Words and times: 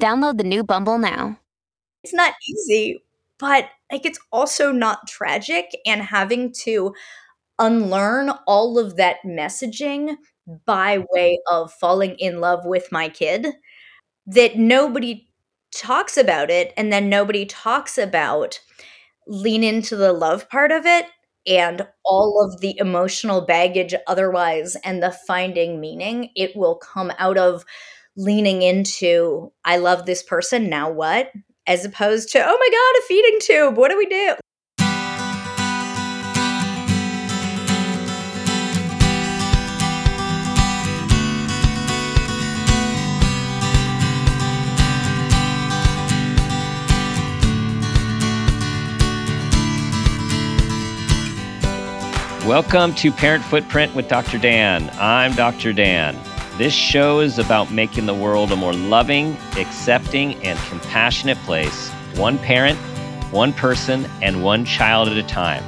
Download 0.00 0.36
the 0.38 0.44
new 0.44 0.62
Bumble 0.64 0.98
now. 0.98 1.38
It's 2.04 2.14
not 2.14 2.34
easy, 2.48 3.02
but 3.38 3.68
like 3.90 4.06
it's 4.06 4.18
also 4.32 4.72
not 4.72 5.06
tragic 5.08 5.66
and 5.86 6.02
having 6.02 6.52
to 6.64 6.94
unlearn 7.58 8.30
all 8.46 8.78
of 8.78 8.96
that 8.96 9.18
messaging 9.26 10.16
by 10.66 11.04
way 11.12 11.38
of 11.50 11.72
falling 11.74 12.16
in 12.16 12.40
love 12.40 12.64
with 12.66 12.92
my 12.92 13.08
kid 13.08 13.48
that 14.26 14.56
nobody 14.56 15.28
talks 15.72 16.16
about 16.16 16.50
it 16.50 16.72
and 16.76 16.92
then 16.92 17.08
nobody 17.08 17.46
talks 17.46 17.98
about 17.98 18.60
lean 19.26 19.64
into 19.64 19.96
the 19.96 20.12
love 20.12 20.48
part 20.50 20.72
of 20.72 20.86
it 20.86 21.06
and 21.46 21.86
all 22.04 22.42
of 22.44 22.60
the 22.60 22.76
emotional 22.78 23.40
baggage 23.40 23.94
otherwise 24.06 24.76
and 24.84 25.02
the 25.02 25.12
finding 25.26 25.80
meaning 25.80 26.30
it 26.36 26.56
will 26.56 26.76
come 26.76 27.12
out 27.18 27.38
of 27.38 27.64
leaning 28.16 28.60
into 28.62 29.50
i 29.64 29.76
love 29.78 30.04
this 30.04 30.22
person 30.22 30.68
now 30.68 30.90
what 30.90 31.32
as 31.66 31.84
opposed 31.84 32.30
to 32.30 32.38
oh 32.38 32.44
my 32.44 32.68
god 32.70 33.02
a 33.02 33.06
feeding 33.06 33.38
tube 33.40 33.76
what 33.76 33.90
do 33.90 33.96
we 33.96 34.06
do 34.06 34.34
Welcome 52.46 52.92
to 52.96 53.12
Parent 53.12 53.44
Footprint 53.44 53.94
with 53.94 54.08
Dr. 54.08 54.36
Dan. 54.36 54.90
I'm 54.98 55.32
Dr. 55.34 55.72
Dan. 55.72 56.18
This 56.62 56.72
show 56.72 57.18
is 57.18 57.40
about 57.40 57.72
making 57.72 58.06
the 58.06 58.14
world 58.14 58.52
a 58.52 58.56
more 58.56 58.72
loving, 58.72 59.36
accepting, 59.56 60.36
and 60.44 60.56
compassionate 60.68 61.36
place, 61.38 61.90
one 62.14 62.38
parent, 62.38 62.78
one 63.32 63.52
person, 63.52 64.06
and 64.22 64.44
one 64.44 64.64
child 64.64 65.08
at 65.08 65.16
a 65.16 65.24
time. 65.24 65.64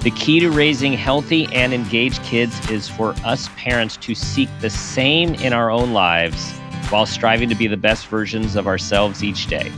The 0.00 0.10
key 0.10 0.40
to 0.40 0.50
raising 0.50 0.94
healthy 0.94 1.46
and 1.52 1.72
engaged 1.72 2.24
kids 2.24 2.68
is 2.68 2.88
for 2.88 3.14
us 3.24 3.48
parents 3.56 3.96
to 3.98 4.16
seek 4.16 4.48
the 4.60 4.68
same 4.68 5.34
in 5.34 5.52
our 5.52 5.70
own 5.70 5.92
lives 5.92 6.50
while 6.88 7.06
striving 7.06 7.48
to 7.48 7.54
be 7.54 7.68
the 7.68 7.76
best 7.76 8.08
versions 8.08 8.56
of 8.56 8.66
ourselves 8.66 9.22
each 9.22 9.46
day. 9.46 9.70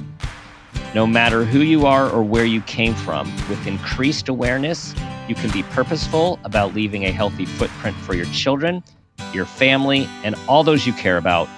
No 0.94 1.06
matter 1.06 1.44
who 1.44 1.60
you 1.60 1.84
are 1.84 2.08
or 2.08 2.22
where 2.22 2.46
you 2.46 2.62
came 2.62 2.94
from, 2.94 3.30
with 3.50 3.66
increased 3.66 4.30
awareness, 4.30 4.94
you 5.28 5.34
can 5.34 5.50
be 5.50 5.62
purposeful 5.64 6.38
about 6.44 6.72
leaving 6.72 7.04
a 7.04 7.12
healthy 7.12 7.44
footprint 7.44 7.94
for 7.98 8.14
your 8.14 8.24
children, 8.32 8.82
your 9.33 9.47
family, 9.47 10.08
and 10.24 10.34
all 10.48 10.64
those 10.64 10.86
you 10.86 10.92
care 10.92 11.16
about 11.16 11.48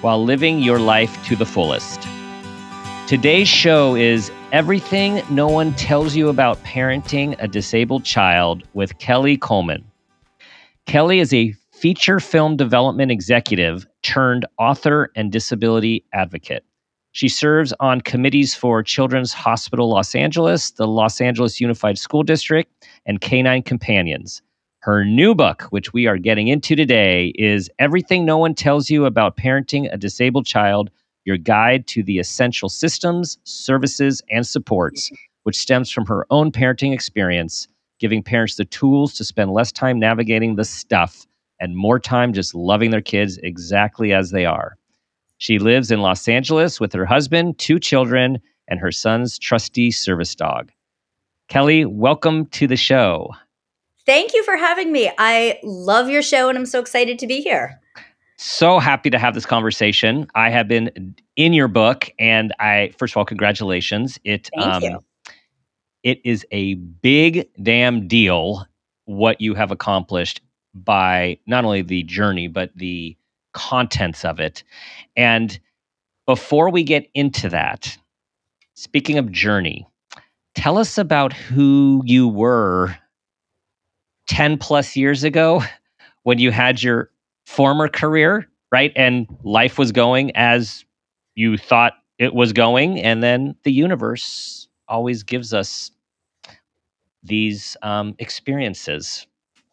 while 0.00 0.22
living 0.22 0.58
your 0.58 0.78
life 0.78 1.24
to 1.26 1.36
the 1.36 1.46
fullest. 1.46 2.06
Today's 3.06 3.48
show 3.48 3.94
is 3.94 4.30
Everything 4.52 5.22
No 5.30 5.46
One 5.48 5.74
Tells 5.74 6.16
You 6.16 6.28
About 6.28 6.62
Parenting 6.64 7.36
a 7.38 7.46
Disabled 7.48 8.04
Child 8.04 8.64
with 8.74 8.98
Kelley 8.98 9.36
Coleman. 9.36 9.84
Kelley 10.86 11.20
is 11.20 11.32
a 11.32 11.54
feature 11.72 12.20
film 12.20 12.56
development 12.56 13.10
executive 13.10 13.86
turned 14.02 14.46
author 14.58 15.10
and 15.14 15.30
disability 15.30 16.04
advocate. 16.12 16.64
She 17.12 17.28
serves 17.28 17.72
on 17.80 18.00
committees 18.02 18.54
for 18.54 18.82
Children's 18.82 19.32
Hospital 19.32 19.88
Los 19.88 20.14
Angeles, 20.14 20.72
the 20.72 20.86
Los 20.86 21.20
Angeles 21.20 21.60
Unified 21.60 21.98
School 21.98 22.22
District, 22.22 22.70
and 23.06 23.20
Canine 23.20 23.62
Companions. 23.62 24.42
Her 24.86 25.04
new 25.04 25.34
book, 25.34 25.62
which 25.70 25.92
we 25.92 26.06
are 26.06 26.16
getting 26.16 26.46
into 26.46 26.76
today, 26.76 27.32
is 27.34 27.68
Everything 27.80 28.24
No 28.24 28.38
One 28.38 28.54
Tells 28.54 28.88
You 28.88 29.04
About 29.04 29.36
Parenting 29.36 29.92
a 29.92 29.96
Disabled 29.96 30.46
Child 30.46 30.90
Your 31.24 31.36
Guide 31.36 31.88
to 31.88 32.04
the 32.04 32.20
Essential 32.20 32.68
Systems, 32.68 33.36
Services, 33.42 34.22
and 34.30 34.46
Supports, 34.46 35.10
which 35.42 35.58
stems 35.58 35.90
from 35.90 36.06
her 36.06 36.24
own 36.30 36.52
parenting 36.52 36.94
experience, 36.94 37.66
giving 37.98 38.22
parents 38.22 38.54
the 38.54 38.64
tools 38.64 39.14
to 39.14 39.24
spend 39.24 39.50
less 39.50 39.72
time 39.72 39.98
navigating 39.98 40.54
the 40.54 40.64
stuff 40.64 41.26
and 41.58 41.76
more 41.76 41.98
time 41.98 42.32
just 42.32 42.54
loving 42.54 42.92
their 42.92 43.00
kids 43.00 43.38
exactly 43.38 44.12
as 44.12 44.30
they 44.30 44.46
are. 44.46 44.76
She 45.38 45.58
lives 45.58 45.90
in 45.90 46.00
Los 46.00 46.28
Angeles 46.28 46.78
with 46.78 46.92
her 46.92 47.06
husband, 47.06 47.58
two 47.58 47.80
children, 47.80 48.38
and 48.68 48.78
her 48.78 48.92
son's 48.92 49.36
trusty 49.36 49.90
service 49.90 50.36
dog. 50.36 50.70
Kelley, 51.48 51.84
welcome 51.84 52.46
to 52.50 52.68
the 52.68 52.76
show. 52.76 53.32
Thank 54.06 54.34
you 54.34 54.44
for 54.44 54.56
having 54.56 54.92
me. 54.92 55.10
I 55.18 55.58
love 55.64 56.08
your 56.08 56.22
show 56.22 56.48
and 56.48 56.56
I'm 56.56 56.66
so 56.66 56.78
excited 56.78 57.18
to 57.18 57.26
be 57.26 57.40
here. 57.40 57.80
So 58.38 58.78
happy 58.78 59.10
to 59.10 59.18
have 59.18 59.34
this 59.34 59.46
conversation. 59.46 60.28
I 60.34 60.50
have 60.50 60.68
been 60.68 61.16
in 61.36 61.52
your 61.52 61.68
book, 61.68 62.10
and 62.18 62.54
I 62.60 62.92
first 62.98 63.14
of 63.14 63.16
all, 63.16 63.24
congratulations. 63.24 64.18
It 64.24 64.50
Thank 64.54 64.66
um, 64.66 64.82
you. 64.82 65.04
It 66.02 66.20
is 66.24 66.46
a 66.52 66.74
big 66.74 67.48
damn 67.62 68.06
deal 68.06 68.66
what 69.06 69.40
you 69.40 69.54
have 69.54 69.70
accomplished 69.70 70.40
by 70.74 71.38
not 71.46 71.64
only 71.64 71.82
the 71.82 72.02
journey 72.02 72.46
but 72.46 72.70
the 72.76 73.16
contents 73.54 74.24
of 74.24 74.38
it. 74.38 74.62
And 75.16 75.58
before 76.26 76.70
we 76.70 76.84
get 76.84 77.08
into 77.14 77.48
that, 77.48 77.96
speaking 78.74 79.16
of 79.16 79.32
journey, 79.32 79.88
tell 80.54 80.76
us 80.76 80.98
about 80.98 81.32
who 81.32 82.02
you 82.04 82.28
were 82.28 82.94
10 84.26 84.58
plus 84.58 84.96
years 84.96 85.24
ago 85.24 85.62
when 86.22 86.38
you 86.38 86.50
had 86.50 86.82
your 86.82 87.10
former 87.46 87.88
career, 87.88 88.48
right? 88.72 88.92
And 88.96 89.26
life 89.44 89.78
was 89.78 89.92
going 89.92 90.32
as 90.34 90.84
you 91.34 91.56
thought 91.56 91.94
it 92.18 92.34
was 92.34 92.52
going. 92.52 93.00
And 93.00 93.22
then 93.22 93.54
the 93.62 93.72
universe 93.72 94.68
always 94.88 95.22
gives 95.22 95.54
us 95.54 95.90
these 97.22 97.76
um, 97.82 98.14
experiences. 98.18 99.26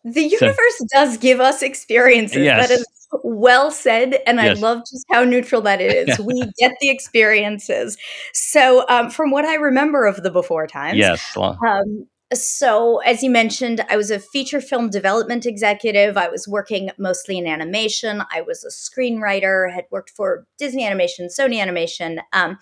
The 0.03 0.24
universe 0.24 0.78
so, 0.78 0.86
does 0.92 1.18
give 1.18 1.40
us 1.40 1.62
experiences. 1.62 2.44
Yes. 2.44 2.68
That 2.68 2.74
is 2.80 2.86
well 3.22 3.69
said 3.69 4.19
and 4.25 4.38
yes. 4.40 4.58
i 4.58 4.59
love 4.59 4.80
just 4.80 5.06
how 5.12 5.24
neutral 5.24 5.62
that 5.62 5.80
is 5.80 6.18
we 6.25 6.42
get 6.58 6.74
the 6.81 6.90
experiences 6.90 7.96
so 8.34 8.86
um, 8.90 9.09
from 9.09 9.30
what 9.30 9.46
i 9.46 9.53
remember 9.53 10.06
of 10.06 10.24
the 10.24 10.31
before 10.31 10.66
times 10.66 10.97
yes 10.97 11.36
um, 11.38 12.08
so 12.33 12.99
as 12.99 13.23
you 13.23 13.29
mentioned 13.29 13.83
i 13.89 13.97
was 13.97 14.11
a 14.11 14.19
feature 14.19 14.61
film 14.61 14.89
development 14.89 15.45
executive 15.45 16.17
i 16.17 16.27
was 16.27 16.47
working 16.47 16.89
mostly 16.97 17.38
in 17.38 17.47
animation 17.47 18.23
i 18.31 18.41
was 18.41 18.63
a 18.63 18.69
screenwriter 18.69 19.71
had 19.71 19.85
worked 19.91 20.09
for 20.09 20.45
disney 20.57 20.85
animation 20.85 21.27
sony 21.27 21.59
animation 21.59 22.19
um, 22.33 22.57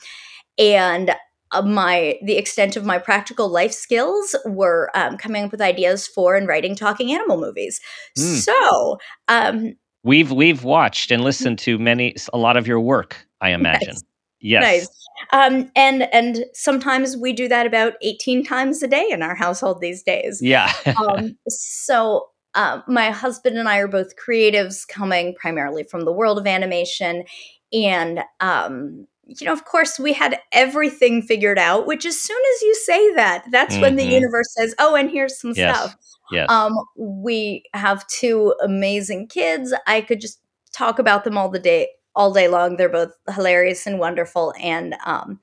and 0.58 1.16
uh, 1.54 1.62
my 1.62 2.18
the 2.24 2.38
extent 2.38 2.78
of 2.78 2.86
my 2.86 2.98
practical 2.98 3.50
life 3.50 3.74
skills 3.74 4.36
were 4.46 4.90
um, 4.96 5.18
coming 5.18 5.44
up 5.44 5.52
with 5.52 5.62
ideas 5.62 6.08
for 6.08 6.36
and 6.36 6.48
writing 6.48 6.78
talking 6.78 7.12
animal 7.12 7.38
movies. 7.38 7.82
Mm. 8.18 8.38
So 8.40 8.98
um, 9.28 9.74
We've 10.04 10.32
we've 10.32 10.64
watched 10.64 11.12
and 11.12 11.24
listened 11.24 11.60
to 11.60 11.78
many 11.78 12.16
a 12.34 12.38
lot 12.38 12.58
of 12.58 12.68
your 12.68 12.80
work, 12.80 13.28
I 13.40 13.50
imagine. 13.52 13.90
Nice. 13.90 14.04
Yes. 14.42 14.64
Nice. 14.64 15.08
Um, 15.34 15.72
and 15.76 16.14
and 16.14 16.46
sometimes 16.54 17.16
we 17.16 17.34
do 17.34 17.48
that 17.48 17.66
about 17.66 17.94
18 18.02 18.44
times 18.44 18.82
a 18.82 18.88
day 18.88 19.08
in 19.10 19.22
our 19.22 19.36
household 19.36 19.80
these 19.82 20.04
days. 20.04 20.42
Yeah. 20.42 20.74
um, 20.98 21.38
so 21.48 22.28
uh, 22.56 22.82
my 22.88 23.12
husband 23.12 23.58
and 23.58 23.70
I 23.70 23.78
are 23.78 23.88
both 23.88 24.16
creatives 24.16 24.88
coming 24.88 25.36
primarily 25.36 25.84
from 25.84 26.06
the 26.06 26.12
world 26.12 26.38
of 26.38 26.48
animation. 26.48 27.24
And 27.72 28.22
um, 28.40 29.08
you 29.40 29.46
know, 29.46 29.54
of 29.54 29.66
course, 29.66 30.00
we 30.00 30.14
had 30.14 30.40
everything 30.52 31.22
figured 31.22 31.58
out, 31.58 31.86
which 31.86 32.06
as 32.06 32.20
soon 32.20 32.42
as 32.56 32.62
you 32.62 32.76
say 32.76 33.14
that, 33.16 33.46
that's 33.52 33.74
mm-hmm. 33.74 33.82
when 33.82 33.96
the 33.96 34.04
mm-hmm. 34.04 34.12
universe 34.12 34.54
says, 34.58 34.76
oh, 34.80 34.96
and 34.96 35.10
here's 35.10 35.40
some 35.40 35.54
yes. 35.56 35.78
stuff. 35.78 35.96
Yes. 36.32 36.50
Um, 36.50 36.74
we 36.98 37.64
have 37.74 38.06
two 38.08 38.54
amazing 38.64 39.28
kids. 39.28 39.74
I 39.88 40.02
could 40.02 40.20
just 40.22 40.40
talk 40.74 41.00
about 41.00 41.24
them 41.24 41.38
all 41.38 41.50
the 41.50 41.60
day, 41.60 41.90
all 42.16 42.34
day 42.34 42.48
long. 42.48 42.78
They're 42.78 42.90
both 42.90 43.14
hilarious 43.34 43.88
and 43.88 44.00
wonderful 44.00 44.54
and 44.60 44.96
um, 45.06 45.40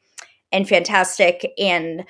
and 0.53 0.69
fantastic. 0.69 1.53
And 1.59 2.05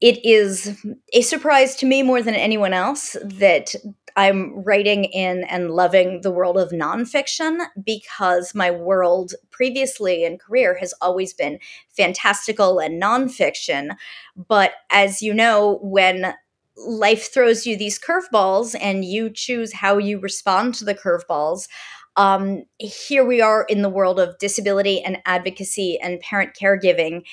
it 0.00 0.24
is 0.24 0.84
a 1.12 1.22
surprise 1.22 1.76
to 1.76 1.86
me 1.86 2.02
more 2.02 2.22
than 2.22 2.34
anyone 2.34 2.72
else 2.72 3.16
that 3.22 3.74
I'm 4.16 4.62
writing 4.62 5.04
in 5.04 5.44
and 5.44 5.70
loving 5.70 6.20
the 6.20 6.30
world 6.30 6.58
of 6.58 6.70
nonfiction 6.70 7.58
because 7.84 8.54
my 8.54 8.70
world 8.70 9.34
previously 9.50 10.24
in 10.24 10.38
career 10.38 10.76
has 10.78 10.94
always 11.00 11.32
been 11.32 11.58
fantastical 11.88 12.78
and 12.78 13.02
nonfiction. 13.02 13.96
But 14.36 14.72
as 14.90 15.20
you 15.22 15.34
know, 15.34 15.78
when 15.82 16.34
life 16.76 17.32
throws 17.32 17.66
you 17.66 17.76
these 17.76 17.98
curveballs 17.98 18.76
and 18.80 19.04
you 19.04 19.30
choose 19.30 19.72
how 19.72 19.98
you 19.98 20.18
respond 20.18 20.74
to 20.74 20.84
the 20.84 20.94
curveballs, 20.94 21.66
um, 22.16 22.64
here 22.78 23.24
we 23.24 23.40
are 23.40 23.64
in 23.64 23.82
the 23.82 23.88
world 23.88 24.20
of 24.20 24.38
disability 24.38 25.02
and 25.02 25.18
advocacy 25.26 25.98
and 26.00 26.20
parent 26.20 26.56
caregiving. 26.60 27.24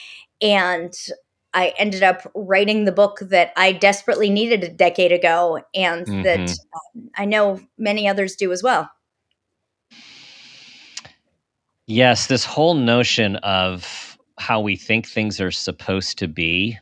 And 0.41 0.93
I 1.53 1.73
ended 1.77 2.03
up 2.03 2.29
writing 2.33 2.85
the 2.85 2.91
book 2.91 3.19
that 3.21 3.51
I 3.55 3.73
desperately 3.73 4.29
needed 4.29 4.63
a 4.63 4.69
decade 4.69 5.11
ago, 5.11 5.61
and 5.75 6.07
mm-hmm. 6.07 6.21
that 6.23 6.49
um, 6.49 7.09
I 7.15 7.25
know 7.25 7.59
many 7.77 8.07
others 8.07 8.35
do 8.35 8.51
as 8.51 8.63
well. 8.63 8.89
Yes, 11.87 12.27
this 12.27 12.45
whole 12.45 12.73
notion 12.73 13.35
of 13.37 14.17
how 14.39 14.61
we 14.61 14.77
think 14.77 15.07
things 15.07 15.41
are 15.41 15.51
supposed 15.51 16.17
to 16.19 16.27
be 16.27 16.79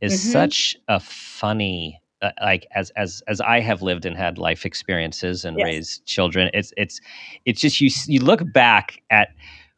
is 0.00 0.14
mm-hmm. 0.14 0.32
such 0.32 0.76
a 0.88 0.98
funny 0.98 2.00
uh, 2.22 2.30
like 2.42 2.66
as 2.74 2.90
as 2.90 3.22
as 3.28 3.40
I 3.40 3.60
have 3.60 3.82
lived 3.82 4.06
and 4.06 4.16
had 4.16 4.38
life 4.38 4.64
experiences 4.64 5.44
and 5.44 5.58
yes. 5.58 5.64
raised 5.64 6.06
children 6.06 6.50
it's 6.54 6.72
it's 6.76 7.00
it's 7.44 7.60
just 7.60 7.80
you 7.80 7.90
you 8.06 8.20
look 8.20 8.40
back 8.52 9.02
at 9.10 9.28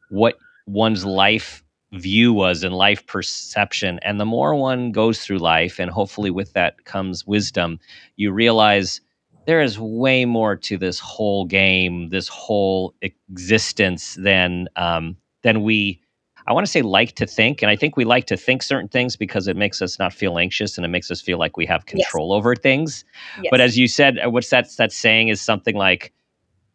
what 0.09 0.37
one's 0.67 1.05
life 1.05 1.63
view 1.93 2.33
was 2.33 2.63
and 2.63 2.75
life 2.75 3.05
perception. 3.07 3.99
And 4.03 4.19
the 4.19 4.25
more 4.25 4.55
one 4.55 4.91
goes 4.91 5.19
through 5.19 5.39
life, 5.39 5.79
and 5.79 5.89
hopefully 5.89 6.29
with 6.29 6.53
that 6.53 6.85
comes 6.85 7.25
wisdom, 7.25 7.79
you 8.15 8.31
realize 8.31 9.01
there 9.45 9.61
is 9.61 9.79
way 9.79 10.25
more 10.25 10.55
to 10.55 10.77
this 10.77 10.99
whole 10.99 11.45
game, 11.45 12.09
this 12.09 12.27
whole 12.27 12.93
existence 13.01 14.15
than 14.15 14.67
um, 14.75 15.17
than 15.41 15.63
we. 15.63 16.01
I 16.49 16.53
want 16.53 16.65
to 16.65 16.71
say 16.71 16.81
like 16.81 17.13
to 17.15 17.27
think, 17.27 17.61
and 17.61 17.69
I 17.69 17.75
think 17.75 17.95
we 17.95 18.05
like 18.05 18.25
to 18.25 18.35
think 18.35 18.63
certain 18.63 18.89
things 18.89 19.15
because 19.15 19.47
it 19.47 19.55
makes 19.55 19.83
us 19.83 19.99
not 19.99 20.11
feel 20.11 20.39
anxious 20.39 20.77
and 20.77 20.85
it 20.85 20.89
makes 20.89 21.11
us 21.11 21.21
feel 21.21 21.37
like 21.37 21.57
we 21.57 21.65
have 21.67 21.85
control 21.85 22.29
yes. 22.29 22.37
over 22.37 22.55
things. 22.55 23.05
Yes. 23.37 23.49
But 23.51 23.61
as 23.61 23.77
you 23.77 23.87
said, 23.87 24.17
uh, 24.17 24.31
what's 24.31 24.49
that 24.49 24.67
that 24.77 24.91
saying 24.91 25.27
is 25.27 25.39
something 25.39 25.75
like 25.75 26.11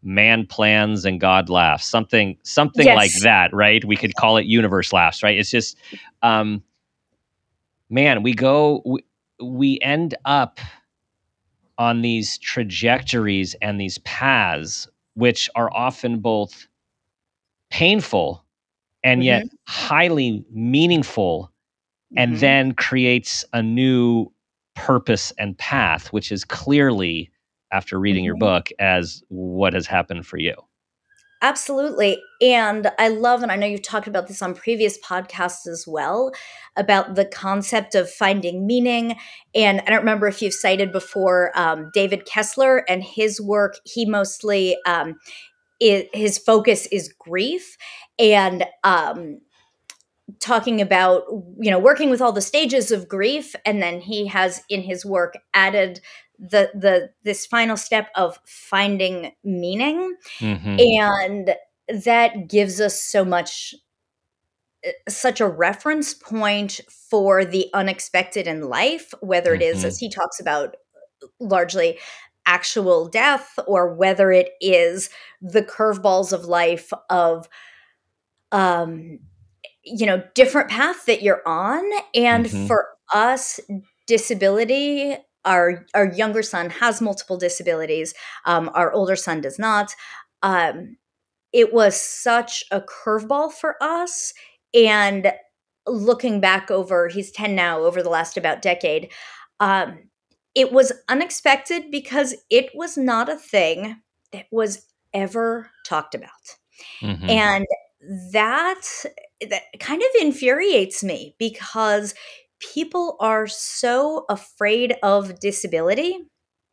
man 0.04 0.46
plans 0.46 1.04
and 1.04 1.20
God 1.20 1.48
laughs, 1.48 1.88
something 1.88 2.36
something 2.44 2.86
yes. 2.86 2.96
like 2.96 3.10
that, 3.22 3.52
right? 3.52 3.84
We 3.84 3.96
could 3.96 4.14
call 4.14 4.36
it 4.36 4.46
universe 4.46 4.92
laughs, 4.92 5.24
right? 5.24 5.36
It's 5.36 5.50
just, 5.50 5.76
um, 6.22 6.62
man, 7.90 8.22
we 8.22 8.32
go, 8.32 8.80
we, 8.86 9.04
we 9.42 9.80
end 9.80 10.14
up 10.24 10.60
on 11.78 12.00
these 12.00 12.38
trajectories 12.38 13.56
and 13.60 13.80
these 13.80 13.98
paths, 13.98 14.86
which 15.14 15.50
are 15.56 15.68
often 15.74 16.20
both 16.20 16.68
painful 17.70 18.43
and 19.04 19.20
mm-hmm. 19.20 19.26
yet 19.26 19.46
highly 19.68 20.44
meaningful, 20.50 21.52
mm-hmm. 22.12 22.18
and 22.18 22.38
then 22.38 22.72
creates 22.72 23.44
a 23.52 23.62
new 23.62 24.32
purpose 24.74 25.32
and 25.38 25.56
path, 25.56 26.12
which 26.12 26.32
is 26.32 26.44
clearly 26.44 27.30
after 27.70 28.00
reading 28.00 28.22
mm-hmm. 28.22 28.26
your 28.26 28.36
book 28.36 28.70
as 28.80 29.22
what 29.28 29.72
has 29.74 29.86
happened 29.86 30.26
for 30.26 30.38
you. 30.38 30.54
Absolutely. 31.42 32.22
And 32.40 32.90
I 32.98 33.08
love, 33.08 33.42
and 33.42 33.52
I 33.52 33.56
know 33.56 33.66
you've 33.66 33.82
talked 33.82 34.06
about 34.06 34.28
this 34.28 34.40
on 34.40 34.54
previous 34.54 34.98
podcasts 35.00 35.66
as 35.66 35.84
well, 35.86 36.32
about 36.74 37.16
the 37.16 37.26
concept 37.26 37.94
of 37.94 38.08
finding 38.08 38.66
meaning. 38.66 39.16
And 39.54 39.82
I 39.82 39.90
don't 39.90 39.98
remember 39.98 40.26
if 40.26 40.40
you've 40.40 40.54
cited 40.54 40.90
before 40.90 41.52
um, 41.54 41.90
David 41.92 42.24
Kessler 42.24 42.78
and 42.88 43.04
his 43.04 43.42
work. 43.42 43.74
He 43.84 44.06
mostly, 44.06 44.78
um, 44.86 45.16
it, 45.84 46.14
his 46.14 46.38
focus 46.38 46.86
is 46.86 47.12
grief. 47.12 47.76
And 48.18 48.64
um, 48.84 49.40
talking 50.40 50.80
about 50.80 51.24
you 51.58 51.70
know 51.70 51.78
working 51.78 52.08
with 52.08 52.22
all 52.22 52.32
the 52.32 52.40
stages 52.40 52.90
of 52.90 53.08
grief 53.08 53.54
and 53.66 53.82
then 53.82 54.00
he 54.00 54.26
has 54.26 54.62
in 54.70 54.80
his 54.80 55.04
work 55.04 55.36
added 55.52 56.00
the 56.38 56.70
the 56.74 57.10
this 57.24 57.44
final 57.44 57.76
step 57.76 58.08
of 58.14 58.38
finding 58.46 59.32
meaning 59.44 60.16
mm-hmm. 60.38 60.76
and 60.78 61.54
that 62.04 62.48
gives 62.48 62.80
us 62.80 62.98
so 62.98 63.22
much 63.22 63.74
uh, 64.86 64.90
such 65.10 65.42
a 65.42 65.46
reference 65.46 66.14
point 66.14 66.80
for 66.88 67.44
the 67.44 67.68
unexpected 67.74 68.46
in 68.46 68.62
life 68.62 69.12
whether 69.20 69.52
it 69.52 69.60
is 69.60 69.78
mm-hmm. 69.78 69.88
as 69.88 69.98
he 69.98 70.08
talks 70.08 70.40
about 70.40 70.74
largely 71.38 71.98
actual 72.46 73.08
death 73.08 73.58
or 73.66 73.94
whether 73.94 74.30
it 74.30 74.50
is 74.60 75.10
the 75.40 75.62
curveballs 75.62 76.32
of 76.32 76.44
life 76.44 76.92
of 77.08 77.48
um 78.52 79.18
you 79.84 80.06
know 80.06 80.22
different 80.34 80.70
path 80.70 81.06
that 81.06 81.22
you're 81.22 81.46
on. 81.46 81.84
And 82.14 82.46
mm-hmm. 82.46 82.66
for 82.66 82.88
us 83.12 83.60
disability 84.06 85.16
our 85.44 85.86
our 85.94 86.12
younger 86.12 86.42
son 86.42 86.70
has 86.70 87.00
multiple 87.00 87.36
disabilities. 87.36 88.14
Um, 88.44 88.70
our 88.74 88.92
older 88.92 89.16
son 89.16 89.40
does 89.40 89.58
not. 89.58 89.94
Um, 90.42 90.96
it 91.52 91.72
was 91.72 92.00
such 92.00 92.64
a 92.70 92.80
curveball 92.80 93.52
for 93.52 93.76
us. 93.80 94.32
And 94.74 95.32
looking 95.86 96.40
back 96.40 96.70
over 96.70 97.08
he's 97.08 97.30
10 97.30 97.54
now 97.54 97.80
over 97.80 98.02
the 98.02 98.08
last 98.08 98.36
about 98.36 98.62
decade. 98.62 99.10
Um, 99.60 100.10
it 100.54 100.72
was 100.72 100.92
unexpected 101.08 101.90
because 101.90 102.34
it 102.50 102.70
was 102.74 102.96
not 102.96 103.28
a 103.28 103.36
thing 103.36 104.00
that 104.32 104.46
was 104.50 104.86
ever 105.12 105.70
talked 105.84 106.14
about 106.14 106.30
mm-hmm. 107.00 107.28
and 107.28 107.66
that 108.32 108.82
that 109.48 109.62
kind 109.80 110.02
of 110.02 110.08
infuriates 110.20 111.02
me 111.02 111.34
because 111.38 112.14
people 112.60 113.16
are 113.20 113.46
so 113.46 114.24
afraid 114.28 114.94
of 115.02 115.38
disability. 115.40 116.18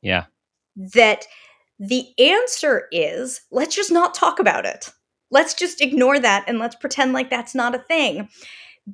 Yeah. 0.02 0.26
That 0.76 1.26
the 1.80 2.08
answer 2.20 2.88
is 2.92 3.42
let's 3.52 3.76
just 3.76 3.92
not 3.92 4.14
talk 4.14 4.40
about 4.40 4.66
it. 4.66 4.92
Let's 5.32 5.54
just 5.54 5.82
ignore 5.82 6.20
that 6.20 6.46
and 6.48 6.60
let's 6.60 6.76
pretend 6.76 7.14
like 7.14 7.30
that's 7.30 7.56
not 7.56 7.76
a 7.76 7.80
thing. 7.80 8.30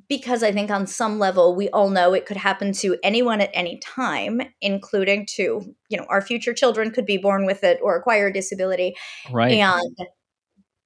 Because 0.08 0.42
I 0.42 0.52
think 0.52 0.70
on 0.70 0.86
some 0.86 1.18
level, 1.18 1.56
we 1.56 1.70
all 1.70 1.88
know 1.88 2.12
it 2.12 2.26
could 2.26 2.36
happen 2.36 2.72
to 2.72 2.96
anyone 3.02 3.40
at 3.40 3.50
any 3.54 3.78
time, 3.78 4.42
including 4.60 5.26
to, 5.34 5.74
you 5.88 5.96
know, 5.96 6.06
our 6.10 6.20
future 6.20 6.52
children 6.52 6.90
could 6.90 7.06
be 7.06 7.16
born 7.16 7.46
with 7.46 7.64
it 7.64 7.80
or 7.82 7.96
acquire 7.96 8.26
a 8.26 8.32
disability. 8.32 8.94
Right. 9.30 9.52
And 9.52 9.96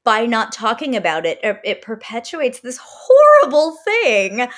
by 0.05 0.27
not 0.27 0.53
talking 0.53 0.97
about 0.97 1.25
it, 1.27 1.39
it 1.43 1.81
perpetuates 1.81 2.61
this 2.61 2.79
horrible 2.83 3.77
thing 3.85 4.49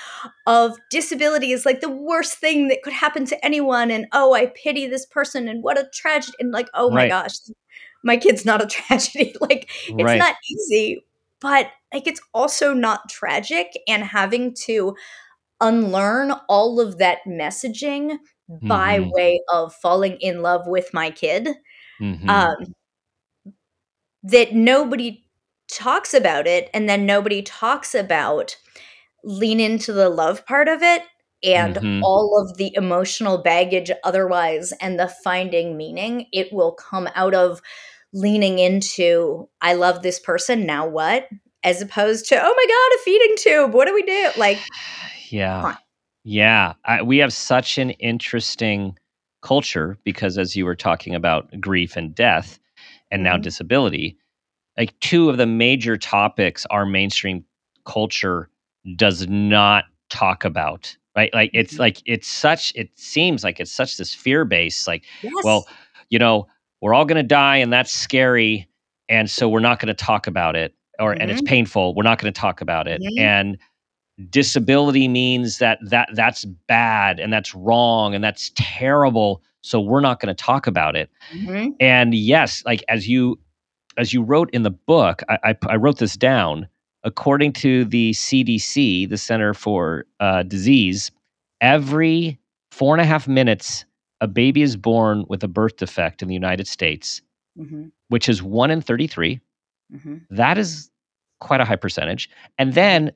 of 0.47 0.77
disability 0.91 1.53
is 1.53 1.67
like 1.67 1.81
the 1.81 1.91
worst 1.91 2.39
thing 2.39 2.69
that 2.69 2.83
could 2.83 2.95
happen 2.95 3.27
to 3.27 3.45
anyone. 3.45 3.91
And 3.91 4.07
oh, 4.13 4.33
I 4.33 4.47
pity 4.47 4.87
this 4.87 5.05
person 5.05 5.47
and 5.49 5.63
what 5.63 5.79
a 5.79 5.89
tragedy. 5.93 6.37
And 6.41 6.51
like, 6.51 6.69
oh 6.73 6.91
my 6.91 6.97
right. 6.97 7.09
gosh, 7.11 7.35
my 8.03 8.17
kid's 8.17 8.47
not 8.47 8.63
a 8.63 8.67
tragedy. 8.69 9.35
like, 9.41 9.71
it's 9.87 10.03
right. 10.03 10.19
not 10.19 10.37
easy, 10.51 11.05
but 11.41 11.69
like, 11.93 12.07
it's 12.07 12.21
also 12.33 12.73
not 12.73 13.09
tragic. 13.09 13.69
And 13.87 14.03
having 14.03 14.55
to 14.65 14.97
unlearn 15.61 16.33
all 16.49 16.81
of 16.81 16.99
that 16.99 17.19
messaging 17.27 18.19
mm-hmm. 18.51 18.69
by 18.69 19.01
way 19.01 19.41
of 19.53 19.75
falling 19.75 20.17
in 20.21 20.43
love 20.43 20.67
with 20.67 20.93
my 20.93 21.11
kid. 21.11 21.49
Mm-hmm. 22.01 22.29
Um, 22.29 22.75
that 24.25 24.55
nobody 24.55 25.25
talks 25.71 26.15
about 26.15 26.47
it 26.47 26.71
and 26.75 26.89
then 26.89 27.07
nobody 27.07 27.43
talks 27.43 27.95
about 27.95 28.57
lean 29.23 29.61
into 29.61 29.93
the 29.93 30.09
love 30.09 30.45
part 30.47 30.69
of 30.69 30.83
it 30.83 31.03
and 31.43 31.77
mm-hmm. 31.77 32.03
all 32.03 32.41
of 32.41 32.57
the 32.57 32.75
emotional 32.75 33.39
baggage 33.39 33.91
otherwise 34.03 34.73
and 34.81 34.99
the 34.99 35.09
finding 35.09 35.77
meaning 35.77 36.27
it 36.33 36.53
will 36.53 36.73
come 36.73 37.09
out 37.15 37.35
of 37.35 37.61
leaning 38.15 38.59
into 38.61 39.49
i 39.61 39.75
love 39.75 40.03
this 40.03 40.21
person 40.21 40.65
now 40.65 40.87
what 40.87 41.29
as 41.65 41.83
opposed 41.83 42.27
to 42.27 42.37
oh 42.37 42.55
my 42.57 42.67
god 42.69 42.97
a 42.97 43.03
feeding 43.03 43.37
tube 43.37 43.75
what 43.75 43.87
do 43.87 43.93
we 43.93 44.03
do 44.03 44.31
like 44.39 44.59
yeah 45.31 45.77
yeah 46.23 46.75
I, 46.85 47.03
we 47.03 47.19
have 47.19 47.33
such 47.33 47.77
an 47.77 47.91
interesting 47.91 48.97
culture 49.43 49.99
because 50.05 50.39
as 50.39 50.55
you 50.57 50.65
were 50.65 50.77
talking 50.77 51.15
about 51.15 51.61
grief 51.61 51.97
and 51.97 52.15
death 52.15 52.59
and 53.11 53.19
mm-hmm. 53.19 53.33
now 53.33 53.37
disability 53.37 54.17
like 54.79 54.99
two 55.01 55.29
of 55.29 55.37
the 55.37 55.47
major 55.47 55.97
topics 55.97 56.65
our 56.71 56.87
mainstream 56.87 57.45
culture 57.85 58.49
does 58.97 59.27
not 59.29 59.85
talk 60.09 60.45
about 60.45 60.97
right 61.17 61.35
like 61.35 61.51
it's 61.53 61.75
mm-hmm. 61.75 61.83
like 61.83 62.03
it's 62.07 62.29
such 62.29 62.73
it 62.77 62.91
seems 62.95 63.43
like 63.43 63.59
it's 63.59 63.73
such 63.73 63.97
this 63.97 64.15
fear 64.15 64.45
base 64.45 64.87
like 64.87 65.05
yes. 65.23 65.33
well 65.43 65.67
you 66.11 66.19
know 66.19 66.47
we're 66.85 66.93
all 66.93 67.07
going 67.07 67.17
to 67.17 67.23
die 67.23 67.57
and 67.57 67.73
that's 67.73 67.91
scary 67.91 68.69
and 69.09 69.31
so 69.31 69.49
we're 69.49 69.59
not 69.59 69.81
going 69.81 69.89
to 69.89 69.95
talk 69.95 70.27
about 70.27 70.55
it 70.55 70.75
or 71.01 71.13
mm-hmm. 71.13 71.23
and 71.23 71.31
it's 71.31 71.41
mm-hmm. 71.41 71.49
painful 71.49 71.95
we're 71.95 72.03
not 72.03 72.21
going 72.21 72.33
to 72.33 72.39
talk 72.39 72.61
about 72.61 72.87
it 72.87 73.01
mm-hmm. 73.01 73.19
and 73.19 73.59
disability 74.29 75.09
means 75.09 75.59
that 75.59 75.79
that 75.83 76.11
that's 76.13 76.45
bad 76.45 77.19
and 77.19 77.33
that's 77.33 77.55
wrong 77.55 78.15
and 78.15 78.23
that's 78.23 78.53
terrible 78.55 79.43
so 79.63 79.81
we're 79.81 80.03
not 80.03 80.21
going 80.21 80.29
to 80.29 80.45
talk 80.45 80.67
about 80.67 80.95
it 80.95 81.11
Mhm. 81.33 81.75
and 81.81 82.15
yes 82.15 82.63
like 82.67 82.85
as 82.89 83.09
you 83.09 83.41
as 83.97 84.13
you 84.13 84.23
wrote 84.23 84.51
in 84.53 84.63
the 84.63 84.71
book 84.71 85.23
I, 85.31 85.39
I, 85.43 85.57
I 85.71 85.77
wrote 85.77 85.99
this 85.99 86.19
down 86.19 86.69
according 87.03 87.55
to 87.55 87.87
the 87.87 88.13
cdc 88.13 89.09
the 89.09 89.19
center 89.19 89.55
for 89.55 90.05
uh, 90.21 90.43
disease 90.43 91.11
every 91.63 92.39
four 92.71 92.95
and 92.95 93.01
a 93.01 93.07
half 93.07 93.27
minutes 93.27 93.87
a 94.25 94.29
baby 94.29 94.63
is 94.63 94.77
born 94.77 95.25
with 95.29 95.43
a 95.45 95.49
birth 95.49 95.77
defect 95.77 96.23
in 96.23 96.29
the 96.29 96.35
united 96.35 96.67
states 96.67 97.23
Mhm. 97.59 97.93
which 98.09 98.29
is 98.29 98.43
1 98.43 98.71
in 98.71 98.81
33 98.81 99.41
Mhm. 99.95 100.23
that 100.31 100.59
is 100.59 100.91
quite 101.41 101.61
a 101.61 101.65
high 101.65 101.77
percentage. 101.77 102.29
And 102.59 102.73
then 102.75 103.13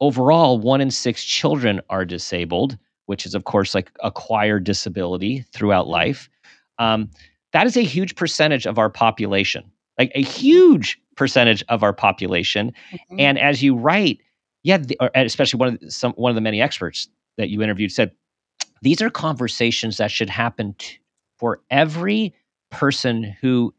overall, 0.00 0.58
one 0.58 0.80
in 0.80 0.90
six 0.90 1.22
children 1.24 1.80
are 1.90 2.04
disabled, 2.04 2.76
which 3.06 3.26
is, 3.26 3.34
of 3.34 3.44
course, 3.44 3.74
like 3.74 3.90
acquired 4.02 4.64
disability 4.64 5.44
throughout 5.52 5.86
life. 5.88 6.28
Um, 6.78 7.10
that 7.52 7.66
is 7.66 7.76
a 7.76 7.82
huge 7.82 8.16
percentage 8.16 8.66
of 8.66 8.78
our 8.78 8.90
population, 8.90 9.62
like 9.98 10.10
a 10.14 10.22
huge 10.22 10.98
percentage 11.16 11.62
of 11.68 11.82
our 11.82 11.92
population. 11.92 12.72
Mhm. 13.10 13.20
And 13.20 13.38
as 13.38 13.62
you 13.62 13.74
write, 13.76 14.18
yeah, 14.62 14.78
the, 14.78 14.96
or 15.00 15.10
especially 15.14 15.58
one 15.58 15.68
of 15.74 15.80
the, 15.80 15.90
some 15.90 16.12
one 16.14 16.30
of 16.30 16.34
the 16.34 16.40
many 16.40 16.60
experts 16.60 17.08
that 17.36 17.50
you 17.50 17.62
interviewed 17.62 17.92
said 17.92 18.10
these 18.84 19.02
are 19.02 19.10
conversations 19.10 19.96
that 19.96 20.10
should 20.10 20.30
happen 20.30 20.74
t- 20.78 20.98
for 21.38 21.60
every 21.70 22.34
person 22.70 23.34
who 23.40 23.74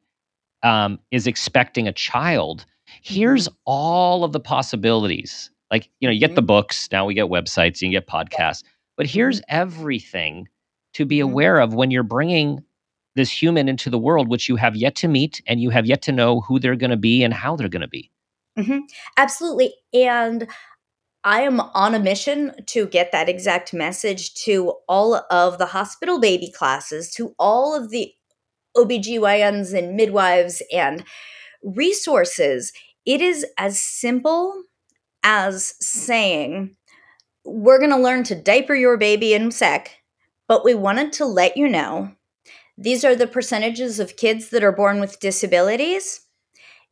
um, 0.64 1.00
is 1.12 1.28
expecting 1.28 1.88
a 1.88 1.94
child. 1.94 2.66
Here's 3.02 3.48
all 3.66 4.24
of 4.24 4.32
the 4.34 4.40
possibilities. 4.40 5.52
Like 5.72 5.90
you 6.00 6.08
know, 6.08 6.12
you 6.12 6.20
get 6.20 6.36
the 6.36 6.42
books. 6.42 6.90
Now 6.92 7.06
we 7.06 7.14
get 7.14 7.26
websites. 7.28 7.82
You 7.82 7.88
can 7.88 7.92
get 7.92 8.08
podcasts. 8.08 8.64
But 8.98 9.06
here's 9.08 9.42
everything 9.50 10.48
to 10.94 11.06
be 11.06 11.18
Mhm. 11.18 11.24
aware 11.24 11.60
of 11.60 11.74
when 11.74 11.92
you're 11.92 12.04
bringing 12.04 12.64
this 13.16 13.30
human 13.32 13.68
into 13.70 13.90
the 13.90 13.98
world, 14.00 14.28
which 14.30 14.50
you 14.50 14.56
have 14.58 14.76
yet 14.76 14.96
to 14.96 15.08
meet 15.08 15.42
and 15.48 15.62
you 15.62 15.70
have 15.70 15.86
yet 15.86 16.02
to 16.04 16.12
know 16.12 16.42
who 16.42 16.60
they're 16.60 16.76
going 16.76 16.92
to 16.92 16.98
be 16.98 17.24
and 17.24 17.34
how 17.34 17.56
they're 17.56 17.70
going 17.70 17.82
to 17.82 17.88
be. 17.88 18.10
Mhm. 18.58 18.82
Absolutely. 19.18 19.74
And 19.94 20.48
I 21.26 21.42
am 21.42 21.60
on 21.60 21.96
a 21.96 22.00
mission 22.00 22.54
to 22.68 22.86
get 22.86 23.12
that 23.12 23.28
exact 23.28 23.74
message 23.74 24.36
to 24.44 24.74
all 24.88 25.26
of 25.32 25.58
the 25.58 25.66
hospital 25.66 26.20
baby 26.20 26.52
classes, 26.52 27.12
to 27.16 27.34
all 27.40 27.76
of 27.76 27.90
the 27.90 28.14
OBGYNs 28.78 29.76
and 29.76 29.96
midwives 29.96 30.62
and 30.72 31.04
resources. 31.64 32.72
It 33.08 33.22
is 33.22 33.44
as 33.58 33.82
simple 33.82 34.64
as 35.24 35.74
saying, 35.80 36.76
we're 37.44 37.80
going 37.80 37.90
to 37.90 37.98
learn 37.98 38.24
to 38.26 38.36
diaper 38.36 38.76
your 38.76 38.96
baby 38.96 39.34
in 39.34 39.50
sec, 39.50 39.98
but 40.48 40.64
we 40.64 40.76
wanted 40.76 41.12
to 41.14 41.26
let 41.26 41.58
you 41.58 41.68
know 41.68 42.12
these 42.78 43.04
are 43.04 43.16
the 43.16 43.26
percentages 43.26 44.00
of 44.00 44.18
kids 44.18 44.50
that 44.50 44.64
are 44.64 44.72
born 44.72 45.00
with 45.00 45.20
disabilities. 45.20 46.22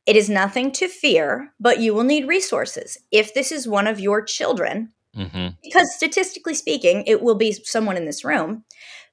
It 0.05 0.15
is 0.15 0.29
nothing 0.29 0.72
to 0.74 0.88
fear, 0.88 1.53
but 1.60 1.79
you 1.79 1.93
will 1.93 2.03
need 2.03 2.27
resources. 2.27 2.98
If 3.12 3.33
this 3.33 3.51
is 3.51 3.67
one 3.67 3.88
of 3.88 4.00
your 4.00 4.22
children, 4.22 4.93
hmm 5.15 5.50
because 5.63 5.95
statistically 5.95 6.55
speaking, 6.55 7.05
it 7.07 7.22
will 7.22 7.36
be 7.36 7.53
someone 7.53 7.95
in 7.95 8.05
this 8.05 8.25
room, 8.25 8.65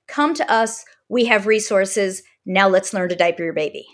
come 0.08 0.34
to 0.34 0.52
us. 0.52 0.84
We 1.08 1.26
have 1.26 1.46
resources. 1.46 2.22
Now 2.44 2.68
let's 2.68 2.92
learn 2.92 3.08
to 3.10 3.16
diaper 3.16 3.44
your 3.44 3.52
baby. 3.52 3.86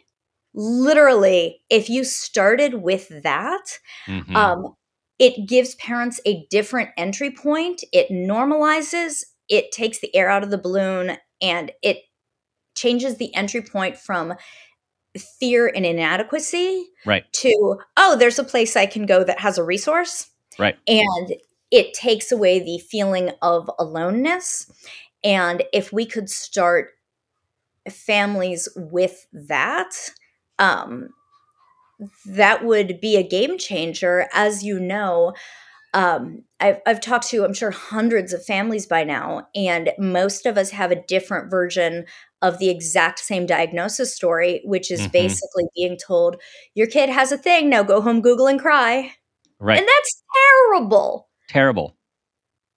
Literally, 0.55 1.61
if 1.69 1.91
you 1.91 2.03
started 2.03 2.75
with 2.75 3.23
that, 3.23 3.79
hmm 4.07 4.35
um, 4.35 4.75
it 5.19 5.49
gives 5.49 5.75
parents 5.77 6.21
a 6.27 6.47
different 6.51 6.91
entry 6.97 7.31
point. 7.31 7.83
It 7.93 8.11
normalizes, 8.11 9.25
it 9.49 9.73
takes 9.73 10.01
the 10.01 10.15
air 10.15 10.29
out 10.29 10.43
of 10.43 10.51
the 10.51 10.59
balloon, 10.59 11.17
and 11.41 11.73
it 11.83 11.99
changes 12.75 13.17
the 13.17 13.35
entry 13.35 13.63
point 13.63 13.97
from 13.97 14.35
fear 15.21 15.71
and 15.75 15.87
inadequacy 15.87 16.87
right. 17.05 17.25
to, 17.33 17.79
oh, 17.97 18.17
there's 18.17 18.39
a 18.39 18.45
place 18.45 18.77
I 18.77 18.87
can 18.87 19.07
go 19.07 19.25
that 19.25 19.41
has 19.41 19.59
a 19.59 19.65
resource. 19.65 20.29
Right. 20.59 20.77
And 20.87 21.35
it 21.71 21.95
takes 21.95 22.33
away 22.33 22.61
the 22.61 22.79
feeling 22.79 23.31
of 23.43 23.71
aloneness. 23.79 24.71
And 25.25 25.65
if 25.73 25.93
we 25.93 26.07
could 26.07 26.31
start 26.31 26.91
families 27.91 28.69
with 28.77 29.27
that, 29.33 30.11
um, 30.59 31.11
that 32.27 32.65
would 32.65 33.01
be 33.01 33.17
a 33.17 33.23
game 33.23 33.59
changer. 33.59 34.29
As 34.33 34.63
you 34.63 34.79
know, 34.79 35.35
um, 35.95 36.45
I've, 36.61 36.81
I've 36.87 37.01
talked 37.01 37.29
to, 37.29 37.45
I'm 37.45 37.55
sure, 37.55 37.71
hundreds 37.71 38.33
of 38.33 38.45
families 38.45 38.87
by 38.87 39.03
now, 39.05 39.49
and 39.55 39.93
most 39.99 40.45
of 40.45 40.59
us 40.59 40.71
have 40.71 40.91
a 40.91 41.03
different 41.03 41.51
version 41.51 42.05
of 42.43 42.59
the 42.59 42.69
exact 42.69 43.19
same 43.19 43.47
diagnosis 43.47 44.15
story, 44.15 44.61
which 44.65 44.91
is 44.91 45.01
Mhm. 45.03 45.13
basically 45.13 45.65
being 45.77 45.97
told, 45.97 46.41
Your 46.75 46.87
kid 46.87 47.09
has 47.09 47.33
a 47.33 47.39
thing, 47.39 47.69
now 47.71 47.83
go 47.83 48.01
home, 48.01 48.21
Google, 48.21 48.47
and 48.47 48.61
cry. 48.61 49.13
Right. 49.59 49.79
And 49.79 49.89
that's 49.89 50.23
terrible. 50.69 51.29
Terrible. 51.49 51.97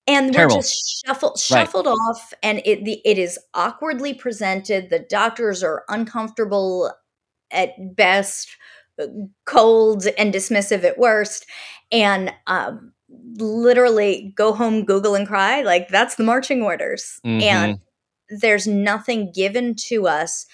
And 0.06 0.32
Terrible. 0.32 0.56
we're 0.56 0.62
just 0.62 1.02
shuffled 1.06 1.32
Right. 1.32 1.40
shuffled 1.66 1.86
off, 1.86 2.32
and 2.42 2.62
it 2.64 2.84
the, 2.84 3.00
it 3.04 3.18
is 3.18 3.38
awkwardly 3.54 4.14
presented. 4.14 4.90
The 4.90 4.98
doctors 5.00 5.62
are 5.62 5.84
uncomfortable 5.88 6.90
at 7.52 7.74
best, 7.96 8.48
uh, 9.00 9.06
cold 9.46 10.06
and 10.18 10.32
dismissive 10.34 10.84
at 10.84 10.98
worst, 10.98 11.46
and 11.92 12.32
um, 12.46 12.92
literally 13.38 14.32
go 14.36 14.52
home, 14.52 14.84
Google, 14.84 15.14
and 15.14 15.26
cry. 15.28 15.62
Like 15.62 15.88
that's 15.88 16.14
the 16.16 16.24
marching 16.24 16.62
orders, 16.62 17.20
Mhm. 17.24 17.42
and 17.42 17.78
there's 18.30 18.66
nothing 18.66 19.32
given 19.32 19.74
to 19.74 20.06
us 20.06 20.46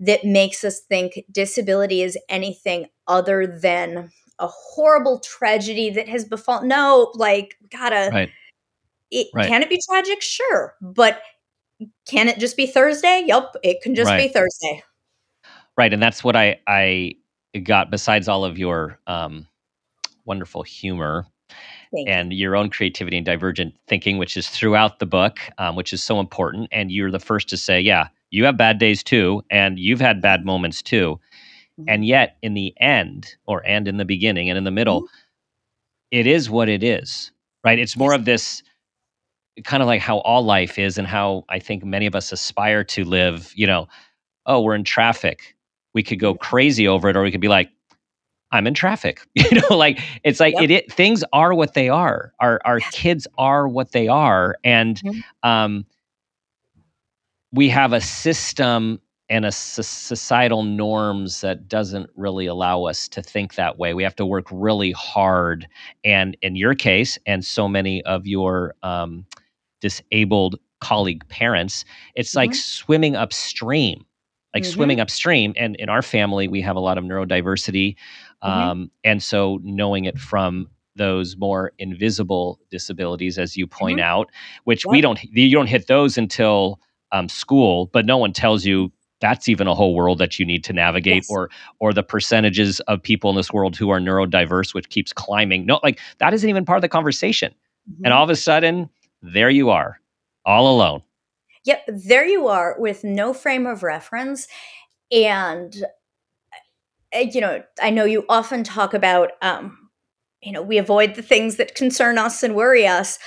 that 0.00 0.24
makes 0.24 0.64
us 0.64 0.80
think 0.80 1.20
disability 1.30 2.02
is 2.02 2.18
anything 2.28 2.86
other 3.06 3.46
than 3.46 4.10
a 4.38 4.46
horrible 4.48 5.20
tragedy 5.20 5.90
that 5.90 6.08
has 6.08 6.24
befallen. 6.24 6.68
No, 6.68 7.12
like 7.14 7.56
gotta 7.70 8.10
Right. 8.12 8.30
it 9.10 9.28
Right. 9.34 9.48
can 9.48 9.62
it 9.62 9.68
be 9.70 9.80
tragic 9.88 10.22
sure 10.22 10.74
but 10.80 11.20
can 12.06 12.28
it 12.28 12.38
just 12.38 12.56
be 12.56 12.66
thursday 12.66 13.24
yep 13.26 13.54
it 13.62 13.82
can 13.82 13.94
just 13.94 14.16
be 14.16 14.28
thursday 14.28 14.82
Right, 15.76 15.92
and 15.92 16.02
that's 16.02 16.22
what 16.22 16.36
I 16.36 16.60
I 16.66 17.14
got. 17.62 17.90
Besides 17.90 18.28
all 18.28 18.44
of 18.44 18.58
your 18.58 18.98
um, 19.06 19.46
wonderful 20.24 20.62
humor. 20.62 21.26
And 22.06 22.32
your 22.32 22.56
own 22.56 22.70
creativity 22.70 23.16
and 23.16 23.26
divergent 23.26 23.74
thinking, 23.88 24.18
which 24.18 24.36
is 24.36 24.48
throughout 24.48 24.98
the 24.98 25.06
book, 25.06 25.38
um, 25.58 25.76
which 25.76 25.92
is 25.92 26.02
so 26.02 26.20
important. 26.20 26.68
And 26.72 26.90
you're 26.92 27.10
the 27.10 27.20
first 27.20 27.48
to 27.50 27.56
say, 27.56 27.80
"Yeah, 27.80 28.08
you 28.30 28.44
have 28.44 28.56
bad 28.56 28.78
days 28.78 29.02
too, 29.02 29.44
and 29.50 29.78
you've 29.78 30.00
had 30.00 30.20
bad 30.22 30.44
moments 30.44 30.82
too." 30.82 31.20
Mhm. 31.80 31.84
And 31.88 32.06
yet, 32.06 32.36
in 32.42 32.54
the 32.54 32.74
end, 32.80 33.36
or 33.46 33.62
and 33.66 33.88
in 33.88 33.98
the 33.98 34.04
beginning 34.04 34.50
and 34.50 34.58
in 34.58 34.64
the 34.64 34.70
middle, 34.72 35.08
it 36.10 36.26
is 36.26 36.50
what 36.50 36.68
it 36.68 36.82
is. 36.84 37.32
Right? 37.64 37.78
It's 37.78 37.96
more 37.96 38.12
of 38.14 38.24
this 38.24 38.62
kind 39.64 39.82
of 39.82 39.86
like 39.86 40.00
how 40.00 40.18
all 40.20 40.44
life 40.44 40.78
is, 40.78 40.98
and 40.98 41.06
how 41.06 41.44
I 41.48 41.58
think 41.58 41.84
many 41.84 42.06
of 42.06 42.14
us 42.16 42.32
aspire 42.32 42.84
to 42.84 43.04
live. 43.04 43.52
You 43.56 43.66
know, 43.66 43.88
oh, 44.46 44.62
we're 44.62 44.74
in 44.76 44.84
traffic. 44.84 45.56
We 45.94 46.02
could 46.02 46.20
go 46.20 46.34
crazy 46.34 46.88
over 46.88 47.08
it, 47.10 47.16
or 47.16 47.22
we 47.22 47.30
could 47.32 47.40
be 47.42 47.48
like, 47.48 47.70
I'm 48.52 48.66
in 48.66 48.74
traffic. 48.74 49.22
You 49.34 49.60
know, 49.70 49.76
like 49.76 50.00
it's 50.24 50.40
like 50.40 50.54
Yep. 50.54 50.60
it, 50.60 50.70
it. 50.70 50.92
Things 50.92 51.24
are 51.32 51.54
what 51.54 51.74
they 51.74 51.88
are. 51.88 52.32
Our 52.40 52.60
our 52.64 52.80
kids 52.82 53.26
are 53.38 53.68
what 53.68 53.92
they 53.92 54.08
are, 54.08 54.56
and 54.64 55.02
Mhm. 55.02 55.22
um, 55.42 55.86
we 57.52 57.68
have 57.68 57.92
a 57.92 58.00
system 58.00 59.00
and 59.28 59.44
a 59.46 59.52
societal 59.52 60.62
norms 60.62 61.40
that 61.40 61.68
doesn't 61.68 62.10
really 62.16 62.46
allow 62.46 62.84
us 62.84 63.08
to 63.08 63.22
think 63.22 63.54
that 63.54 63.78
way. 63.78 63.94
We 63.94 64.02
have 64.02 64.16
to 64.16 64.26
work 64.26 64.46
really 64.50 64.92
hard, 64.92 65.66
and 66.04 66.36
in 66.42 66.56
your 66.56 66.74
case, 66.74 67.18
and 67.26 67.44
so 67.44 67.68
many 67.68 68.02
of 68.04 68.26
your 68.26 68.74
um, 68.82 69.26
disabled 69.80 70.56
colleague 70.80 71.26
parents, 71.28 71.84
it's 72.14 72.36
like 72.36 72.54
Mhm. 72.54 72.56
swimming 72.56 73.16
upstream, 73.16 74.04
like 74.54 74.64
Mhm. 74.64 74.66
swimming 74.66 75.00
upstream. 75.00 75.54
And 75.56 75.76
in 75.76 75.88
our 75.88 76.02
family, 76.02 76.48
we 76.48 76.60
have 76.62 76.76
a 76.76 76.80
lot 76.80 76.98
of 76.98 77.04
neurodiversity, 77.04 77.96
Mhm. 78.44 78.48
um, 78.48 78.90
and 79.04 79.22
so 79.22 79.58
knowing 79.62 80.04
it 80.04 80.18
from 80.18 80.68
those 80.96 81.36
more 81.36 81.72
invisible 81.78 82.60
disabilities, 82.70 83.38
as 83.38 83.56
you 83.56 83.66
point 83.66 83.98
Mhm. 83.98 84.02
out, 84.02 84.30
which 84.64 84.84
we 84.84 85.00
don't, 85.00 85.22
you 85.24 85.50
don't 85.50 85.68
hit 85.68 85.86
those 85.86 86.18
until 86.18 86.78
um, 87.12 87.28
school, 87.28 87.86
but 87.92 88.04
no 88.06 88.16
one 88.18 88.32
tells 88.32 88.64
you 88.64 88.90
that's 89.20 89.48
even 89.48 89.66
a 89.68 89.74
whole 89.74 89.94
world 89.94 90.18
that 90.18 90.38
you 90.38 90.44
need 90.44 90.64
to 90.64 90.72
navigate, 90.72 91.16
Yes. 91.22 91.30
or 91.30 91.48
or 91.78 91.92
the 91.92 92.02
percentages 92.02 92.80
of 92.80 93.00
people 93.02 93.30
in 93.30 93.36
this 93.36 93.52
world 93.52 93.76
who 93.76 93.90
are 93.90 94.00
neurodiverse, 94.00 94.74
which 94.74 94.88
keeps 94.88 95.12
climbing. 95.12 95.64
No, 95.66 95.78
like 95.82 96.00
that 96.18 96.34
isn't 96.34 96.48
even 96.50 96.64
part 96.64 96.76
of 96.78 96.82
the 96.82 96.88
conversation. 96.88 97.54
Mhm. 97.90 98.00
And 98.04 98.12
all 98.14 98.24
of 98.24 98.30
a 98.30 98.36
sudden, 98.36 98.88
there 99.22 99.48
you 99.50 99.70
are, 99.70 100.00
all 100.44 100.74
alone. 100.74 101.02
Yep, 101.64 101.84
there 101.86 102.26
you 102.26 102.48
are 102.48 102.74
with 102.78 103.04
no 103.04 103.32
frame 103.32 103.66
of 103.66 103.82
reference. 103.84 104.48
And, 105.12 105.84
you 107.14 107.40
know, 107.40 107.62
I 107.80 107.90
know 107.90 108.04
you 108.04 108.24
often 108.28 108.64
talk 108.64 108.94
about 108.94 109.32
um, 109.42 109.78
you 110.42 110.52
know, 110.52 110.62
we 110.62 110.78
avoid 110.78 111.14
the 111.14 111.22
things 111.22 111.56
that 111.56 111.74
concern 111.74 112.18
us 112.18 112.42
and 112.42 112.54
worry 112.54 112.86
us. 112.86 113.18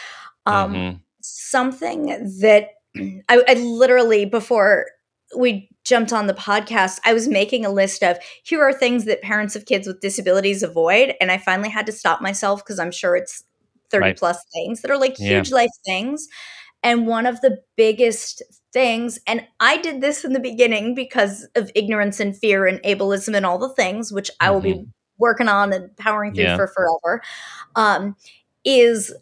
Um, 0.46 0.74
Mhm. 0.74 1.02
Something 1.22 2.06
that 2.42 2.70
I, 3.30 3.44
I 3.48 3.54
literally, 3.56 4.26
before 4.26 4.88
we 5.38 5.70
jumped 5.84 6.14
on 6.14 6.28
the 6.28 6.34
podcast, 6.34 7.00
I 7.06 7.14
was 7.14 7.28
making 7.28 7.66
a 7.66 7.72
list 7.72 8.04
of 8.04 8.18
here 8.44 8.64
are 8.64 8.74
things 8.74 9.06
that 9.06 9.22
parents 9.22 9.56
of 9.56 9.66
kids 9.66 9.88
with 9.88 10.02
disabilities 10.02 10.64
avoid. 10.64 11.16
And 11.20 11.32
I 11.32 11.38
finally 11.38 11.70
had 11.70 11.86
to 11.88 11.92
stop 11.92 12.22
myself 12.22 12.64
because 12.64 12.80
I'm 12.80 12.92
sure 12.92 13.16
it's 13.16 13.44
30 13.92 14.04
Right. 14.04 14.18
plus 14.18 14.44
things 14.54 14.82
that 14.82 14.92
are 14.92 14.98
like 15.00 15.18
Yeah. 15.20 15.38
huge 15.38 15.52
life 15.52 15.72
things. 15.86 16.28
And 16.86 17.08
one 17.08 17.26
of 17.26 17.42
the 17.42 17.64
biggest 17.76 18.44
things, 18.72 19.20
and 19.26 19.48
I 19.60 19.78
did 19.78 20.02
this 20.02 20.24
in 20.24 20.34
the 20.34 20.40
beginning 20.40 20.94
because 20.94 21.48
of 21.56 21.72
ignorance 21.74 22.20
and 22.20 22.38
fear 22.38 22.68
and 22.68 22.80
ableism 22.84 23.36
and 23.36 23.44
all 23.44 23.58
the 23.58 23.74
things, 23.74 24.14
which 24.14 24.30
I 24.40 24.52
will 24.52 24.62
be 24.62 24.86
working 25.18 25.48
on 25.48 25.74
and 25.74 25.98
powering 25.98 26.36
through 26.36 26.44
Yeah. 26.44 26.56
for 26.56 26.68
forever, 26.68 27.24
um, 27.76 28.16
is 28.64 29.14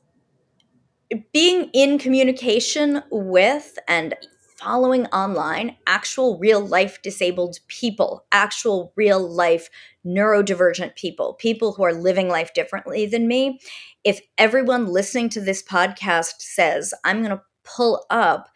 being 1.31 1.69
in 1.73 1.99
communication 1.99 3.01
with 3.11 3.79
and 3.87 4.13
following 4.57 5.05
online 5.07 5.75
actual 5.87 6.37
real 6.39 6.59
life 6.59 7.01
disabled 7.01 7.59
people, 7.67 8.25
actual 8.31 8.91
real 8.95 9.19
life 9.19 9.69
neurodivergent 10.05 10.95
people, 10.95 11.33
people 11.35 11.73
who 11.73 11.83
are 11.83 11.93
living 11.93 12.27
life 12.27 12.53
differently 12.53 13.05
than 13.05 13.27
me. 13.27 13.59
If 14.03 14.19
everyone 14.37 14.87
listening 14.87 15.29
to 15.29 15.41
this 15.41 15.63
podcast 15.63 16.35
says, 16.39 16.93
I'm 17.03 17.19
going 17.19 17.31
to 17.31 17.41
pull 17.63 18.05
up 18.09 18.49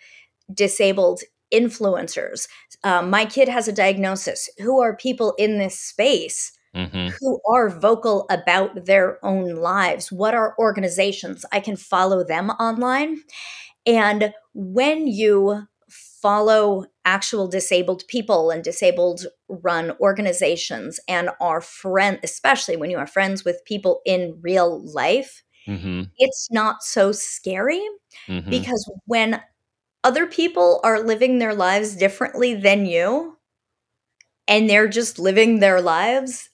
disabled 0.54 1.22
influencers, 1.54 2.48
uh, 2.84 3.02
my 3.02 3.26
kid 3.26 3.50
has 3.50 3.68
a 3.68 3.74
diagnosis, 3.74 4.50
who 4.60 4.82
are 4.82 4.96
people 4.96 5.34
in 5.38 5.58
this 5.60 5.80
space? 5.80 6.54
Mhm. 6.76 7.14
who 7.20 7.40
are 7.50 7.70
vocal 7.70 8.28
about 8.30 8.86
their 8.86 9.18
own 9.26 9.56
lives. 9.56 10.12
What 10.12 10.36
are 10.36 10.56
organizations? 10.60 11.44
I 11.52 11.60
can 11.60 11.76
follow 11.76 12.24
them 12.24 12.52
online. 12.52 13.24
And 13.86 14.34
when 14.54 15.08
you 15.08 15.68
follow 15.90 16.86
actual 17.06 17.48
disabled 17.48 18.04
people 18.08 18.52
and 18.52 18.64
disabled 18.64 19.28
run 19.50 19.94
organizations 20.02 21.00
and 21.08 21.30
are 21.40 21.62
friend 21.62 22.20
especially 22.24 22.76
when 22.78 22.90
you 22.92 22.98
are 22.98 23.08
friends 23.08 23.46
with 23.46 23.64
people 23.66 24.02
in 24.06 24.38
real 24.42 24.82
life 24.94 25.44
Mhm. 25.68 26.10
it's 26.18 26.50
not 26.52 26.84
so 26.84 27.12
scary 27.12 27.82
Mhm. 28.28 28.50
because 28.50 28.90
when 29.06 29.42
other 30.04 30.28
people 30.28 30.80
are 30.84 31.00
living 31.02 31.40
their 31.40 31.54
lives 31.56 31.96
differently 31.96 32.54
than 32.56 32.86
you 32.86 33.38
and 34.48 34.70
they're 34.70 34.88
just 34.88 35.20
living 35.20 35.60
their 35.60 35.82
lives 35.82 36.50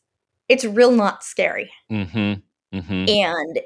it's 0.49 0.65
real 0.65 0.91
not 0.91 1.23
scary 1.23 1.71
Mhm. 1.91 2.41
Mhm. 2.73 3.09
and 3.09 3.59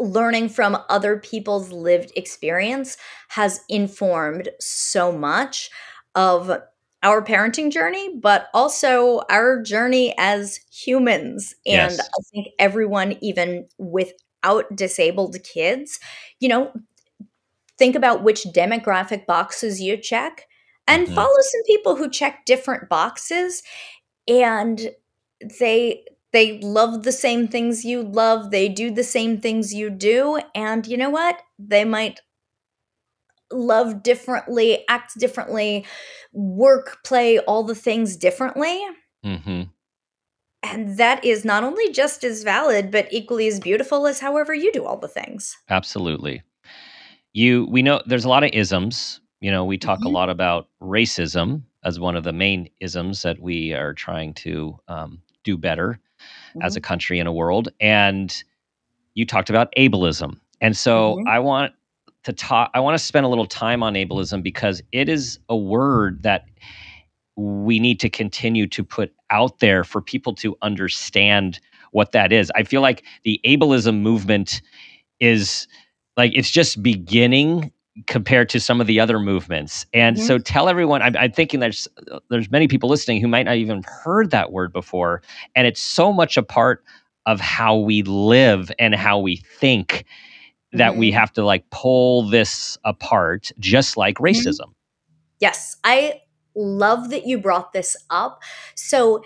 learning 0.00 0.48
from 0.48 0.76
other 0.88 1.18
people's 1.18 1.70
lived 1.70 2.12
experience 2.16 2.96
has 3.28 3.60
informed 3.68 4.48
so 4.60 5.12
much 5.12 5.70
of 6.16 6.50
our 7.02 7.22
parenting 7.24 7.70
journey 7.70 8.16
but 8.20 8.48
also 8.54 9.22
our 9.30 9.62
journey 9.62 10.14
as 10.18 10.58
humans 10.72 11.54
and 11.66 11.92
Yes. 11.92 12.00
i 12.00 12.22
think 12.32 12.48
everyone 12.58 13.16
even 13.20 13.68
without 14.44 14.76
disabled 14.76 15.36
kids 15.42 15.98
you 16.40 16.48
know 16.48 16.72
think 17.78 17.96
about 17.96 18.22
which 18.22 18.44
demographic 18.54 19.26
boxes 19.26 19.80
you 19.80 19.96
check 19.96 20.46
and 20.86 21.06
Mhm. 21.08 21.14
follow 21.14 21.40
some 21.40 21.62
people 21.66 21.96
who 21.96 22.08
check 22.10 22.44
different 22.46 22.88
boxes 22.88 23.62
and 24.28 24.90
they 25.58 26.04
they 26.32 26.58
love 26.60 27.04
the 27.04 27.12
same 27.12 27.46
things 27.48 27.84
you 27.84 28.02
love 28.02 28.50
they 28.50 28.68
do 28.68 28.90
the 28.90 29.04
same 29.04 29.40
things 29.40 29.72
you 29.74 29.90
do 29.90 30.38
and 30.54 30.86
you 30.86 30.96
know 30.96 31.10
what 31.10 31.40
they 31.58 31.84
might 31.84 32.20
love 33.52 34.02
differently 34.02 34.84
act 34.88 35.18
differently 35.18 35.84
work 36.32 36.98
play 37.04 37.38
all 37.40 37.62
the 37.62 37.74
things 37.74 38.16
differently 38.16 38.80
Mhm. 39.24 39.70
And 40.64 40.96
that 40.96 41.24
is 41.24 41.44
not 41.44 41.62
only 41.62 41.92
just 41.92 42.24
as 42.24 42.42
valid 42.42 42.90
but 42.90 43.06
equally 43.12 43.46
as 43.46 43.60
beautiful 43.60 44.06
as 44.06 44.20
however 44.20 44.52
you 44.54 44.72
do 44.72 44.84
all 44.84 44.96
the 44.96 45.08
things 45.08 45.56
Absolutely. 45.68 46.42
You 47.32 47.66
we 47.70 47.82
know 47.82 48.00
there's 48.06 48.24
a 48.24 48.28
lot 48.28 48.44
of 48.44 48.50
isms. 48.52 49.20
You 49.40 49.50
know, 49.50 49.64
we 49.64 49.76
talk 49.76 49.98
a 50.04 50.08
Mhm. 50.08 50.12
lot 50.12 50.30
about 50.30 50.68
racism 50.80 51.62
as 51.82 51.98
one 52.00 52.16
of 52.16 52.24
the 52.24 52.32
main 52.32 52.68
isms 52.80 53.22
that 53.22 53.40
we 53.40 53.72
are 53.74 53.92
trying 53.92 54.32
to 54.34 54.78
um, 54.88 55.20
do 55.42 55.56
better 55.58 55.98
as 56.62 56.76
a 56.76 56.80
country 56.80 57.18
and 57.18 57.28
a 57.28 57.32
world. 57.32 57.68
And 57.80 58.42
you 59.14 59.26
talked 59.26 59.50
about 59.50 59.72
ableism. 59.76 60.38
And 60.60 60.76
so 60.76 61.16
Mhm. 61.16 61.28
I 61.28 61.38
want 61.40 61.72
to 62.22 62.32
talk 62.32 62.70
I 62.72 62.80
want 62.80 62.96
to 62.96 63.04
spend 63.04 63.26
a 63.26 63.28
little 63.28 63.46
time 63.46 63.82
on 63.82 63.94
ableism 63.94 64.42
because 64.42 64.82
it 64.92 65.08
is 65.08 65.38
a 65.48 65.56
word 65.56 66.22
that 66.22 66.46
we 67.36 67.78
need 67.80 68.00
to 68.00 68.08
continue 68.08 68.66
to 68.68 68.84
put 68.84 69.12
out 69.30 69.58
there 69.58 69.84
for 69.84 70.00
people 70.00 70.34
to 70.36 70.56
understand 70.62 71.60
what 71.92 72.12
that 72.12 72.32
is. 72.32 72.50
I 72.54 72.62
feel 72.64 72.80
like 72.80 73.04
the 73.24 73.40
ableism 73.44 74.00
movement 74.00 74.62
is 75.20 75.66
like 76.16 76.32
it's 76.34 76.50
just 76.50 76.82
beginning 76.82 77.72
compared 78.06 78.48
to 78.48 78.58
some 78.60 78.80
of 78.80 78.86
the 78.88 78.98
other 78.98 79.20
movements. 79.20 79.86
And 79.94 80.16
Mhm. 80.16 80.20
so 80.20 80.38
tell 80.38 80.68
everyone 80.68 81.02
I'm, 81.02 81.16
I'm 81.16 81.32
thinking 81.32 81.60
there's 81.60 81.86
there's 82.28 82.50
many 82.50 82.66
people 82.68 82.88
listening 82.88 83.20
who 83.20 83.28
might 83.28 83.44
not 83.44 83.56
even 83.56 83.82
heard 83.84 84.30
that 84.32 84.50
word 84.52 84.72
before 84.72 85.22
and 85.54 85.66
it's 85.66 85.80
so 85.80 86.12
much 86.12 86.36
a 86.36 86.42
part 86.42 86.84
of 87.26 87.40
how 87.40 87.76
we 87.76 88.02
live 88.02 88.70
and 88.78 88.94
how 88.94 89.18
we 89.18 89.36
think 89.36 90.04
that 90.72 90.96
we 90.96 91.10
Mhm. 91.10 91.14
have 91.14 91.32
to 91.34 91.44
like 91.44 91.70
pull 91.70 92.22
this 92.28 92.76
apart 92.84 93.52
just 93.60 93.96
like 93.96 94.16
Mhm. 94.16 94.24
racism. 94.34 94.72
Yes, 95.40 95.76
I 95.84 96.20
love 96.54 97.10
that 97.10 97.26
you 97.26 97.38
brought 97.38 97.72
this 97.72 97.96
up. 98.10 98.42
So, 98.74 99.22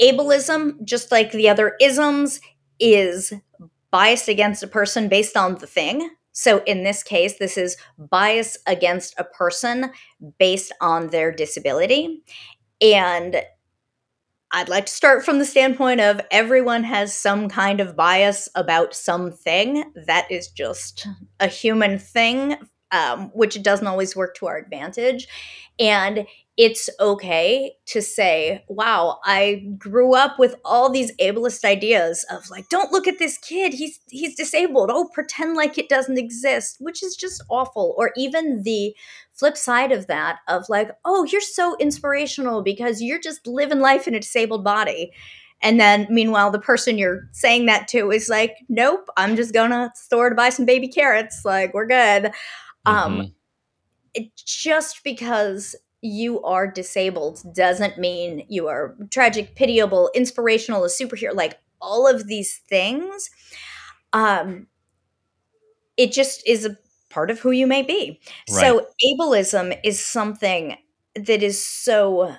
ableism, 0.00 0.84
just 0.84 1.10
like 1.10 1.32
the 1.32 1.48
other 1.48 1.76
isms, 1.80 2.40
is 2.78 3.32
biased 3.90 4.28
against 4.28 4.62
a 4.62 4.68
person 4.68 5.08
based 5.08 5.36
on 5.36 5.56
the 5.56 5.66
thing. 5.66 6.10
So, 6.32 6.62
in 6.64 6.84
this 6.84 7.02
case, 7.02 7.38
this 7.38 7.56
is 7.56 7.76
bias 7.98 8.58
against 8.66 9.14
a 9.18 9.24
person 9.24 9.90
based 10.38 10.72
on 10.80 11.08
their 11.08 11.32
disability. 11.32 12.22
And 12.80 13.42
I'd 14.52 14.68
like 14.68 14.86
to 14.86 14.92
start 14.92 15.24
from 15.24 15.38
the 15.38 15.44
standpoint 15.44 16.00
of 16.00 16.20
everyone 16.30 16.84
has 16.84 17.12
some 17.12 17.48
kind 17.48 17.80
of 17.80 17.96
bias 17.96 18.48
about 18.54 18.94
something. 18.94 19.84
That 20.06 20.30
is 20.30 20.48
just 20.48 21.06
a 21.40 21.46
human 21.46 21.98
thing, 21.98 22.56
um, 22.92 23.30
which 23.34 23.62
doesn't 23.62 23.86
always 23.86 24.14
work 24.14 24.36
to 24.36 24.46
our 24.46 24.56
advantage. 24.56 25.26
And 25.80 26.26
it's 26.56 26.88
okay 27.00 27.72
to 27.86 28.00
say, 28.00 28.64
wow, 28.68 29.20
I 29.24 29.66
grew 29.78 30.14
up 30.14 30.38
with 30.38 30.54
all 30.64 30.90
these 30.90 31.14
ableist 31.16 31.64
ideas 31.64 32.24
of 32.30 32.48
like, 32.48 32.68
don't 32.70 32.92
look 32.92 33.06
at 33.06 33.18
this 33.18 33.36
kid, 33.38 33.74
he's 33.74 34.00
he's 34.08 34.34
disabled. 34.36 34.90
Oh, 34.90 35.10
pretend 35.12 35.54
like 35.54 35.76
it 35.76 35.90
doesn't 35.90 36.18
exist, 36.18 36.76
which 36.80 37.02
is 37.02 37.14
just 37.14 37.42
awful. 37.50 37.94
Or 37.98 38.12
even 38.16 38.62
the 38.62 38.94
flip 39.34 39.56
side 39.56 39.92
of 39.92 40.06
that 40.06 40.38
of 40.48 40.64
like, 40.70 40.90
oh, 41.04 41.24
you're 41.24 41.42
so 41.42 41.76
inspirational 41.78 42.62
because 42.62 43.02
you're 43.02 43.20
just 43.20 43.46
living 43.46 43.80
life 43.80 44.08
in 44.08 44.14
a 44.14 44.20
disabled 44.20 44.64
body. 44.64 45.12
And 45.62 45.78
then 45.80 46.06
meanwhile, 46.10 46.50
the 46.50 46.58
person 46.58 46.96
you're 46.98 47.28
saying 47.32 47.66
that 47.66 47.88
to 47.88 48.10
is 48.10 48.28
like, 48.30 48.56
nope, 48.68 49.08
I'm 49.18 49.36
just 49.36 49.52
gonna 49.52 49.90
store 49.94 50.30
to 50.30 50.34
buy 50.36 50.48
some 50.50 50.64
baby 50.66 50.88
carrots. 50.88 51.44
Like, 51.44 51.74
we're 51.74 51.86
good. 51.86 52.30
Um, 52.86 53.18
Mhm. 53.20 53.32
it, 54.14 54.36
just 54.36 55.04
because 55.04 55.76
you 56.06 56.42
are 56.42 56.66
disabled 56.70 57.42
doesn't 57.54 57.98
mean 57.98 58.46
you 58.48 58.68
are 58.68 58.96
tragic, 59.10 59.54
pitiable, 59.56 60.10
inspirational, 60.14 60.84
a 60.84 60.88
superhero. 60.88 61.34
Like 61.34 61.58
all 61.80 62.06
of 62.08 62.26
these 62.26 62.58
things, 62.68 63.30
um, 64.12 64.66
it 65.96 66.12
just 66.12 66.46
is 66.46 66.64
a 66.64 66.76
part 67.10 67.30
of 67.30 67.40
who 67.40 67.50
you 67.50 67.66
may 67.66 67.82
be. 67.82 68.20
So 68.46 68.86
ableism 69.04 69.78
is 69.82 70.04
something 70.04 70.76
that 71.14 71.42
is 71.42 71.64
so 71.64 72.36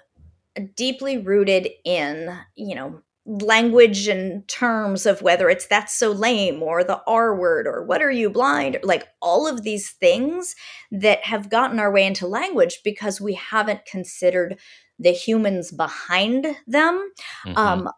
deeply 0.76 1.18
rooted 1.18 1.70
in, 1.84 2.38
you 2.56 2.76
know, 2.76 3.02
language 3.28 4.08
and 4.08 4.48
terms 4.48 5.06
of 5.06 5.22
whether 5.22 5.50
it's 5.50 5.68
that's 5.68 5.94
so 5.94 6.12
lame 6.12 6.64
or 6.64 6.82
the 6.84 7.02
R 7.06 7.36
word 7.36 7.68
or 7.68 7.84
what 7.84 8.02
are 8.02 8.12
you 8.12 8.30
blind? 8.30 8.80
Like 8.84 9.06
all 9.22 9.48
of 9.48 9.64
these 9.64 9.92
things 9.92 10.56
that 10.92 11.24
have 11.26 11.50
gotten 11.50 11.78
our 11.78 11.92
way 11.92 12.06
into 12.06 12.26
language 12.26 12.80
because 12.86 13.20
we 13.20 13.34
haven't 13.34 13.86
considered 13.86 14.58
the 14.98 15.12
humans 15.12 15.72
behind 15.72 16.48
them. 16.66 17.12
Mhm. 17.46 17.58
Um, 17.58 17.90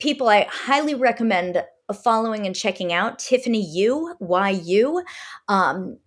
people 0.00 0.28
I 0.28 0.48
highly 0.50 0.94
recommend 0.94 1.64
following 2.02 2.44
and 2.46 2.54
checking 2.54 2.92
out 2.92 3.18
Tiffany 3.20 3.64
Yu, 3.64 4.16
YU, 4.20 5.02
um, 5.48 5.98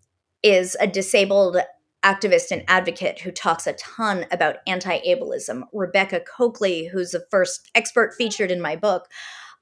is 0.42 0.76
a 0.82 0.88
disabled 0.88 1.58
activist 2.04 2.52
and 2.52 2.64
advocate 2.68 3.20
who 3.20 3.32
talks 3.32 3.68
a 3.68 3.74
ton 3.74 4.26
about 4.32 4.58
anti 4.68 5.00
ableism. 5.00 5.64
Rebecca 5.74 6.22
Cokley, 6.22 6.88
who's 6.88 7.12
the 7.12 7.26
first 7.32 7.70
expert 7.76 8.14
featured 8.14 8.52
in 8.52 8.62
my 8.62 8.76
book, 8.76 9.08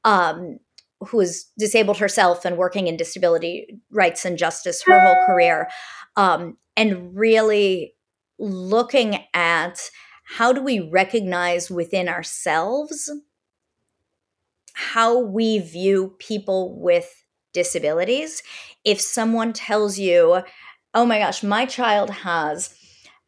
um, 0.04 0.60
who 0.99 1.19
is 1.19 1.45
disabled 1.58 1.97
herself 1.97 2.45
and 2.45 2.58
working 2.58 2.88
in 2.88 2.97
disability 2.97 3.80
rights 3.91 4.25
and 4.25 4.38
justice 4.38 4.84
her 4.84 4.99
whole 4.99 5.25
career, 5.25 5.67
um, 6.15 6.58
and 6.75 7.15
really 7.15 7.95
looking 8.39 9.19
at 9.34 9.80
how 10.23 10.54
do 10.54 10.62
we 10.62 10.80
recognize 10.80 11.69
within 11.69 12.08
ourselves 12.08 13.10
how 14.73 15.19
we 15.19 15.60
view 15.60 16.15
people 16.19 16.80
with 16.80 17.23
disabilities. 17.54 18.41
If 18.84 19.01
someone 19.01 19.54
tells 19.54 19.99
you, 19.99 20.41
oh 20.93 21.06
my 21.06 21.19
gosh, 21.19 21.43
my 21.43 21.65
child 21.65 22.10
has 22.10 22.75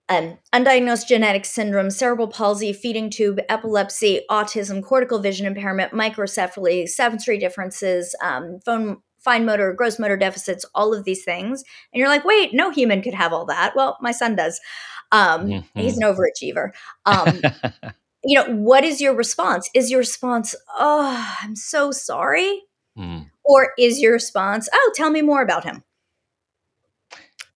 um, 0.10 0.38
undiagnosed 0.54 1.08
genetic 1.08 1.46
syndrome, 1.46 1.90
cerebral 1.90 2.28
palsy, 2.28 2.74
feeding 2.74 3.10
tube, 3.10 3.40
epilepsy, 3.50 4.22
autism, 4.30 4.84
cortical 4.84 5.20
vision 5.20 5.46
impairment, 5.46 5.94
microcephaly, 5.94 6.88
sensory 6.88 7.38
differences, 7.38 8.16
um, 8.22 8.60
phone, 8.66 8.98
fine 9.20 9.46
motor, 9.46 9.74
gross 9.74 10.00
motor 10.00 10.18
deficits, 10.18 10.66
all 10.76 10.94
of 10.94 11.06
these 11.06 11.24
things. 11.24 11.64
And 11.94 12.00
you're 12.00 12.10
like, 12.10 12.26
wait, 12.26 12.54
no 12.54 12.70
human 12.70 13.02
could 13.02 13.14
have 13.14 13.32
all 13.32 13.46
that. 13.46 13.74
Well, 13.76 13.98
my 14.02 14.12
son 14.12 14.36
does. 14.36 14.60
Um, 15.12 15.48
mm-hmm. 15.48 15.80
He's 15.80 15.98
an 15.98 16.04
overachiever. 16.04 16.72
Um, 17.06 17.42
you 18.26 18.38
know, 18.38 18.54
what 18.56 18.84
is 18.84 19.00
your 19.00 19.16
response? 19.16 19.70
Is 19.74 19.90
your 19.90 20.00
response, 20.00 20.54
oh, 20.78 21.38
I'm 21.42 21.56
so 21.56 21.92
sorry? 21.92 22.62
Mm. 22.98 23.30
Or 23.46 23.74
is 23.78 24.00
your 24.00 24.14
response, 24.14 24.68
oh, 24.74 24.92
tell 24.96 25.10
me 25.10 25.22
more 25.22 25.42
about 25.42 25.64
him? 25.64 25.84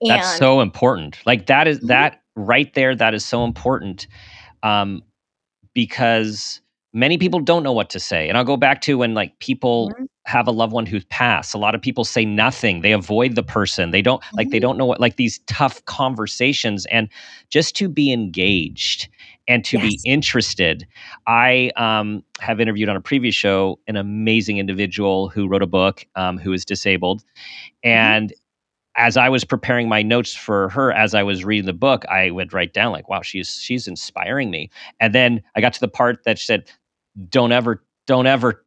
And, 0.00 0.10
That's 0.10 0.36
so 0.38 0.60
important. 0.60 1.18
Like 1.26 1.46
that 1.46 1.66
is, 1.66 1.78
mm-hmm. 1.78 1.88
that 1.88 2.22
right 2.36 2.72
there, 2.74 2.94
that 2.94 3.14
is 3.14 3.24
so 3.24 3.44
important 3.44 4.06
um, 4.62 5.02
because 5.74 6.60
many 6.92 7.18
people 7.18 7.40
don't 7.40 7.62
know 7.62 7.72
what 7.72 7.90
to 7.90 8.00
say. 8.00 8.28
And 8.28 8.36
I'll 8.36 8.44
go 8.44 8.56
back 8.56 8.80
to 8.82 8.98
when 8.98 9.14
like 9.14 9.38
people 9.38 9.90
mm-hmm. 9.90 10.04
have 10.26 10.46
a 10.46 10.50
loved 10.50 10.72
one 10.72 10.86
who's 10.86 11.04
passed. 11.06 11.54
A 11.54 11.58
lot 11.58 11.74
of 11.74 11.82
people 11.82 12.04
say 12.04 12.24
nothing. 12.24 12.80
They 12.80 12.92
avoid 12.92 13.34
the 13.34 13.42
person. 13.42 13.90
They 13.90 14.02
don't 14.02 14.22
mm-hmm. 14.22 14.36
like 14.36 14.50
they 14.50 14.56
mm-hmm. 14.56 14.62
don't 14.62 14.78
know 14.78 14.86
what 14.86 15.00
like 15.00 15.16
these 15.16 15.40
tough 15.46 15.84
conversations 15.84 16.86
and 16.86 17.08
just 17.50 17.76
to 17.76 17.88
be 17.88 18.12
engaged 18.12 19.08
and 19.46 19.64
to 19.64 19.78
yes. 19.78 19.88
be 19.88 20.00
interested. 20.04 20.86
I 21.26 21.72
um, 21.76 22.22
have 22.40 22.60
interviewed 22.60 22.88
on 22.88 22.96
a 22.96 23.00
previous 23.00 23.34
show 23.34 23.78
an 23.86 23.96
amazing 23.96 24.58
individual 24.58 25.28
who 25.28 25.48
wrote 25.48 25.62
a 25.62 25.66
book 25.66 26.06
um, 26.16 26.38
who 26.38 26.52
is 26.52 26.64
disabled. 26.64 27.24
Mm-hmm. 28.24 28.34
As 28.98 29.16
I 29.16 29.28
was 29.28 29.44
preparing 29.44 29.88
my 29.88 30.02
notes 30.02 30.34
for 30.34 30.68
her, 30.70 30.92
as 30.92 31.14
I 31.14 31.22
was 31.22 31.44
reading 31.44 31.66
the 31.66 31.72
book, 31.72 32.04
I 32.06 32.30
would 32.30 32.52
write 32.52 32.74
down 32.74 32.92
like, 32.92 33.08
"Wow, 33.08 33.22
she's 33.22 33.60
she's 33.60 33.86
inspiring 33.86 34.50
me." 34.50 34.70
And 35.00 35.14
then 35.14 35.42
I 35.54 35.60
got 35.60 35.72
to 35.74 35.80
the 35.80 35.88
part 35.88 36.24
that 36.24 36.38
said, 36.38 36.70
"Don't 37.28 37.52
ever, 37.52 37.82
don't 38.06 38.26
ever." 38.26 38.64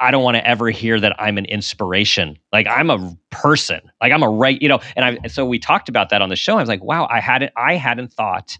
I 0.00 0.10
don't 0.10 0.22
want 0.22 0.36
to 0.36 0.46
ever 0.46 0.70
hear 0.70 0.98
that 1.00 1.14
I'm 1.20 1.36
an 1.38 1.44
inspiration. 1.44 2.38
Like 2.52 2.66
I'm 2.66 2.90
a 2.90 3.14
person. 3.30 3.80
Like 4.00 4.10
I'm 4.10 4.22
a 4.22 4.28
right, 4.28 4.60
you 4.60 4.68
know. 4.68 4.80
And 4.96 5.04
I 5.04 5.28
so 5.28 5.46
we 5.46 5.58
talked 5.58 5.88
about 5.88 6.10
that 6.10 6.22
on 6.22 6.28
the 6.28 6.36
show. 6.36 6.56
I 6.56 6.60
was 6.60 6.68
like, 6.68 6.82
wow, 6.82 7.06
I 7.10 7.20
hadn't 7.20 7.52
I 7.56 7.76
hadn't 7.76 8.12
thought 8.12 8.58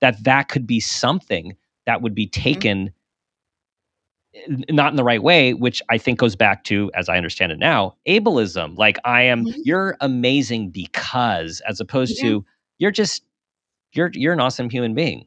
that 0.00 0.24
that 0.24 0.48
could 0.48 0.66
be 0.66 0.80
something 0.80 1.54
that 1.86 2.02
would 2.02 2.14
be 2.14 2.26
mm-hmm. 2.26 2.42
taken 2.42 2.78
mm-hmm 2.78 2.94
not 4.68 4.92
in 4.92 4.96
the 4.96 5.04
right 5.04 5.22
way, 5.22 5.54
which 5.54 5.82
I 5.90 5.98
think 5.98 6.18
goes 6.18 6.36
back 6.36 6.64
to, 6.64 6.90
as 6.94 7.08
I 7.08 7.16
understand 7.16 7.52
it 7.52 7.58
now, 7.58 7.96
ableism. 8.08 8.76
Like 8.76 8.98
I 9.04 9.22
am, 9.22 9.44
mm-hmm. 9.44 9.60
you're 9.64 9.96
amazing 10.00 10.70
because, 10.70 11.60
as 11.68 11.80
opposed 11.80 12.16
yeah. 12.18 12.28
to 12.28 12.44
you're 12.78 12.90
just 12.90 13.22
you're 13.92 14.10
you're 14.12 14.32
an 14.32 14.40
awesome 14.40 14.70
human 14.70 14.94
being. 14.94 15.26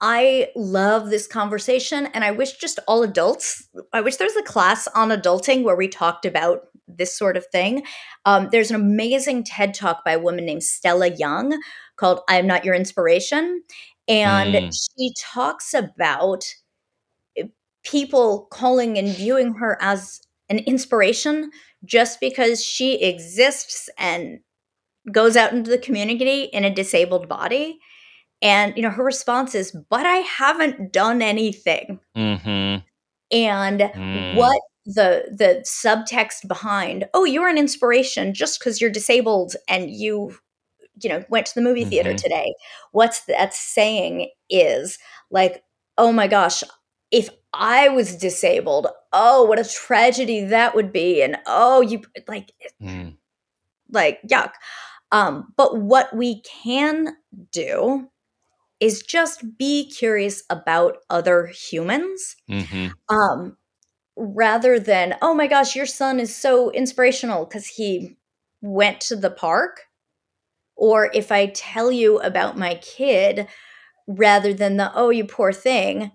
I 0.00 0.50
love 0.54 1.08
this 1.08 1.26
conversation, 1.26 2.06
and 2.06 2.22
I 2.22 2.30
wish 2.30 2.58
just 2.58 2.78
all 2.86 3.02
adults. 3.02 3.66
I 3.92 4.02
wish 4.02 4.16
there's 4.16 4.36
a 4.36 4.42
class 4.42 4.86
on 4.88 5.08
adulting 5.08 5.62
where 5.62 5.76
we 5.76 5.88
talked 5.88 6.26
about 6.26 6.68
this 6.86 7.16
sort 7.16 7.36
of 7.36 7.46
thing. 7.46 7.82
Um, 8.24 8.48
there's 8.52 8.70
an 8.70 8.76
amazing 8.76 9.44
TED 9.44 9.74
talk 9.74 10.04
by 10.04 10.12
a 10.12 10.18
woman 10.18 10.44
named 10.44 10.62
Stella 10.62 11.08
Young 11.08 11.58
called 11.96 12.20
"I 12.28 12.36
Am 12.38 12.46
Not 12.46 12.64
Your 12.64 12.74
Inspiration," 12.74 13.62
And 14.08 14.54
mm. 14.54 14.72
she 14.72 15.12
talks 15.18 15.74
about 15.74 16.44
eh, 17.36 17.44
people 17.84 18.46
calling 18.50 18.98
and 18.98 19.08
viewing 19.08 19.54
her 19.54 19.78
as 19.80 20.20
an 20.48 20.58
inspiration 20.60 21.50
just 21.84 22.20
because 22.20 22.64
she 22.64 23.02
exists 23.02 23.88
and 23.98 24.40
goes 25.12 25.36
out 25.36 25.52
into 25.52 25.70
the 25.70 25.78
community 25.78 26.44
in 26.44 26.64
a 26.64 26.74
disabled 26.74 27.28
body. 27.28 27.78
And, 28.42 28.76
you 28.76 28.82
know, 28.82 28.90
her 28.90 29.04
response 29.04 29.54
is, 29.54 29.76
but 29.88 30.04
I 30.04 30.16
haven't 30.16 30.92
done 30.92 31.22
anything. 31.22 32.00
Mm-hmm. 32.16 32.84
And 33.32 33.80
mm. 33.80 34.34
what 34.34 34.60
the 34.86 35.24
the 35.36 35.64
subtext 35.66 36.46
behind 36.46 37.06
oh 37.12 37.24
you're 37.24 37.48
an 37.48 37.58
inspiration 37.58 38.32
just 38.32 38.60
because 38.60 38.80
you're 38.80 38.88
disabled 38.88 39.56
and 39.68 39.90
you 39.90 40.32
you 41.02 41.08
know 41.08 41.24
went 41.28 41.46
to 41.46 41.54
the 41.54 41.62
movie 41.62 41.84
theater 41.84 42.10
mm-hmm. 42.10 42.16
today 42.16 42.54
what's 42.92 43.24
that 43.24 43.54
saying 43.54 44.30
is 44.48 44.98
like 45.30 45.62
oh 45.98 46.12
my 46.12 46.26
gosh 46.26 46.62
if 47.10 47.28
i 47.52 47.88
was 47.88 48.16
disabled 48.16 48.86
oh 49.12 49.44
what 49.44 49.58
a 49.58 49.64
tragedy 49.64 50.44
that 50.44 50.74
would 50.74 50.92
be 50.92 51.22
and 51.22 51.36
oh 51.46 51.80
you 51.80 52.02
like 52.28 52.52
mm. 52.82 53.14
like 53.90 54.20
yuck 54.22 54.52
um 55.12 55.52
but 55.56 55.78
what 55.78 56.14
we 56.14 56.42
can 56.42 57.16
do 57.52 58.08
is 58.78 59.02
just 59.02 59.56
be 59.56 59.90
curious 59.90 60.42
about 60.50 60.98
other 61.08 61.46
humans 61.46 62.36
mm-hmm. 62.48 62.88
um 63.14 63.56
rather 64.16 64.78
than 64.78 65.16
oh 65.22 65.34
my 65.34 65.46
gosh 65.46 65.76
your 65.76 65.86
son 65.86 66.18
is 66.18 66.34
so 66.34 66.70
inspirational 66.72 67.44
because 67.44 67.66
he 67.66 68.16
went 68.62 69.00
to 69.00 69.14
the 69.14 69.30
park 69.30 69.85
or 70.76 71.10
if 71.14 71.32
I 71.32 71.46
tell 71.46 71.90
you 71.90 72.20
about 72.20 72.58
my 72.58 72.74
kid 72.76 73.48
rather 74.06 74.54
than 74.54 74.76
the 74.76 74.92
oh 74.94 75.10
you 75.10 75.24
poor 75.24 75.52
thing, 75.52 76.12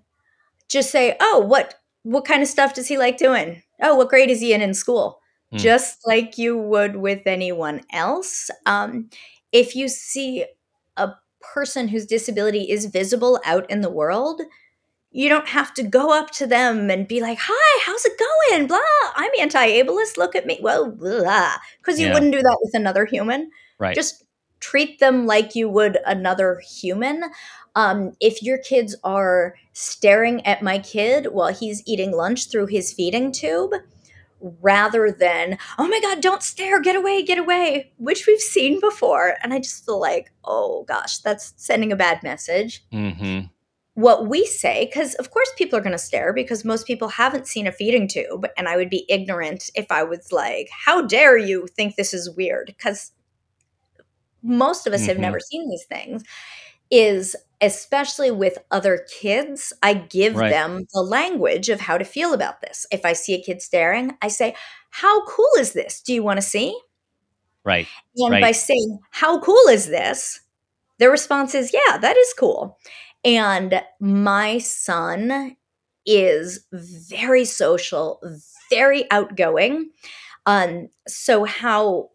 just 0.70 0.92
say, 0.92 1.18
"Oh, 1.20 1.40
what 1.40 1.76
what 2.04 2.26
kind 2.26 2.42
of 2.42 2.48
stuff 2.48 2.74
does 2.74 2.88
he 2.88 2.98
like 2.98 3.18
doing? 3.18 3.64
Oh, 3.82 3.96
what 3.96 4.10
grade 4.10 4.30
is 4.30 4.42
he 4.42 4.54
in 4.54 4.62
in 4.62 4.74
school?" 4.74 5.20
Mm. 5.54 5.60
Just 5.60 6.08
like 6.08 6.38
you 6.38 6.58
would 6.58 6.96
with 6.96 7.24
anyone 7.26 7.82
else. 7.92 8.50
Um, 8.66 9.10
if 9.52 9.76
you 9.76 9.90
see 9.90 10.46
a 10.96 11.12
person 11.42 11.88
whose 11.90 12.06
disability 12.06 12.70
is 12.70 12.86
visible 12.86 13.42
out 13.46 13.70
in 13.70 13.82
the 13.82 13.90
world, 13.90 14.42
you 15.12 15.28
don't 15.28 15.50
have 15.50 15.74
to 15.74 15.84
go 15.84 16.18
up 16.18 16.32
to 16.32 16.48
them 16.48 16.90
and 16.90 17.08
be 17.08 17.20
like, 17.20 17.40
"Hi, 17.42 17.84
how's 17.86 18.06
it 18.06 18.20
going?" 18.50 18.68
Blah. 18.68 18.80
I'm 19.16 19.32
anti-ableist. 19.40 20.18
Look 20.18 20.36
at 20.36 20.46
me. 20.46 20.60
Well, 20.62 20.92
blah, 20.92 21.56
because 21.80 22.00
you 22.00 22.08
yeah. 22.08 22.14
wouldn't 22.14 22.32
do 22.32 22.42
that 22.42 22.58
with 22.62 22.74
another 22.74 23.06
human. 23.06 23.50
Right. 23.80 23.96
Just 23.96 24.24
treat 24.62 25.00
them 25.00 25.26
like 25.26 25.56
you 25.56 25.68
would 25.68 25.98
another 26.06 26.62
human. 26.66 27.26
Um, 27.76 28.14
if 28.22 28.42
your 28.42 28.58
kids 28.58 28.96
are 29.04 29.56
staring 29.74 30.46
at 30.46 30.62
my 30.62 30.80
kid 30.80 31.28
while 31.32 31.54
he's 31.54 31.84
eating 31.86 32.12
lunch 32.12 32.50
through 32.50 32.68
his 32.68 32.94
feeding 32.94 33.32
tube, 33.32 33.74
rather 34.62 35.12
than, 35.12 35.58
oh 35.78 35.88
my 35.88 36.00
God, 36.02 36.22
don't 36.22 36.44
stare, 36.44 36.82
get 36.82 36.96
away, 36.96 37.24
get 37.24 37.38
away, 37.38 37.92
which 37.98 38.26
we've 38.26 38.40
seen 38.42 38.80
before. 38.80 39.36
And 39.44 39.54
I 39.54 39.60
just 39.60 39.86
feel 39.86 40.00
like, 40.00 40.32
oh 40.44 40.84
gosh, 40.88 41.20
that's 41.20 41.54
sending 41.58 41.92
a 41.92 41.96
bad 41.96 42.24
message. 42.24 42.84
Mm-hmm. 42.92 43.48
What 43.94 44.28
we 44.28 44.46
say, 44.46 44.86
because 44.86 45.16
of 45.16 45.32
course 45.32 45.52
people 45.58 45.78
are 45.78 45.82
going 45.82 45.92
to 45.92 45.98
stare 45.98 46.34
because 46.34 46.66
most 46.66 46.88
people 46.88 47.10
haven't 47.10 47.48
seen 47.48 47.68
a 47.68 47.72
feeding 47.72 48.08
tube. 48.08 48.48
And 48.58 48.68
I 48.68 48.78
would 48.78 48.90
be 48.90 49.06
ignorant 49.10 49.70
if 49.76 49.92
I 49.92 50.04
was 50.04 50.32
like, 50.32 50.70
how 50.86 51.02
dare 51.02 51.38
you 51.38 51.68
think 51.68 51.96
this 51.96 52.14
is 52.14 52.30
weird? 52.36 52.68
Because 52.68 53.12
most 54.44 54.88
of 54.88 54.94
us 54.94 55.02
mm-hmm. 55.02 55.10
have 55.10 55.20
never 55.20 55.40
seen 55.40 55.70
these 55.70 55.86
things 55.86 56.24
is 56.90 57.36
especially 57.62 58.32
with 58.32 58.58
other 58.70 59.06
kids 59.20 59.72
i 59.82 59.94
give 59.94 60.36
right. 60.36 60.50
them 60.50 60.86
the 60.94 61.02
language 61.02 61.70
of 61.70 61.80
how 61.80 61.98
to 61.98 62.04
feel 62.04 62.34
about 62.34 62.62
this 62.62 62.86
if 62.92 63.06
i 63.06 63.14
see 63.14 63.34
a 63.34 63.42
kid 63.42 63.62
staring 63.62 64.16
i 64.22 64.28
say 64.28 64.54
how 64.90 65.26
cool 65.26 65.52
is 65.58 65.74
this 65.74 66.02
do 66.02 66.14
you 66.14 66.22
want 66.22 66.38
to 66.38 66.46
see 66.46 66.78
right 67.64 67.88
and 68.18 68.32
right. 68.32 68.42
by 68.42 68.52
saying 68.52 69.00
how 69.12 69.40
cool 69.40 69.68
is 69.70 69.88
this 69.88 70.42
their 71.00 71.12
response 71.12 71.56
is 71.56 71.74
yeah 71.74 71.98
that 71.98 72.18
is 72.18 72.34
cool 72.38 72.78
and 73.24 73.82
my 74.00 74.58
son 74.58 75.56
is 76.06 76.66
very 76.72 77.46
social 77.46 78.20
very 78.70 79.10
outgoing 79.12 79.90
um 80.46 80.90
so 81.08 81.46
how 81.46 82.10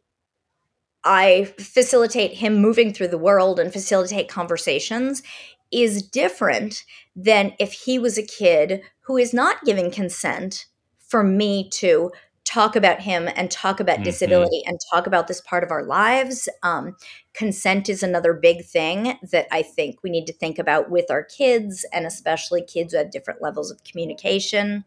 I 1.06 1.44
facilitate 1.58 2.32
him 2.32 2.56
moving 2.56 2.92
through 2.92 3.08
the 3.08 3.18
world 3.18 3.60
and 3.60 3.72
facilitate 3.72 4.28
conversations 4.28 5.22
is 5.70 6.02
different 6.02 6.84
than 7.14 7.54
if 7.58 7.72
he 7.72 7.98
was 7.98 8.18
a 8.18 8.22
kid 8.22 8.82
who 9.02 9.16
is 9.16 9.32
not 9.32 9.64
giving 9.64 9.90
consent 9.90 10.66
for 10.98 11.22
me 11.22 11.68
to 11.70 12.10
talk 12.44 12.76
about 12.76 13.00
him 13.00 13.28
and 13.34 13.50
talk 13.50 13.80
about 13.80 13.98
Mhm. 13.98 14.04
disability 14.04 14.62
and 14.66 14.78
talk 14.92 15.06
about 15.06 15.26
this 15.26 15.40
part 15.40 15.64
of 15.64 15.70
our 15.70 15.84
lives. 15.84 16.48
Um, 16.62 16.96
consent 17.34 17.88
is 17.88 18.02
another 18.02 18.32
big 18.32 18.64
thing 18.64 19.18
that 19.30 19.48
I 19.50 19.62
think 19.62 20.02
we 20.02 20.10
need 20.10 20.26
to 20.26 20.32
think 20.32 20.58
about 20.58 20.90
with 20.90 21.10
our 21.10 21.24
kids 21.24 21.84
and 21.92 22.06
especially 22.06 22.62
kids 22.62 22.94
at 22.94 23.10
different 23.10 23.42
levels 23.42 23.70
of 23.70 23.82
communication. 23.84 24.84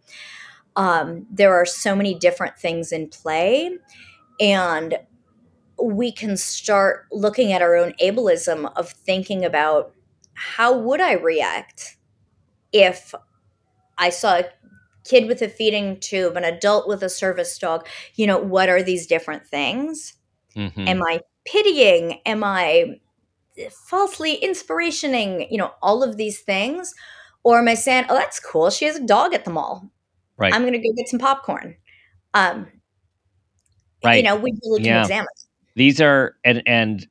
Um, 0.76 1.28
there 1.30 1.54
are 1.54 1.66
so 1.66 1.96
many 1.96 2.14
different 2.14 2.58
things 2.58 2.94
in 2.94 3.10
play, 3.10 3.78
and 4.40 4.98
we 5.82 6.12
can 6.12 6.38
start 6.38 7.06
looking 7.12 7.52
at 7.52 7.62
our 7.62 7.76
own 7.76 7.94
ableism 8.02 8.72
of 8.76 8.90
thinking 8.90 9.46
about 9.46 9.94
how 10.34 10.78
would 10.78 11.02
I 11.02 11.14
react 11.14 11.98
if 12.72 13.14
I 13.98 14.10
saw 14.10 14.38
a 14.40 14.46
kid 15.04 15.28
with 15.28 15.42
a 15.42 15.50
feeding 15.50 16.00
tube, 16.00 16.38
an 16.38 16.44
adult 16.44 16.88
with 16.88 17.04
a 17.04 17.10
service 17.10 17.58
dog? 17.58 17.88
You 18.16 18.28
know, 18.28 18.38
what 18.38 18.70
are 18.70 18.84
these 18.84 19.08
different 19.08 19.46
things? 19.48 20.14
Mhm. 20.56 20.88
Am 20.88 21.04
I 21.04 21.22
pitying? 21.46 22.22
Am 22.26 22.44
I 22.44 23.00
falsely 23.88 24.40
inspirationing? 24.42 25.48
You 25.52 25.58
know, 25.58 25.74
all 25.82 26.04
of 26.04 26.18
these 26.18 26.42
things. 26.42 26.94
Or 27.44 27.58
am 27.60 27.68
I 27.68 27.74
saying, 27.76 28.06
oh, 28.10 28.16
that's 28.16 28.40
cool. 28.40 28.70
She 28.70 28.86
has 28.86 28.98
a 28.98 29.06
dog 29.06 29.34
at 29.34 29.46
the 29.46 29.52
mall. 29.52 29.90
Right. 30.38 30.54
I'm 30.54 30.62
going 30.62 30.74
to 30.74 30.80
go 30.80 30.94
get 30.96 31.08
some 31.08 31.20
popcorn. 31.20 31.76
Um, 32.34 32.68
You 34.18 34.24
know, 34.24 34.36
we 34.38 34.54
really 34.64 34.80
can 34.80 34.86
Yeah. 34.94 35.02
examine. 35.02 35.28
These 35.80 36.02
are 36.02 36.36
and 36.44 36.62
and 36.66 37.08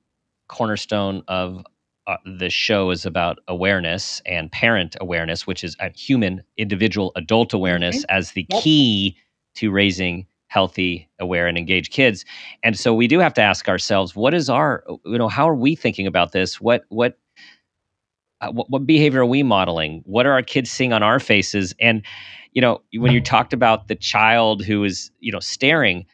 cornerstone 0.51 1.23
of 1.27 1.65
uh, 2.07 2.19
the 2.39 2.51
show 2.51 2.91
is 2.91 3.07
about 3.07 3.39
awareness 3.49 4.21
and 4.27 4.53
parent 4.53 4.95
awareness, 5.01 5.47
which 5.47 5.65
is 5.65 5.75
a 5.81 5.89
human, 5.89 6.43
individual, 6.59 7.13
adult 7.17 7.55
awareness 7.55 8.05
as 8.11 8.33
the 8.33 8.47
Yep. 8.51 8.63
key 8.63 9.17
to 9.55 9.71
raising 9.71 10.27
healthy, 10.49 11.09
aware, 11.19 11.47
and 11.47 11.57
engaged 11.57 11.93
kids. 11.93 12.27
And 12.63 12.79
so 12.79 12.93
we 12.93 13.07
do 13.07 13.21
have 13.21 13.33
to 13.35 13.41
ask 13.41 13.71
ourselves, 13.71 14.15
what 14.15 14.35
is 14.35 14.51
our, 14.51 14.85
you 15.07 15.17
know, 15.17 15.29
how 15.29 15.49
are 15.49 15.55
we 15.55 15.75
thinking 15.75 16.07
about 16.07 16.33
this? 16.33 16.61
What 16.61 16.83
what 16.91 17.19
uh, 18.43 18.53
what, 18.53 18.69
what 18.69 18.87
behavior 18.87 19.23
are 19.23 19.27
we 19.27 19.43
modeling? 19.43 20.03
What 20.05 20.27
are 20.27 20.33
our 20.33 20.43
kids 20.43 20.71
seeing 20.71 20.93
on 20.93 21.03
our 21.03 21.21
faces? 21.21 21.75
And 21.81 22.03
you 22.53 22.61
know, 22.61 22.83
when 22.99 23.13
you 23.13 23.23
talked 23.23 23.55
about 23.55 23.89
the 23.89 23.95
child 23.97 24.63
who 24.63 24.85
is, 24.85 25.11
you 25.21 25.33
know, 25.33 25.41
staring, 25.41 26.05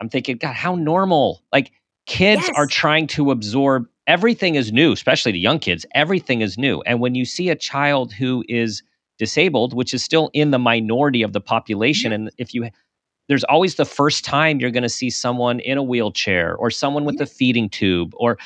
I'm 0.00 0.08
thinking, 0.08 0.36
God, 0.36 0.54
how 0.54 0.76
normal! 0.76 1.42
Like 1.52 1.72
kids 2.06 2.50
are 2.56 2.66
trying 2.66 3.06
to 3.08 3.30
absorb 3.30 3.86
everything 4.06 4.54
is 4.54 4.72
new, 4.72 4.92
especially 4.92 5.32
the 5.32 5.38
young 5.38 5.58
kids. 5.58 5.86
Everything 5.94 6.40
is 6.40 6.58
new, 6.58 6.82
and 6.82 7.00
when 7.00 7.14
you 7.14 7.24
see 7.24 7.48
a 7.48 7.56
child 7.56 8.12
who 8.12 8.44
is 8.48 8.82
disabled, 9.18 9.74
which 9.74 9.94
is 9.94 10.02
still 10.02 10.30
in 10.32 10.50
the 10.50 10.58
minority 10.58 11.22
of 11.22 11.32
the 11.32 11.40
population, 11.40 12.12
and 12.12 12.30
if 12.38 12.54
you 12.54 12.68
there's 13.26 13.44
always 13.44 13.76
the 13.76 13.86
first 13.86 14.22
time 14.22 14.60
you're 14.60 14.70
going 14.70 14.82
to 14.82 14.88
see 14.88 15.08
someone 15.08 15.58
in 15.60 15.78
a 15.78 15.82
wheelchair 15.82 16.56
or 16.56 16.70
someone 16.70 17.06
with 17.06 17.18
a 17.22 17.26
feeding 17.26 17.70
tube 17.70 18.12
or 18.16 18.36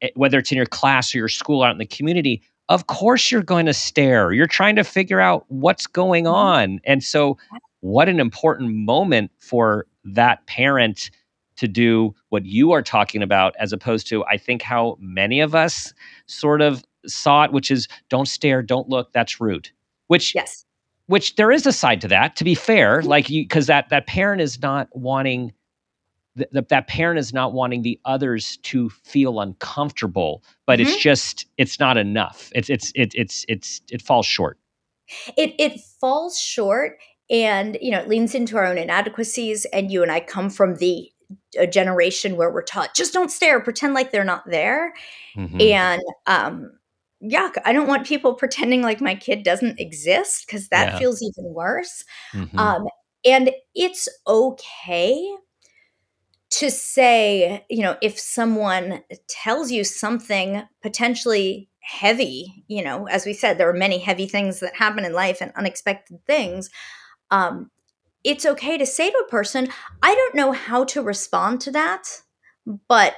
eh, 0.00 0.10
whether 0.14 0.38
it's 0.38 0.52
in 0.52 0.56
your 0.56 0.66
class 0.66 1.12
or 1.12 1.18
your 1.18 1.28
school 1.28 1.64
out 1.64 1.72
in 1.72 1.78
the 1.78 1.86
community 1.86 2.40
of 2.68 2.86
course 2.86 3.30
you're 3.30 3.42
going 3.42 3.66
to 3.66 3.74
stare. 3.74 4.32
You're 4.32 4.46
trying 4.46 4.76
to 4.76 4.84
figure 4.84 5.20
out 5.20 5.44
what's 5.48 5.86
going 5.86 6.26
on. 6.26 6.80
And 6.84 7.02
so 7.02 7.38
what 7.80 8.08
an 8.08 8.20
important 8.20 8.74
moment 8.74 9.30
for 9.38 9.86
that 10.04 10.46
parent 10.46 11.10
to 11.58 11.68
do 11.68 12.14
what 12.30 12.44
you 12.46 12.72
are 12.72 12.82
talking 12.82 13.22
about 13.22 13.54
as 13.58 13.72
opposed 13.72 14.06
to 14.08 14.24
i 14.24 14.36
think 14.36 14.62
how 14.62 14.96
many 15.00 15.40
of 15.40 15.54
us 15.54 15.92
sort 16.26 16.60
of 16.62 16.84
saw 17.06 17.44
it 17.44 17.52
which 17.52 17.70
is 17.70 17.88
don't 18.08 18.28
stare 18.28 18.62
don't 18.62 18.88
look 18.88 19.12
that's 19.12 19.40
rude. 19.40 19.70
Which 20.08 20.34
Yes. 20.34 20.64
which 21.06 21.36
there 21.36 21.50
is 21.50 21.66
a 21.66 21.72
side 21.72 22.00
to 22.02 22.08
that 22.08 22.36
to 22.36 22.44
be 22.44 22.54
fair 22.54 23.00
mm-hmm. 23.00 23.08
like 23.08 23.30
you 23.30 23.44
because 23.44 23.66
that 23.66 23.88
that 23.90 24.06
parent 24.06 24.40
is 24.40 24.60
not 24.60 24.88
wanting 24.94 25.52
th- 26.36 26.50
th- 26.52 26.68
that 26.68 26.88
parent 26.88 27.18
is 27.18 27.32
not 27.32 27.52
wanting 27.52 27.82
the 27.82 28.00
others 28.04 28.56
to 28.58 28.88
feel 28.90 29.40
uncomfortable 29.40 30.42
but 30.66 30.80
it's 30.80 30.90
mm-hmm. 30.90 31.00
just 31.00 31.46
it's 31.56 31.78
not 31.78 31.96
enough. 31.96 32.50
It's 32.54 32.70
it's 32.70 32.92
it, 32.94 33.14
it's 33.14 33.44
it's 33.48 33.80
it 33.90 34.02
falls 34.02 34.26
short. 34.26 34.58
It 35.36 35.54
it 35.58 35.80
falls 36.00 36.38
short 36.38 36.98
and 37.30 37.76
you 37.80 37.90
know 37.90 37.98
it 37.98 38.08
leans 38.08 38.34
into 38.34 38.56
our 38.56 38.66
own 38.66 38.78
inadequacies 38.78 39.66
and 39.66 39.90
you 39.92 40.02
and 40.02 40.10
i 40.10 40.20
come 40.20 40.48
from 40.48 40.76
the 40.76 41.10
a 41.58 41.66
generation 41.66 42.36
where 42.36 42.50
we're 42.50 42.62
taught 42.62 42.94
just 42.94 43.12
don't 43.12 43.30
stare 43.30 43.60
pretend 43.60 43.94
like 43.94 44.10
they're 44.12 44.24
not 44.24 44.44
there 44.48 44.94
Mhm. 45.36 45.60
and 45.60 46.02
um 46.26 46.72
yuck 47.22 47.52
i 47.64 47.72
don't 47.72 47.88
want 47.88 48.06
people 48.06 48.34
pretending 48.34 48.82
like 48.82 49.00
my 49.00 49.14
kid 49.14 49.42
doesn't 49.42 49.80
exist 49.80 50.46
because 50.46 50.68
that 50.68 50.92
Yeah. 50.92 50.98
feels 50.98 51.22
even 51.22 51.52
worse 51.52 52.04
Mhm. 52.34 52.58
um 52.58 52.86
and 53.24 53.50
it's 53.74 54.08
okay 54.26 55.34
to 56.50 56.70
say 56.70 57.64
you 57.68 57.82
know 57.82 57.96
if 58.00 58.18
someone 58.18 59.02
tells 59.28 59.70
you 59.70 59.84
something 59.84 60.62
potentially 60.82 61.68
heavy 61.80 62.64
you 62.68 62.82
know 62.82 63.06
as 63.08 63.26
we 63.26 63.32
said 63.32 63.58
there 63.58 63.68
are 63.68 63.74
many 63.74 63.98
heavy 63.98 64.26
things 64.26 64.60
that 64.60 64.74
happen 64.74 65.04
in 65.04 65.12
life 65.12 65.38
and 65.40 65.52
unexpected 65.56 66.24
things 66.26 66.70
um 67.30 67.70
it's 68.24 68.46
okay 68.46 68.76
to 68.78 68.86
say 68.86 69.10
to 69.10 69.24
a 69.26 69.30
person 69.30 69.68
i 70.02 70.14
don't 70.14 70.34
know 70.34 70.52
how 70.52 70.84
to 70.84 71.02
respond 71.02 71.60
to 71.60 71.70
that 71.70 72.22
but 72.88 73.14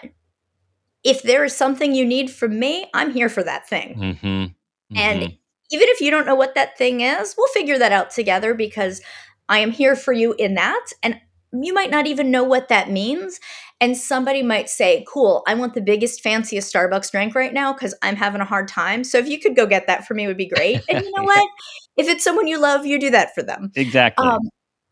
if 1.02 1.22
there 1.22 1.44
is 1.44 1.56
something 1.56 1.94
you 1.94 2.04
need 2.04 2.30
from 2.30 2.58
me 2.58 2.88
i'm 2.94 3.10
here 3.12 3.28
for 3.28 3.42
that 3.42 3.68
thing 3.68 3.98
Mhm. 3.98 4.54
and 4.96 5.22
Mhm. 5.22 5.38
even 5.70 5.88
if 5.88 6.00
you 6.00 6.10
don't 6.10 6.26
know 6.26 6.34
what 6.34 6.54
that 6.54 6.76
thing 6.76 7.00
is, 7.00 7.34
we'll 7.38 7.48
figure 7.48 7.78
that 7.78 7.92
out 7.92 8.10
together 8.10 8.54
because 8.54 9.00
I 9.48 9.60
am 9.60 9.70
here 9.70 9.94
for 9.94 10.12
you 10.12 10.34
in 10.34 10.54
that. 10.54 10.86
And 11.02 11.20
you 11.52 11.72
might 11.72 11.90
not 11.90 12.06
even 12.06 12.30
know 12.30 12.42
what 12.44 12.68
that 12.68 12.90
means. 12.90 13.38
And 13.80 13.96
somebody 13.96 14.42
might 14.42 14.68
say, 14.68 15.04
Cool, 15.08 15.42
I 15.46 15.54
want 15.54 15.74
the 15.74 15.80
biggest, 15.80 16.22
fanciest 16.22 16.72
Starbucks 16.72 17.10
drink 17.12 17.34
right 17.34 17.52
now 17.54 17.72
because 17.72 17.94
I'm 18.02 18.16
having 18.16 18.40
a 18.40 18.44
hard 18.44 18.68
time. 18.68 19.04
So 19.04 19.18
if 19.18 19.28
you 19.28 19.38
could 19.40 19.56
go 19.56 19.66
get 19.66 19.86
that 19.86 20.06
for 20.06 20.14
me, 20.14 20.26
would 20.26 20.36
be 20.36 20.48
great. 20.48 20.80
And 20.88 20.98
you 20.98 21.10
know 21.16 21.22
Yeah. 21.34 21.40
what? 21.40 21.48
If 21.96 22.08
it's 22.08 22.24
someone 22.24 22.46
you 22.46 22.58
love, 22.60 22.84
you 22.84 22.98
do 22.98 23.10
that 23.10 23.34
for 23.34 23.42
them. 23.42 23.70
exactly 23.76 24.26
Um, 24.26 24.40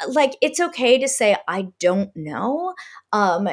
like 0.06 0.36
it's 0.40 0.60
okay 0.60 0.98
to 0.98 1.08
say, 1.08 1.36
I 1.48 1.68
don't 1.80 2.14
know. 2.14 2.74
Um, 3.12 3.48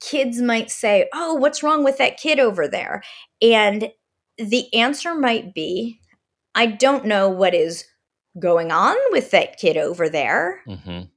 kids 0.00 0.40
might 0.40 0.70
say, 0.70 1.08
Oh, 1.12 1.34
what's 1.34 1.62
wrong 1.62 1.84
with 1.84 1.98
that 1.98 2.16
kid 2.16 2.38
over 2.38 2.66
there? 2.66 3.02
And 3.42 3.90
the 4.38 4.72
answer 4.74 5.14
might 5.14 5.54
be, 5.54 6.00
I 6.54 6.66
don't 6.66 7.04
know 7.04 7.28
what 7.28 7.54
is 7.54 7.84
going 8.38 8.70
on 8.70 8.96
with 9.10 9.30
that 9.30 9.58
kid 9.58 9.76
over 9.76 10.08
there. 10.08 10.62
Mhm. 10.66 11.10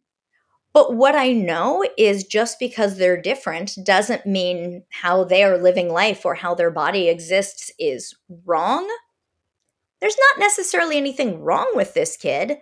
But 0.72 0.96
what 0.96 1.16
I 1.16 1.32
know 1.32 1.84
is 1.98 2.24
just 2.24 2.60
because 2.60 2.98
they're 2.98 3.20
different 3.22 3.74
doesn't 3.84 4.26
mean 4.26 4.84
how 4.92 5.24
they 5.24 5.44
are 5.44 5.58
living 5.58 5.90
life 5.92 6.26
or 6.26 6.36
how 6.36 6.54
their 6.54 6.72
body 6.72 7.10
exists 7.10 7.72
is 7.80 8.16
wrong. 8.46 8.88
There's 10.00 10.18
not 10.18 10.40
necessarily 10.40 10.98
anything 10.98 11.42
wrong 11.42 11.72
with 11.74 11.94
this 11.94 12.16
kid. 12.16 12.58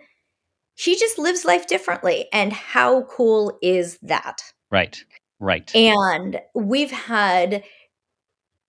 She 0.78 0.96
just 0.96 1.18
lives 1.18 1.44
life 1.44 1.66
differently. 1.66 2.28
And 2.32 2.52
how 2.52 3.02
cool 3.02 3.58
is 3.62 3.98
that? 4.02 4.42
right 4.70 5.02
right 5.40 5.70
And 5.74 6.40
we've 6.54 6.90
had 6.90 7.64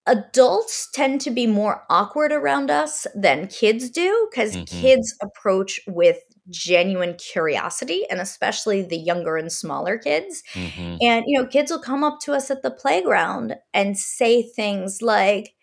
adults 0.08 0.89
tend 0.91 1.22
to 1.22 1.30
be 1.30 1.45
more 1.45 1.84
awkward 1.89 2.32
around 2.32 2.72
us 2.72 3.06
than 3.13 3.48
kids 3.48 3.89
do 3.91 4.28
because 4.32 4.56
Mhm. 4.56 4.65
kids 4.65 5.13
approach 5.22 5.80
with 5.88 6.17
genuine 6.50 7.13
curiosity 7.15 8.06
and 8.10 8.19
especially 8.19 8.82
the 8.82 8.98
younger 8.98 9.38
and 9.38 9.52
smaller 9.52 10.00
kids 10.00 10.41
Mhm. 10.56 10.98
and 11.02 11.26
you 11.28 11.39
know 11.39 11.45
kids 11.48 11.69
will 11.69 11.80
come 11.82 12.04
up 12.04 12.19
to 12.22 12.34
us 12.34 12.50
at 12.50 12.63
the 12.63 12.72
playground 12.72 13.56
and 13.74 13.98
say 14.00 14.41
things 14.41 15.02
like 15.04 15.54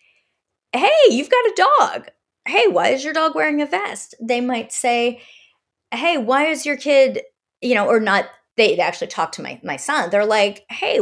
hey 0.73 0.91
you've 1.09 1.29
got 1.29 1.45
a 1.45 1.67
dog 1.79 2.09
hey 2.47 2.67
why 2.67 2.89
is 2.89 3.03
your 3.03 3.13
dog 3.13 3.35
wearing 3.35 3.61
a 3.61 3.65
vest 3.65 4.15
they 4.21 4.41
might 4.41 4.71
say 4.71 5.21
hey 5.91 6.17
why 6.17 6.45
is 6.45 6.65
your 6.65 6.77
kid 6.77 7.21
you 7.61 7.75
know 7.75 7.87
or 7.87 7.99
not 7.99 8.25
they 8.55 8.77
actually 8.79 9.07
talk 9.07 9.31
to 9.33 9.43
my 9.43 9.59
my 9.63 9.77
son. 9.77 10.09
They're 10.09 10.25
like 10.25 10.65
hey 10.69 10.99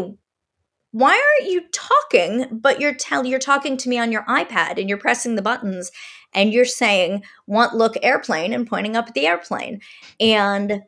why 0.92 1.12
aren't 1.12 1.52
you 1.52 1.62
talking 1.74 2.48
but 2.52 2.80
you're 2.80 2.94
tell 2.94 3.26
you're 3.26 3.40
talking 3.40 3.76
to 3.78 3.90
me 3.90 4.00
on 4.00 4.12
your 4.12 4.24
ipad 4.26 4.80
and 4.80 4.88
you're 4.88 4.98
pressing 4.98 5.36
the 5.36 5.42
buttons 5.42 5.92
and 6.36 6.54
you're 6.54 6.66
saying 6.66 7.24
want 7.48 7.74
look 7.74 7.96
airplane 8.04 8.54
and 8.54 8.68
pointing 8.68 8.96
up 8.96 9.08
at 9.08 9.14
the 9.16 9.26
airplane. 9.26 9.82
And 10.20 10.84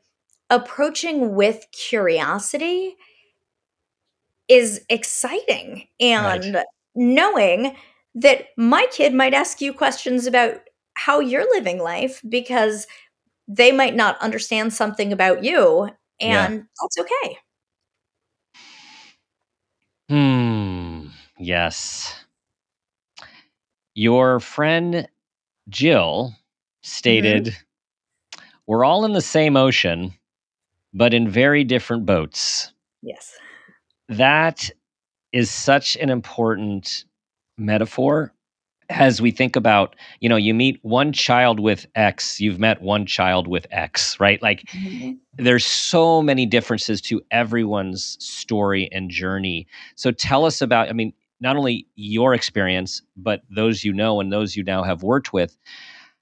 approaching 0.49 1.33
with 1.33 1.65
curiosity 1.71 2.95
is 4.47 4.81
exciting 4.89 5.88
and 5.99 6.63
knowing 6.95 7.75
that 8.15 8.47
my 8.57 8.88
kid 8.91 9.13
might 9.13 9.33
ask 9.33 9.62
you 9.62 9.73
questions 9.73 10.25
about 10.25 10.55
how 10.95 11.19
you're 11.19 11.49
living 11.53 11.79
life 11.79 12.21
because 12.27 12.88
they 13.47 13.71
might 13.71 13.95
not 13.95 14.19
understand 14.21 14.73
something 14.73 15.12
about 15.13 15.43
you 15.43 15.89
Yeah. 16.19 16.45
and 16.47 16.67
that's 16.81 16.97
okay 16.99 17.38
Hmm. 20.10 21.07
Yes. 21.38 22.15
Your 23.95 24.39
friend 24.39 25.07
Jill 25.69 26.33
stated, 26.81 27.55
We're 28.67 28.86
all 28.86 29.05
in 29.05 29.13
the 29.13 29.21
same 29.21 29.57
ocean. 29.57 30.13
but 30.93 31.13
in 31.13 31.29
very 31.29 31.63
different 31.65 32.05
boats. 32.05 32.71
Yes. 33.03 33.33
That 34.10 34.69
is 35.33 35.51
such 35.51 35.95
an 35.97 36.10
important 36.10 37.03
metaphor 37.57 38.33
as 38.89 39.21
we 39.21 39.32
think 39.32 39.56
about, 39.56 39.95
you 40.21 40.30
know, 40.30 40.36
you 40.36 40.54
meet 40.54 40.80
one 40.84 41.12
child 41.12 41.60
with 41.60 41.86
X, 41.95 42.39
you've 42.39 42.60
met 42.60 42.82
one 42.82 43.06
child 43.06 43.47
with 43.47 43.67
X, 43.71 44.19
right? 44.19 44.41
Like 44.41 44.65
Mm-hmm. 44.76 45.13
there's 45.38 45.65
so 45.65 46.21
many 46.21 46.45
differences 46.45 47.02
to 47.02 47.21
everyone's 47.32 48.17
story 48.23 48.89
and 48.91 49.10
journey. 49.10 49.67
So 49.95 50.12
tell 50.12 50.45
us 50.45 50.62
about, 50.62 50.89
I 50.89 50.93
mean, 50.93 51.13
not 51.39 51.58
only 51.58 51.88
your 51.95 52.34
experience, 52.34 53.02
but 53.15 53.41
those 53.50 53.84
you 53.84 53.93
know 53.93 54.19
and 54.19 54.32
those 54.32 54.56
you 54.56 54.63
now 54.63 54.84
have 54.84 55.04
worked 55.04 55.34
with. 55.34 55.58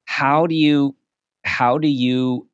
How 0.06 0.48
do 0.48 0.56
you 0.56 0.96
how 1.44 1.78
do 1.78 1.88
you 1.88 2.48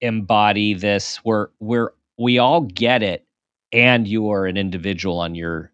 embody 0.00 0.74
this 0.74 1.16
where 1.18 1.50
where 1.58 1.92
we 2.18 2.38
all 2.38 2.62
get 2.62 3.02
it 3.02 3.26
and 3.72 4.06
you 4.06 4.30
are 4.30 4.46
an 4.46 4.56
individual 4.56 5.18
on 5.18 5.34
your 5.34 5.72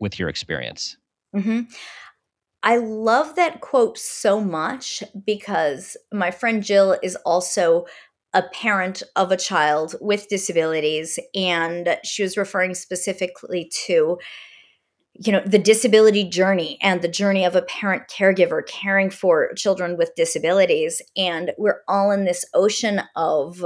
with 0.00 0.18
your 0.18 0.28
experience? 0.28 0.96
hmm 1.34 1.60
I 2.66 2.78
love 2.78 3.36
that 3.36 3.60
quote 3.60 3.96
so 3.96 4.40
much 4.40 5.04
because 5.24 5.96
my 6.12 6.32
friend 6.32 6.64
Jill 6.64 6.98
is 7.00 7.14
also 7.24 7.86
a 8.34 8.42
parent 8.42 9.04
of 9.14 9.30
a 9.30 9.36
child 9.36 9.94
with 10.00 10.28
disabilities 10.28 11.20
and 11.32 11.96
she 12.02 12.24
was 12.24 12.36
referring 12.36 12.74
specifically 12.74 13.70
to 13.86 14.18
you 15.14 15.32
know 15.32 15.42
the 15.46 15.60
disability 15.60 16.28
journey 16.28 16.76
and 16.82 17.02
the 17.02 17.08
journey 17.08 17.44
of 17.44 17.54
a 17.54 17.62
parent 17.62 18.08
caregiver 18.08 18.66
caring 18.66 19.10
for 19.10 19.54
children 19.54 19.96
with 19.96 20.16
disabilities. 20.16 21.00
And 21.16 21.52
we're 21.56 21.82
all 21.86 22.10
in 22.10 22.24
this 22.24 22.44
ocean 22.52 23.02
of 23.14 23.64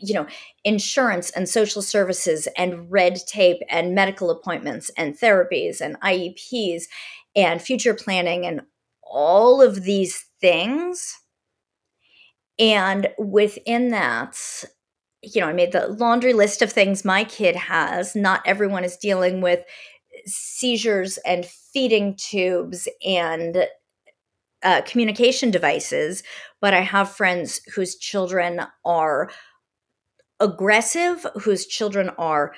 you 0.00 0.12
know 0.12 0.26
insurance 0.62 1.30
and 1.30 1.48
social 1.48 1.80
services 1.80 2.48
and 2.56 2.90
red 2.90 3.16
tape 3.26 3.58
and 3.70 3.94
medical 3.94 4.30
appointments 4.30 4.90
and 4.96 5.18
therapies 5.18 5.80
and 5.80 5.98
IEPs 6.00 6.84
and 7.34 7.60
future 7.62 7.94
planning 7.94 8.46
and 8.46 8.62
all 9.02 9.62
of 9.62 9.82
these 9.82 10.24
things. 10.40 11.14
And 12.58 13.08
within 13.18 13.88
that 13.90 14.36
you 15.22 15.40
know 15.40 15.46
i 15.46 15.52
made 15.52 15.70
the 15.72 15.86
laundry 15.86 16.32
list 16.32 16.62
of 16.62 16.72
things 16.72 17.04
my 17.04 17.24
kid 17.24 17.56
has. 17.56 18.14
Not 18.16 18.42
everyone 18.44 18.84
is 18.84 18.96
dealing 18.96 19.40
with 19.40 19.60
seizures 20.26 21.18
and 21.26 21.46
feeding 21.46 22.16
tubes 22.16 22.88
and 23.06 23.66
uh, 24.62 24.82
communication 24.82 25.50
devices 25.50 26.22
but 26.60 26.72
i 26.74 26.80
have 26.80 27.10
friends 27.10 27.60
whose 27.74 27.96
children 27.96 28.60
are 28.84 29.30
aggressive 30.40 31.26
whose 31.42 31.66
children 31.66 32.10
are 32.18 32.52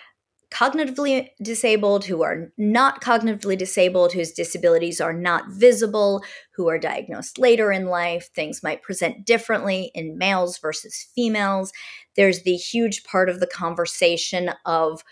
cognitively 0.50 1.28
disabled, 1.42 2.04
who 2.04 2.22
are 2.22 2.52
not 2.57 3.02
cognitively 3.02 3.57
disabled, 3.57 4.12
whose 4.12 4.33
disabilities 4.33 5.00
are 5.00 5.12
not 5.12 5.48
visible, 5.48 6.22
who 6.52 6.68
are 6.68 6.78
diagnosed 6.78 7.38
later 7.38 7.72
in 7.72 7.87
life. 7.87 8.30
Things 8.35 8.62
might 8.62 8.83
present 8.83 9.26
differently 9.26 9.90
in 9.94 10.18
males 10.18 10.59
versus 10.59 11.07
females. 11.14 11.72
There's 12.16 12.42
the 12.42 12.57
huge 12.57 13.04
part 13.04 13.28
of 13.28 13.40
the 13.40 13.46
conversation 13.46 14.50
of 14.64 15.02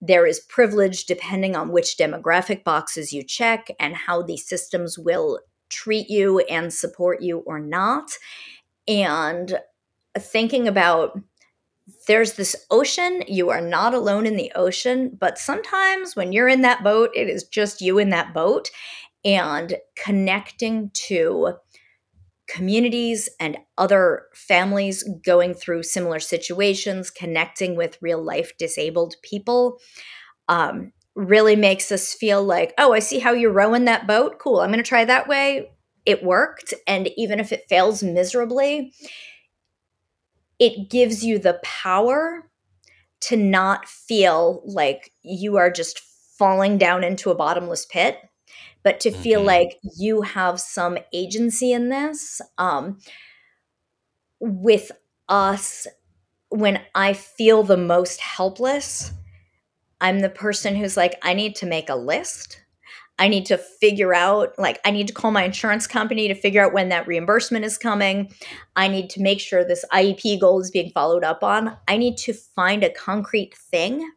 there 0.00 0.26
is 0.26 0.40
privilege 0.40 1.04
depending 1.04 1.54
on 1.54 1.70
which 1.70 1.98
demographic 1.98 2.64
boxes 2.64 3.12
you 3.12 3.22
check 3.22 3.68
and 3.78 3.94
how 3.94 4.22
these 4.22 4.48
systems 4.48 4.98
will 4.98 5.40
treat 5.68 6.08
you 6.08 6.40
and 6.40 6.72
support 6.72 7.22
you 7.22 7.38
or 7.40 7.60
not. 7.60 8.10
And 8.88 9.58
thinking 10.18 10.66
about 10.66 11.18
there's 12.06 12.34
this 12.34 12.56
ocean. 12.70 13.22
You 13.26 13.50
are 13.50 13.60
not 13.60 13.94
alone 13.94 14.26
in 14.26 14.36
the 14.36 14.52
ocean, 14.54 15.16
but 15.18 15.38
sometimes 15.38 16.16
when 16.16 16.32
you're 16.32 16.48
in 16.48 16.62
that 16.62 16.84
boat, 16.84 17.10
it 17.14 17.28
is 17.28 17.44
just 17.44 17.80
you 17.80 17.98
in 17.98 18.10
that 18.10 18.34
boat. 18.34 18.70
And 19.24 19.76
connecting 19.96 20.90
to 21.08 21.54
communities 22.48 23.28
and 23.38 23.58
other 23.78 24.24
families 24.34 25.08
going 25.24 25.54
through 25.54 25.82
similar 25.82 26.18
situations, 26.18 27.10
connecting 27.10 27.76
with 27.76 27.98
real 28.00 28.22
life 28.22 28.52
disabled 28.58 29.14
people, 29.22 29.78
um, 30.48 30.92
really 31.14 31.54
makes 31.54 31.92
us 31.92 32.14
feel 32.14 32.42
like, 32.42 32.72
oh, 32.78 32.92
I 32.92 32.98
see 32.98 33.18
how 33.18 33.32
you're 33.32 33.52
rowing 33.52 33.84
that 33.84 34.06
boat. 34.06 34.38
Cool. 34.38 34.60
I'm 34.60 34.70
going 34.70 34.82
to 34.82 34.88
try 34.88 35.04
that 35.04 35.28
way. 35.28 35.70
It 36.06 36.24
worked. 36.24 36.72
And 36.86 37.10
even 37.16 37.40
if 37.40 37.52
it 37.52 37.68
fails 37.68 38.02
miserably, 38.02 38.92
it 40.60 40.90
gives 40.90 41.24
you 41.24 41.38
the 41.40 41.60
power 41.64 42.48
to 43.22 43.36
not 43.36 43.88
feel 43.88 44.62
like 44.66 45.12
you 45.22 45.56
are 45.56 45.70
just 45.70 46.00
falling 46.38 46.78
down 46.78 47.04
into 47.04 47.30
a 47.30 47.34
bottomless 47.34 47.86
pit, 47.86 48.18
but 48.84 49.00
to 49.00 49.10
feel 49.10 49.40
Mhm. 49.40 49.46
like 49.46 49.78
you 49.96 50.22
have 50.22 50.60
some 50.60 50.98
agency 51.12 51.72
in 51.72 51.88
this. 51.90 52.40
Um, 52.58 52.98
with 54.40 54.90
us, 55.28 55.86
when 56.50 56.80
I 56.94 57.12
feel 57.14 57.62
the 57.62 57.76
most 57.76 58.20
helpless, 58.20 59.12
I'm 60.00 60.20
the 60.20 60.30
person 60.30 60.76
who's 60.76 60.96
like, 60.96 61.16
I 61.22 61.34
need 61.34 61.56
to 61.56 61.66
make 61.66 61.88
a 61.88 61.96
list. 61.96 62.60
I 63.20 63.28
need 63.28 63.44
to 63.46 63.58
figure 63.58 64.14
out, 64.14 64.58
like, 64.58 64.80
I 64.82 64.90
need 64.90 65.06
to 65.08 65.12
call 65.12 65.30
my 65.30 65.44
insurance 65.44 65.86
company 65.86 66.26
to 66.28 66.34
figure 66.34 66.64
out 66.64 66.72
when 66.72 66.88
that 66.88 67.06
reimbursement 67.06 67.66
is 67.66 67.76
coming. 67.76 68.32
I 68.76 68.88
need 68.88 69.10
to 69.10 69.20
make 69.20 69.40
sure 69.40 69.62
this 69.62 69.84
IEP 69.92 70.40
goal 70.40 70.58
is 70.60 70.70
being 70.70 70.90
followed 70.90 71.22
up 71.22 71.44
on. 71.44 71.76
I 71.86 71.98
need 71.98 72.16
to 72.18 72.32
find 72.32 72.82
a 72.82 72.90
concrete 72.90 73.54
thing 73.54 74.10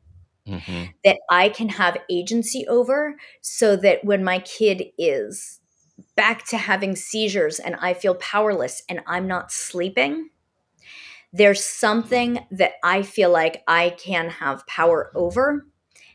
Mhm. 0.48 0.94
that 1.04 1.18
I 1.30 1.50
can 1.50 1.68
have 1.68 1.98
agency 2.10 2.66
over 2.68 3.18
so 3.42 3.76
that 3.76 4.06
when 4.06 4.24
my 4.24 4.40
kid 4.40 4.86
is 4.98 5.60
back 6.16 6.46
to 6.48 6.58
having 6.58 6.96
seizures 6.96 7.60
and 7.60 7.76
I 7.82 7.94
feel 7.94 8.16
powerless 8.16 8.84
and 8.88 9.02
I'm 9.06 9.28
not 9.28 9.52
sleeping, 9.52 10.30
there's 11.34 11.66
something 11.66 12.46
that 12.52 12.74
I 12.84 13.02
feel 13.02 13.32
like 13.32 13.64
I 13.68 13.90
can 13.90 14.30
have 14.30 14.66
power 14.68 15.12
over 15.14 15.66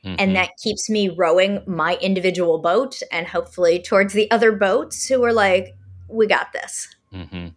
Mhm. 0.05 0.17
and 0.19 0.37
that 0.37 0.51
keeps 0.63 0.89
me 0.89 1.09
rowing 1.09 1.63
my 1.67 1.97
individual 1.97 2.59
boat 2.59 3.01
and 3.11 3.27
hopefully 3.27 3.81
towards 3.81 4.13
the 4.15 4.31
other 4.31 4.53
boats 4.53 5.07
who 5.07 5.23
are 5.25 5.33
like 5.33 5.75
we 6.09 6.27
got 6.27 6.53
this 6.53 6.89
Mhm. 7.13 7.55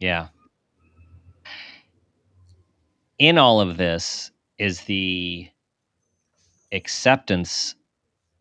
Yeah. 0.00 0.28
In 3.18 3.38
all 3.38 3.60
of 3.60 3.76
this 3.76 4.30
is 4.58 4.82
the 4.82 5.48
acceptance 6.72 7.74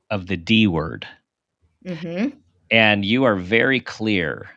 of 0.10 0.28
the 0.28 0.38
D 0.38 0.68
word. 0.68 1.08
hmm 1.86 2.28
And 2.70 3.06
you 3.06 3.24
are 3.24 3.36
very 3.36 3.80
clear 3.80 4.50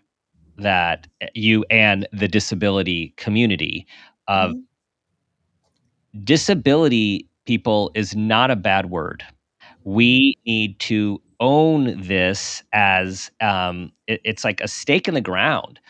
that 0.58 1.06
you 1.34 1.64
and 1.70 2.06
the 2.12 2.28
disability 2.28 3.14
community 3.16 3.86
of 4.26 4.54
disability 6.24 7.29
people 7.50 7.90
is 7.96 8.14
not 8.14 8.48
a 8.48 8.54
bad 8.54 8.90
word. 8.90 9.24
We 9.82 10.36
need 10.46 10.78
to 10.80 11.20
own 11.40 12.00
this 12.00 12.62
as 12.72 13.28
um, 13.40 13.90
it- 14.06 14.20
it's 14.24 14.44
like 14.44 14.60
a 14.60 14.68
stake 14.68 15.08
in 15.08 15.14
the 15.14 15.20
ground. 15.20 15.80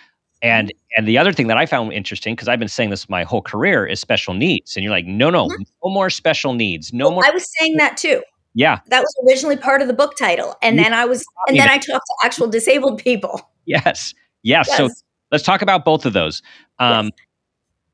And 0.43 0.73
and 0.97 1.07
the 1.07 1.19
other 1.19 1.35
thing 1.35 1.49
that 1.49 1.59
I 1.59 1.67
found 1.67 1.93
interesting 1.93 2.35
because 2.35 2.49
I've 2.49 2.59
been 2.59 2.67
saying 2.77 2.89
this 2.89 3.11
my 3.11 3.25
whole 3.25 3.43
career 3.43 3.85
is 3.85 4.01
special 4.01 4.33
needs, 4.33 4.75
and 4.75 4.83
you're 4.83 4.91
like, 4.91 5.05
no, 5.05 5.29
no, 5.29 5.49
Mhm. 5.49 5.67
no 5.85 5.91
more 5.91 6.09
special 6.09 6.55
needs, 6.55 6.95
no 6.95 7.11
more. 7.11 7.27
i 7.27 7.31
was 7.31 7.47
saying 7.59 7.77
that 7.77 7.99
too 7.99 8.23
Yeah, 8.55 8.79
that 8.87 9.03
was 9.03 9.15
originally 9.29 9.59
part 9.59 9.83
of 9.83 9.89
the 9.89 9.93
book 9.93 10.17
title 10.17 10.55
and 10.63 10.79
You 10.79 10.85
then 10.85 10.95
i 10.95 11.05
was 11.05 11.27
and 11.47 11.59
then 11.59 11.67
that. 11.67 11.75
i 11.75 11.77
talked 11.77 12.07
to 12.07 12.15
actual 12.25 12.49
disabled 12.49 13.03
people 13.05 13.35
yes, 13.67 14.15
yes. 14.43 14.75
So 14.79 14.89
let's 15.31 15.45
talk 15.45 15.61
about 15.61 15.85
both 15.85 16.07
of 16.07 16.15
those. 16.15 16.41
Um, 16.79 17.11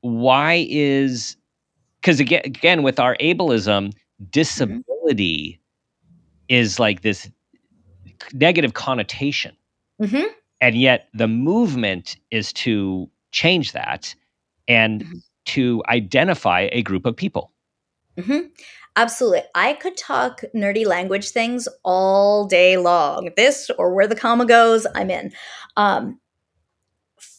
Why 0.02 0.66
is 0.70 1.36
because 2.06 2.20
again, 2.20 2.42
again 2.44 2.82
with 2.84 3.00
our 3.00 3.16
ableism, 3.16 3.92
disability 4.30 5.60
is 6.48 6.78
like 6.78 7.02
this 7.02 7.28
negative 8.32 8.74
connotation, 8.74 9.56
hmm 9.98 10.22
and 10.60 10.76
yet 10.76 11.08
the 11.14 11.26
movement 11.26 12.16
is 12.30 12.52
to 12.52 13.10
change 13.32 13.72
that 13.72 14.14
and 14.68 15.02
Mhm. 15.02 15.22
to 15.46 15.82
identify 15.88 16.68
a 16.70 16.80
group 16.82 17.06
of 17.06 17.16
people. 17.16 17.50
hmm 18.16 18.46
Absolutely. 18.94 19.42
I 19.54 19.74
could 19.74 19.96
talk 19.96 20.42
nerdy 20.54 20.86
language 20.86 21.30
things 21.30 21.68
all 21.84 22.46
day 22.46 22.76
long. 22.78 23.30
This 23.36 23.68
or 23.78 23.94
where 23.94 24.06
the 24.06 24.16
comma 24.16 24.46
goes, 24.46 24.86
I'm 24.94 25.10
in. 25.10 25.32
Um, 25.76 26.18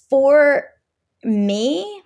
for 0.09 0.69
me, 1.23 2.03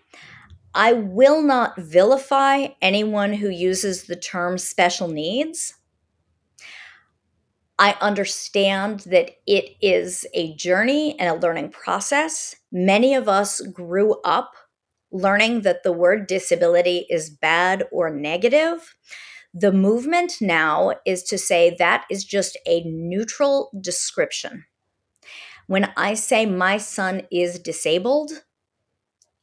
I 0.73 0.93
will 0.93 1.41
not 1.41 1.77
vilify 1.77 2.67
anyone 2.81 3.33
who 3.33 3.49
uses 3.49 4.03
the 4.03 4.15
term 4.15 4.57
special 4.57 5.07
needs. 5.07 5.73
I 7.77 7.97
understand 7.99 9.01
that 9.01 9.31
it 9.47 9.75
is 9.81 10.25
a 10.33 10.55
journey 10.55 11.19
and 11.19 11.29
a 11.29 11.39
learning 11.39 11.71
process. 11.71 12.55
Many 12.71 13.15
of 13.15 13.27
us 13.27 13.59
grew 13.61 14.21
up 14.21 14.53
learning 15.11 15.61
that 15.61 15.83
the 15.83 15.91
word 15.91 16.27
disability 16.27 17.05
is 17.09 17.29
bad 17.29 17.83
or 17.91 18.09
negative. 18.09 18.95
The 19.53 19.73
movement 19.73 20.35
now 20.39 20.93
is 21.05 21.23
to 21.23 21.37
say 21.37 21.75
that 21.77 22.05
is 22.09 22.23
just 22.23 22.57
a 22.65 22.83
neutral 22.85 23.71
description. 23.81 24.65
When 25.67 25.91
I 25.97 26.13
say 26.13 26.45
my 26.45 26.77
son 26.77 27.23
is 27.31 27.59
disabled, 27.59 28.43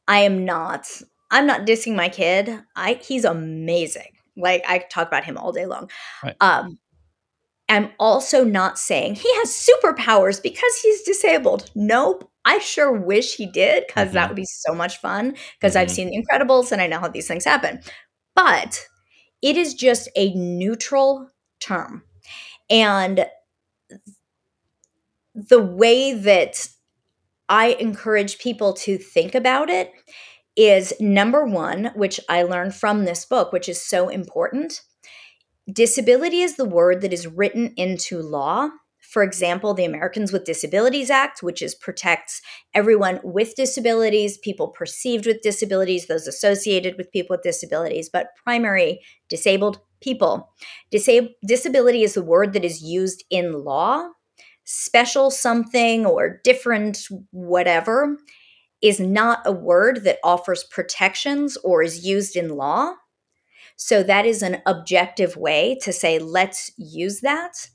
I 0.07 0.19
am 0.19 0.43
not 0.45 0.87
I'm 1.31 1.47
not 1.47 1.65
dissing 1.65 1.95
my 1.95 2.09
kid. 2.09 2.49
I 2.75 2.99
he's 3.01 3.25
amazing. 3.25 4.13
Like 4.37 4.63
I 4.67 4.79
talk 4.79 5.07
about 5.07 5.25
him 5.25 5.37
all 5.37 5.51
day 5.51 5.65
long. 5.65 5.89
Right. 6.23 6.35
Um 6.41 6.79
I'm 7.69 7.91
also 7.99 8.43
not 8.43 8.79
saying 8.79 9.15
he 9.15 9.33
has 9.37 9.49
superpowers 9.51 10.41
because 10.41 10.75
he's 10.81 11.03
disabled. 11.03 11.69
Nope. 11.75 12.29
I 12.45 12.59
sure 12.59 12.91
wish 12.91 13.35
he 13.35 13.45
did 13.45 13.85
because 13.87 14.11
that 14.13 14.25
Mhm. 14.25 14.29
would 14.29 14.35
be 14.37 14.45
so 14.45 14.73
much 14.73 14.97
fun 14.97 15.35
because 15.59 15.75
I've 15.75 15.89
Mhm. 15.89 15.91
seen 15.91 16.09
The 16.09 16.23
Incredibles 16.23 16.71
and 16.71 16.81
I 16.81 16.87
know 16.87 16.99
how 16.99 17.09
these 17.09 17.27
things 17.27 17.45
happen. 17.45 17.81
But 18.35 18.87
it 19.41 19.57
is 19.57 19.73
just 19.75 20.09
a 20.15 20.33
neutral 20.35 21.29
term. 21.61 22.03
And 22.69 23.27
the 25.35 25.61
way 25.61 26.13
that 26.13 26.67
I 27.49 27.69
encourage 27.79 28.39
people 28.39 28.73
to 28.75 28.97
think 28.97 29.35
about 29.35 29.69
it 29.69 29.93
is 30.59 30.93
number 30.99 31.45
one, 31.45 31.91
which 31.95 32.19
I 32.27 32.43
learned 32.43 32.75
from 32.75 33.05
this 33.05 33.25
book, 33.25 33.53
which 33.53 33.69
is 33.69 33.81
so 33.81 34.09
important. 34.09 34.81
Disability 35.71 36.41
is 36.41 36.57
the 36.57 36.65
word 36.65 36.99
that 36.99 37.13
is 37.13 37.27
written 37.27 37.73
into 37.77 38.21
law. 38.21 38.69
For 38.99 39.23
example, 39.23 39.73
the 39.73 39.85
Americans 39.85 40.33
with 40.33 40.43
Disabilities 40.43 41.09
Act, 41.09 41.41
which 41.41 41.61
is 41.61 41.75
protects 41.75 42.41
everyone 42.73 43.21
with 43.23 43.55
disabilities, 43.55 44.37
people 44.37 44.67
perceived 44.67 45.25
with 45.25 45.41
disabilities, 45.41 46.07
those 46.07 46.27
associated 46.27 46.95
with 46.97 47.11
people 47.11 47.35
with 47.35 47.43
disabilities, 47.43 48.09
but 48.11 48.35
primary 48.43 48.99
disabled 49.29 49.79
people. 50.01 50.53
Disab- 50.91 51.35
disability 51.47 52.03
is 52.03 52.15
the 52.15 52.21
word 52.21 52.51
that 52.51 52.65
is 52.65 52.83
used 52.83 53.23
in 53.29 53.63
law. 53.63 54.09
Special 54.65 55.31
something 55.31 56.05
or 56.05 56.41
different 56.43 57.07
whatever 57.31 58.17
is 58.81 58.99
not 58.99 59.41
a 59.45 59.51
word 59.51 60.03
that 60.03 60.19
offers 60.23 60.63
protections 60.63 61.57
or 61.57 61.83
is 61.83 62.05
used 62.05 62.35
in 62.35 62.55
law. 62.55 62.93
So 63.75 64.03
that 64.03 64.25
is 64.25 64.41
an 64.41 64.61
objective 64.65 65.37
way 65.37 65.77
to 65.81 65.93
say, 65.93 66.19
let's 66.19 66.71
use 66.77 67.21
that. 67.21 67.69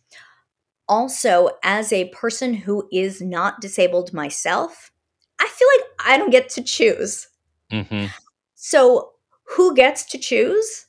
Also, 0.87 1.51
as 1.63 1.93
a 1.93 2.11
person 2.11 2.53
who 2.53 2.87
is 2.93 3.23
not 3.23 3.61
disabled 3.61 4.13
myself, 4.13 4.91
I 5.41 5.49
feel 5.49 5.69
like 5.79 5.87
I 6.07 6.19
don't 6.19 6.31
get 6.31 6.49
to 6.51 6.63
choose. 6.63 7.29
Mhm. 7.71 8.11
So, 8.55 9.13
who 9.57 9.75
gets 9.75 10.05
to 10.07 10.19
choose? 10.19 10.87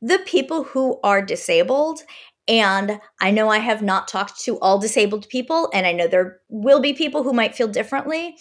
The 0.00 0.18
people 0.20 0.64
who 0.64 0.98
are 1.02 1.22
disabled. 1.22 2.02
And 2.46 3.00
I 3.20 3.30
know 3.30 3.48
I 3.48 3.58
have 3.58 3.82
not 3.82 4.08
talked 4.08 4.40
to 4.42 4.58
all 4.60 4.78
disabled 4.78 5.28
people, 5.30 5.70
and 5.72 5.86
I 5.86 5.92
know 5.92 6.06
there 6.06 6.40
will 6.50 6.80
be 6.80 6.92
people 6.92 7.22
who 7.22 7.32
might 7.32 7.54
feel 7.54 7.68
differently. 7.68 8.36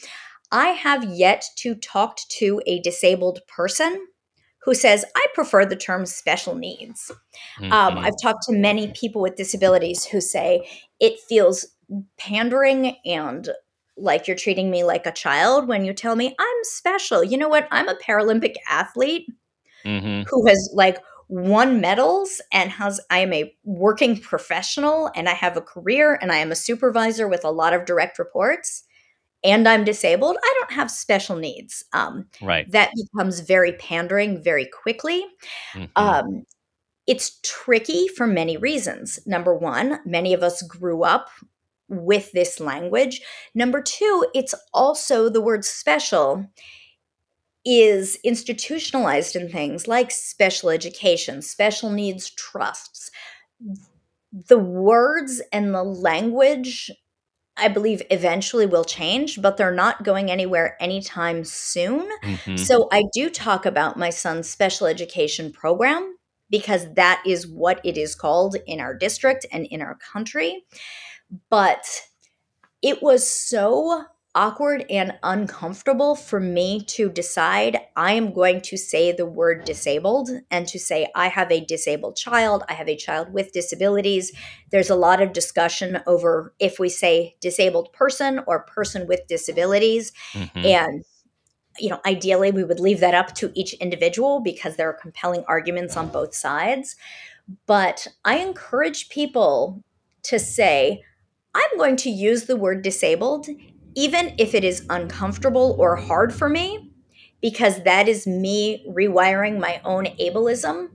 I 0.53 0.67
have 0.69 1.03
yet 1.03 1.43
to 1.57 1.75
talk 1.75 2.17
to 2.37 2.61
a 2.67 2.79
disabled 2.81 3.41
person 3.47 4.07
who 4.61 4.73
says, 4.75 5.03
I 5.15 5.25
prefer 5.33 5.65
the 5.65 5.75
term 5.75 6.05
special 6.05 6.55
needs. 6.55 7.11
Um, 7.71 7.97
Mhm. 7.97 8.05
I've 8.05 8.21
talked 8.21 8.43
to 8.43 8.53
many 8.53 8.91
people 8.93 9.21
with 9.21 9.35
disabilities 9.35 10.05
who 10.05 10.21
say 10.21 10.69
it 11.01 11.19
feels 11.27 11.65
pandering 12.17 12.95
and 13.05 13.49
like 13.97 14.27
you're 14.27 14.37
treating 14.37 14.71
me 14.71 14.83
like 14.83 15.05
a 15.05 15.11
child 15.11 15.67
when 15.67 15.85
you 15.85 15.93
tell 15.93 16.15
me 16.15 16.35
I'm 16.39 16.63
special. 16.63 17.23
You 17.23 17.37
know 17.37 17.49
what? 17.49 17.67
I'm 17.71 17.89
a 17.89 17.95
Paralympic 17.95 18.55
athlete 18.69 19.27
Mhm. 19.85 20.25
who 20.29 20.47
has 20.47 20.69
like 20.73 20.97
won 21.29 21.81
medals 21.81 22.41
and 22.51 22.71
has 22.71 23.01
I 23.09 23.19
am 23.19 23.33
a 23.33 23.53
working 23.63 24.19
professional 24.19 25.11
and 25.15 25.27
I 25.27 25.33
have 25.33 25.57
a 25.57 25.61
career 25.61 26.17
and 26.21 26.31
I 26.31 26.37
am 26.37 26.51
a 26.51 26.55
supervisor 26.55 27.27
with 27.27 27.43
a 27.43 27.51
lot 27.51 27.73
of 27.73 27.85
direct 27.85 28.19
reports 28.19 28.83
and 29.43 29.67
I'm 29.67 29.83
disabled. 29.83 30.37
I 30.43 30.55
don't 30.59 30.73
have 30.73 30.89
special 30.91 31.35
needs. 31.35 31.83
Um, 31.93 32.27
Right. 32.41 32.69
that 32.71 32.91
becomes 32.95 33.41
very 33.41 33.73
pandering 33.73 34.41
very 34.41 34.65
quickly. 34.65 35.25
Mhm. 35.73 35.89
Um, 35.95 36.45
it's 37.07 37.39
tricky 37.43 38.07
for 38.07 38.27
many 38.27 38.57
reasons. 38.57 39.19
Number 39.25 39.53
one, 39.55 39.99
many 40.05 40.33
of 40.33 40.43
us 40.43 40.61
grew 40.63 41.03
up 41.03 41.29
with 41.89 42.31
this 42.31 42.59
language. 42.59 43.21
Number 43.53 43.81
two, 43.81 44.25
it's 44.33 44.55
also 44.73 45.29
the 45.29 45.41
word 45.41 45.65
special 45.65 46.45
is 47.65 48.17
institutionalized 48.23 49.35
in 49.35 49.49
things 49.49 49.87
like 49.87 50.11
special 50.11 50.69
education, 50.69 51.41
special 51.41 51.89
needs 51.89 52.29
trusts. 52.31 53.09
The 54.31 54.57
words 54.57 55.41
and 55.51 55.73
the 55.73 55.83
language, 55.83 56.91
I 57.55 57.67
believe, 57.67 58.01
eventually 58.09 58.65
will 58.65 58.83
change, 58.83 59.41
but 59.41 59.57
they're 59.57 59.71
not 59.71 60.03
going 60.03 60.31
anywhere 60.31 60.75
anytime 60.79 61.43
soon. 61.43 62.09
Mhm. 62.23 62.57
So 62.59 62.87
I 62.91 63.03
do 63.13 63.29
talk 63.29 63.65
about 63.65 63.97
my 63.97 64.09
son's 64.09 64.49
special 64.49 64.87
education 64.87 65.51
program 65.51 66.17
because 66.49 66.91
that 66.95 67.21
is 67.25 67.47
what 67.47 67.79
it 67.83 67.97
is 67.97 68.15
called 68.15 68.55
in 68.65 68.79
our 68.79 68.93
district 68.93 69.45
and 69.51 69.65
in 69.67 69.81
our 69.81 69.95
country. 69.95 70.65
But 71.49 71.85
it 72.81 73.01
was 73.01 73.27
so 73.27 74.05
awkward 74.35 74.85
and 74.89 75.13
uncomfortable 75.21 76.15
for 76.15 76.39
me 76.39 76.83
to 76.83 77.09
decide 77.09 77.77
I 77.95 78.13
am 78.13 78.33
going 78.33 78.61
to 78.61 78.77
say 78.77 79.11
the 79.11 79.25
word 79.25 79.65
disabled 79.65 80.29
and 80.49 80.67
to 80.67 80.79
say 80.79 81.07
I 81.15 81.27
have 81.27 81.51
a 81.51 81.63
disabled 81.63 82.15
child, 82.15 82.63
I 82.67 82.73
have 82.73 82.89
a 82.89 82.95
child 82.95 83.31
with 83.31 83.51
disabilities. 83.51 84.31
There's 84.71 84.89
a 84.89 84.95
lot 84.95 85.21
of 85.21 85.33
discussion 85.33 86.01
over 86.07 86.53
if 86.59 86.79
we 86.79 86.89
say 86.89 87.35
disabled 87.41 87.93
person 87.93 88.41
or 88.47 88.63
person 88.63 89.07
with 89.07 89.27
disabilities. 89.27 90.11
Mhm. 90.33 90.65
And 90.65 91.05
you 91.79 91.89
know, 91.89 91.99
ideally 92.05 92.51
we 92.51 92.63
would 92.63 92.79
leave 92.79 92.99
that 92.99 93.15
up 93.15 93.33
to 93.35 93.51
each 93.55 93.73
individual 93.75 94.39
because 94.41 94.75
there 94.75 94.89
are 94.89 94.93
compelling 94.93 95.43
arguments 95.47 95.97
on 95.97 96.07
both 96.07 96.35
sides. 96.35 96.95
But 97.65 98.07
I 98.23 98.37
encourage 98.37 99.09
people 99.09 99.81
to 100.23 100.39
say, 100.39 101.03
I'm 101.55 101.77
going 101.77 101.95
to 101.97 102.09
use 102.09 102.45
the 102.45 102.55
word 102.55 102.81
disabled, 102.81 103.47
even 103.95 104.33
if 104.37 104.53
it 104.55 104.63
is 104.63 104.85
uncomfortable 104.89 105.75
or 105.79 105.95
hard 105.95 106.33
for 106.33 106.49
me, 106.49 106.91
because 107.41 107.83
that 107.83 108.07
is 108.07 108.25
me 108.25 108.85
rewiring 108.89 109.59
my 109.59 109.81
own 109.83 110.05
ableism. 110.19 110.89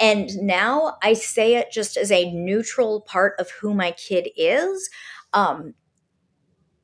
And 0.00 0.30
now 0.38 0.96
I 1.02 1.12
say 1.12 1.56
it 1.56 1.70
just 1.70 1.96
as 1.96 2.10
a 2.10 2.32
neutral 2.32 3.02
part 3.02 3.34
of 3.38 3.50
who 3.50 3.74
my 3.74 3.92
kid 3.92 4.28
is. 4.36 4.88
Um, 5.32 5.74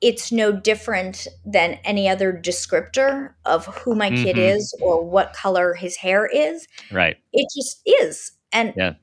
it's 0.00 0.30
no 0.30 0.52
different 0.52 1.26
than 1.44 1.78
any 1.84 2.08
other 2.08 2.32
descriptor 2.32 3.34
of 3.44 3.66
who 3.66 3.94
my 3.94 4.10
kid 4.10 4.36
Mhm. 4.36 4.56
is 4.56 4.78
or 4.80 5.02
what 5.04 5.32
color 5.32 5.74
his 5.74 5.96
hair 5.96 6.26
is. 6.26 6.68
Right. 6.92 7.16
It 7.32 7.48
just 7.56 7.82
is. 7.84 8.32
And 8.52 8.74
Yeah. 8.76 8.94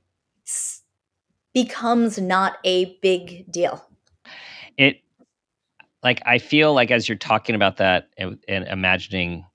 becomes 1.53 2.17
not 2.17 2.57
a 2.63 2.97
big 3.01 3.51
deal. 3.51 3.85
It 4.77 5.01
like 6.05 6.21
I 6.25 6.37
feel 6.37 6.73
like 6.73 6.91
as 6.91 7.09
you're 7.09 7.17
talking 7.17 7.55
about 7.55 7.77
that 7.77 8.09
and, 8.17 8.37
and 8.47 8.65
imagining 8.67 9.45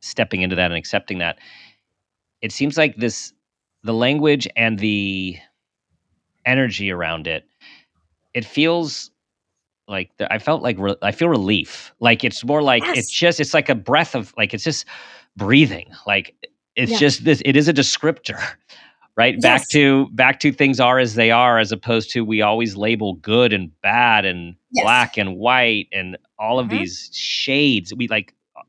stepping 0.00 0.42
into 0.42 0.56
that 0.56 0.66
and 0.70 0.78
accepting 0.78 1.18
that, 1.18 1.38
it 2.40 2.52
seems 2.52 2.78
like 2.78 2.96
this 2.96 3.34
the 3.82 3.92
language 3.92 4.46
and 4.56 4.78
the 4.78 5.36
energy 6.46 6.90
around 6.90 7.26
it. 7.26 7.44
It 8.32 8.44
feels 8.44 9.10
like 9.88 10.16
the, 10.18 10.32
I 10.32 10.38
felt 10.38 10.62
like 10.62 10.78
re, 10.78 10.94
I 11.02 11.10
feel 11.10 11.28
relief. 11.28 11.92
Like 11.98 12.22
it's 12.22 12.44
more 12.44 12.62
like 12.62 12.84
Yes. 12.84 12.96
it's 12.98 13.10
just 13.10 13.40
it's 13.40 13.52
like 13.52 13.68
a 13.68 13.74
breath 13.74 14.14
of 14.14 14.32
like 14.38 14.54
it's 14.54 14.62
just 14.64 14.84
breathing. 15.36 15.90
Like 16.06 16.36
it's 16.76 16.92
Yeah. 16.92 16.98
just 16.98 17.24
this. 17.24 17.42
It 17.44 17.56
is 17.56 17.66
a 17.68 17.74
descriptor. 17.74 18.40
Right 19.16 19.40
back 19.40 19.68
to 19.68 20.08
back 20.12 20.40
to 20.40 20.52
things 20.52 20.80
are 20.80 20.98
as 20.98 21.14
they 21.14 21.30
are, 21.30 21.58
as 21.58 21.72
opposed 21.72 22.10
to 22.12 22.24
we 22.24 22.40
always 22.42 22.76
label 22.76 23.14
good 23.14 23.52
and 23.52 23.70
bad 23.82 24.24
and 24.24 24.54
Yes. 24.72 24.84
black 24.84 25.18
and 25.18 25.36
white 25.36 25.88
and 25.92 26.16
all 26.38 26.58
of 26.60 26.68
Mhm. 26.68 26.70
these 26.78 27.10
shades. 27.12 27.92
We 27.94 28.06
like 28.08 28.34
uh, 28.56 28.62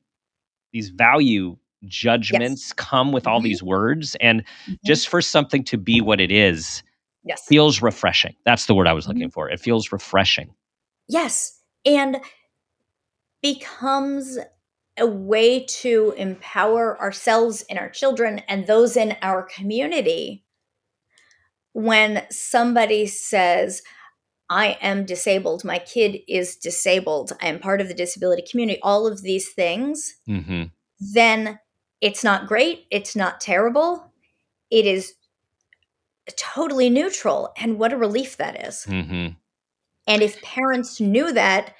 these 0.74 0.89
value 0.89 1.58
judgments 1.86 2.74
come 2.74 3.12
with 3.12 3.28
all 3.28 3.39
Mhm. 3.39 3.44
these 3.44 3.64
words, 3.64 4.16
and 4.20 4.44
Mhm. 4.68 4.78
just 4.84 5.08
for 5.10 5.22
something 5.22 5.64
to 5.66 5.78
be 5.78 6.02
what 6.02 6.20
it 6.20 6.32
is 6.32 6.82
yes. 7.24 7.46
feels 7.48 7.82
refreshing. 7.82 8.36
That's 8.46 8.66
the 8.66 8.74
word 8.76 8.88
I 8.88 8.94
was 8.94 9.06
Mm-hmm. 9.06 9.14
looking 9.14 9.32
for. 9.32 9.50
It 9.50 9.60
feels 9.60 9.92
refreshing. 9.92 10.54
Yes. 11.08 11.60
And 11.86 12.18
becomes 13.42 14.38
a 15.02 15.06
way 15.08 15.66
to 15.66 16.14
empower 16.16 16.99
ourselves 17.02 17.66
and 17.70 17.78
our 17.78 17.89
children 17.89 18.39
and 18.47 18.68
those 18.68 18.95
in 18.95 19.18
our 19.22 19.43
community 19.43 20.45
when 21.74 22.26
somebody 22.30 23.08
says, 23.08 23.82
I 24.49 24.78
am 24.82 25.06
disabled, 25.06 25.64
my 25.64 25.80
kid 25.80 26.20
is 26.28 26.56
disabled, 26.56 27.34
I 27.41 27.47
am 27.47 27.60
part 27.60 27.82
of 27.82 27.88
the 27.88 27.93
disability 27.93 28.43
community, 28.49 28.80
all 28.82 29.08
of 29.08 29.22
these 29.22 29.49
things 29.49 30.16
hmm 30.26 30.64
then 31.02 31.60
it's 31.99 32.24
not 32.24 32.47
great, 32.47 32.86
it's 32.91 33.16
not 33.16 33.41
terrible. 33.41 34.12
It 34.70 34.86
is 34.86 35.14
totally 36.38 36.89
neutral. 36.89 37.52
And 37.58 37.80
what 37.80 37.93
a 37.93 37.97
relief 37.97 38.38
that 38.38 38.68
is. 38.68 38.86
Mm-hmm. 38.88 39.34
And 40.08 40.22
if 40.22 40.41
parents 40.41 40.99
knew 41.02 41.32
that 41.34 41.74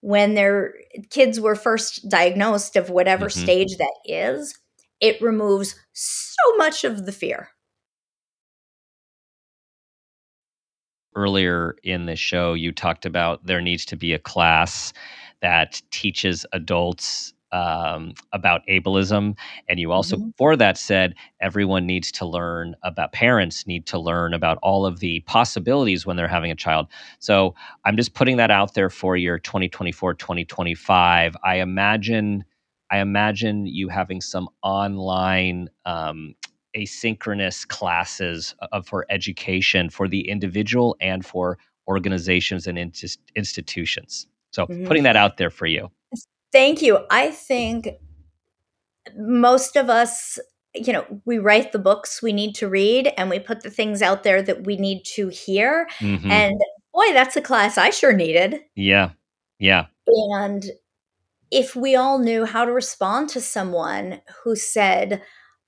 when 0.00 0.34
their 0.34 0.74
kids 1.10 1.40
were 1.40 1.54
first 1.56 2.08
diagnosed 2.08 2.76
of 2.76 2.90
whatever 2.90 3.26
Mhm. 3.26 3.32
stage 3.32 3.76
that 3.78 3.94
is, 4.04 4.58
it 5.00 5.20
removes 5.20 5.74
so 5.92 6.56
much 6.56 6.84
of 6.84 7.06
the 7.06 7.12
fear. 7.12 7.50
earlier 11.14 11.76
in 11.82 12.06
the 12.06 12.16
show, 12.16 12.52
you 12.54 12.72
talked 12.72 13.06
about 13.06 13.44
there 13.46 13.60
needs 13.60 13.84
to 13.86 13.96
be 13.96 14.12
a 14.12 14.18
class 14.18 14.92
that 15.40 15.80
teaches 15.90 16.44
adults 16.52 17.32
um, 17.56 18.12
about 18.32 18.60
ableism. 18.68 19.36
And 19.68 19.80
you 19.80 19.92
also, 19.92 20.16
Mhm. 20.16 20.32
for 20.36 20.56
that, 20.56 20.76
said 20.78 21.14
everyone 21.40 21.86
needs 21.86 22.12
to 22.12 22.26
learn 22.26 22.76
about, 22.82 23.12
parents 23.12 23.66
need 23.66 23.86
to 23.86 23.98
learn 23.98 24.34
about 24.34 24.58
all 24.62 24.84
of 24.86 25.00
the 25.00 25.20
possibilities 25.20 26.06
when 26.06 26.16
they're 26.16 26.28
having 26.38 26.50
a 26.50 26.56
child. 26.66 26.86
So 27.18 27.54
I'm 27.84 27.96
just 27.96 28.14
putting 28.14 28.36
that 28.38 28.50
out 28.50 28.74
there 28.74 28.90
for 28.90 29.16
your 29.16 29.38
2024 29.38 30.14
2025. 30.14 31.36
I 31.44 31.56
imagine. 31.56 32.44
I 32.90 32.98
imagine 33.00 33.66
you 33.66 33.88
having 33.88 34.20
some 34.20 34.48
online 34.62 35.68
um, 35.86 36.34
asynchronous 36.76 37.66
classes 37.66 38.54
uh, 38.72 38.80
for 38.82 39.06
education 39.10 39.90
for 39.90 40.06
the 40.08 40.28
individual 40.28 40.96
and 41.00 41.24
for 41.26 41.58
organizations 41.88 42.66
and 42.68 42.78
intis- 42.78 43.18
institutions. 43.34 44.28
So 44.52 44.68
Mhm. 44.68 44.86
putting 44.86 45.02
that 45.04 45.16
out 45.16 45.36
there 45.36 45.50
for 45.50 45.66
you. 45.66 45.90
Thank 46.52 46.82
you. 46.82 47.00
I 47.10 47.30
think 47.30 47.88
most 49.16 49.76
of 49.76 49.88
us, 49.90 50.38
you 50.74 50.92
know, 50.92 51.04
we 51.24 51.38
write 51.38 51.72
the 51.72 51.78
books 51.78 52.22
we 52.22 52.32
need 52.32 52.54
to 52.56 52.68
read 52.68 53.12
and 53.16 53.30
we 53.30 53.38
put 53.38 53.62
the 53.62 53.70
things 53.70 54.02
out 54.02 54.22
there 54.22 54.42
that 54.42 54.64
we 54.66 54.76
need 54.76 55.04
to 55.14 55.28
hear. 55.28 55.88
Mhm. 56.00 56.30
And 56.30 56.60
boy, 56.92 57.12
that's 57.12 57.36
a 57.36 57.42
class 57.42 57.78
I 57.78 57.90
sure 57.90 58.12
needed. 58.12 58.60
yeah, 58.74 59.10
yeah, 59.58 59.86
And 60.06 60.64
if 61.50 61.76
we 61.76 61.94
all 61.96 62.18
knew 62.18 62.44
how 62.44 62.64
to 62.64 62.72
respond 62.72 63.28
to 63.30 63.40
someone 63.40 64.20
who 64.42 64.56
said, 64.56 65.22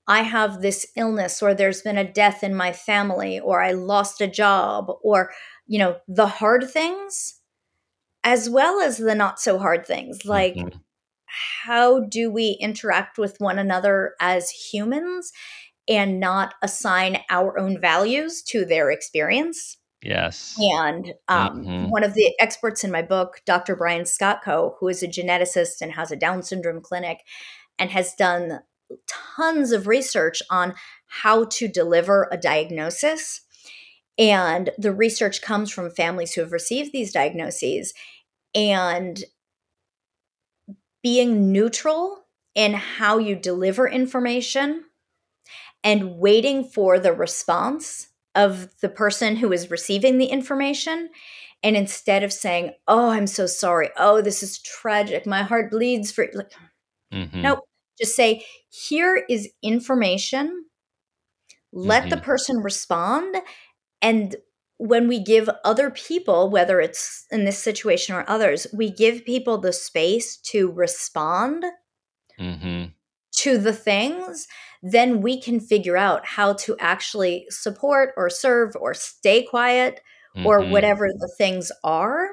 I 0.08 0.22
have 0.22 0.62
this 0.62 0.86
illness, 0.96 1.42
or 1.42 1.54
there's 1.54 1.82
been 1.82 1.98
a 1.98 2.12
death 2.12 2.42
in 2.42 2.54
my 2.54 2.72
family, 2.72 3.38
or 3.40 3.62
I 3.62 3.72
lost 3.72 4.20
a 4.22 4.26
job, 4.26 4.90
or, 5.02 5.30
you 5.66 5.78
know, 5.78 5.98
the 6.08 6.26
hard 6.26 6.70
things, 6.70 7.37
as 8.24 8.50
well 8.50 8.80
as 8.80 8.98
the 8.98 9.14
not 9.14 9.40
so 9.40 9.58
hard 9.58 9.86
things, 9.86 10.24
like 10.24 10.54
Mhm. 10.56 10.80
how 11.26 12.00
do 12.00 12.30
we 12.30 12.56
interact 12.60 13.18
with 13.18 13.36
one 13.40 13.58
another 13.58 14.14
as 14.20 14.50
humans 14.50 15.32
and 15.88 16.20
not 16.20 16.54
assign 16.62 17.18
our 17.30 17.58
own 17.58 17.80
values 17.80 18.42
to 18.42 18.64
their 18.64 18.90
experience? 18.90 19.78
yes, 20.02 20.56
And 20.58 21.14
um, 21.28 21.64
Mhm. 21.66 21.90
one 21.90 22.04
of 22.04 22.14
the 22.14 22.34
experts 22.40 22.82
in 22.84 22.90
my 22.90 23.02
book, 23.02 23.40
Dr. 23.46 23.76
Brian 23.76 24.04
Skotko, 24.04 24.74
who 24.80 24.88
is 24.88 25.02
a 25.02 25.08
geneticist 25.08 25.80
and 25.80 25.92
has 25.92 26.10
a 26.10 26.16
Down 26.16 26.42
syndrome 26.42 26.80
clinic 26.80 27.20
and 27.78 27.90
has 27.90 28.14
done 28.14 28.60
tons 29.06 29.72
of 29.72 29.86
research 29.86 30.42
on 30.50 30.74
how 31.06 31.44
to 31.44 31.68
deliver 31.68 32.28
a 32.32 32.36
diagnosis. 32.36 33.42
And 34.18 34.70
the 34.78 34.92
research 34.92 35.42
comes 35.42 35.70
from 35.70 35.90
families 35.90 36.32
who 36.34 36.40
have 36.42 36.52
received 36.52 36.92
these 36.92 37.12
diagnoses. 37.12 37.94
And 38.54 39.22
being 41.02 41.52
neutral 41.52 42.24
in 42.54 42.74
how 42.74 43.18
you 43.18 43.36
deliver 43.36 43.88
information 43.88 44.84
and 45.84 46.18
waiting 46.18 46.64
for 46.64 46.98
the 46.98 47.12
response 47.12 48.08
of 48.34 48.68
the 48.80 48.88
person 48.88 49.36
who 49.36 49.52
is 49.52 49.70
receiving 49.70 50.18
the 50.18 50.26
information. 50.26 51.10
And 51.62 51.76
instead 51.76 52.22
of 52.22 52.32
saying, 52.32 52.72
Oh, 52.88 53.10
I'm 53.10 53.26
so 53.26 53.46
sorry. 53.46 53.90
Oh, 53.96 54.20
this 54.20 54.42
is 54.42 54.60
tragic. 54.62 55.26
My 55.26 55.42
heart 55.42 55.70
bleeds 55.70 56.12
for 56.12 56.28
like, 56.34 56.52
Mhm. 57.10 57.40
nope. 57.42 57.60
Just 58.00 58.16
say, 58.16 58.46
Here 58.70 59.24
is 59.28 59.50
information. 59.62 60.66
Let 61.72 62.10
the 62.10 62.16
Mhm. 62.16 62.22
person 62.22 62.58
respond. 62.58 63.34
And 64.02 64.36
when 64.78 65.08
we 65.08 65.18
give 65.22 65.48
other 65.64 65.90
people, 65.90 66.50
whether 66.50 66.80
it's 66.80 67.26
in 67.30 67.44
this 67.44 67.58
situation 67.58 68.14
or 68.14 68.28
others, 68.28 68.66
we 68.72 68.90
give 68.90 69.24
people 69.24 69.58
the 69.58 69.72
space 69.72 70.36
to 70.38 70.70
respond 70.70 71.64
Mhm. 72.38 72.94
to 73.32 73.58
the 73.58 73.72
things, 73.72 74.46
then 74.82 75.20
we 75.20 75.40
can 75.40 75.60
figure 75.60 75.96
out 75.96 76.24
how 76.26 76.52
to 76.54 76.76
actually 76.78 77.46
support 77.50 78.14
or 78.16 78.30
serve 78.30 78.74
or 78.80 78.94
stay 78.94 79.42
quiet 79.42 80.00
or 80.42 80.62
Mhm. 80.62 80.64
whatever 80.64 81.08
the 81.08 81.32
things 81.36 81.70
are. 81.84 82.28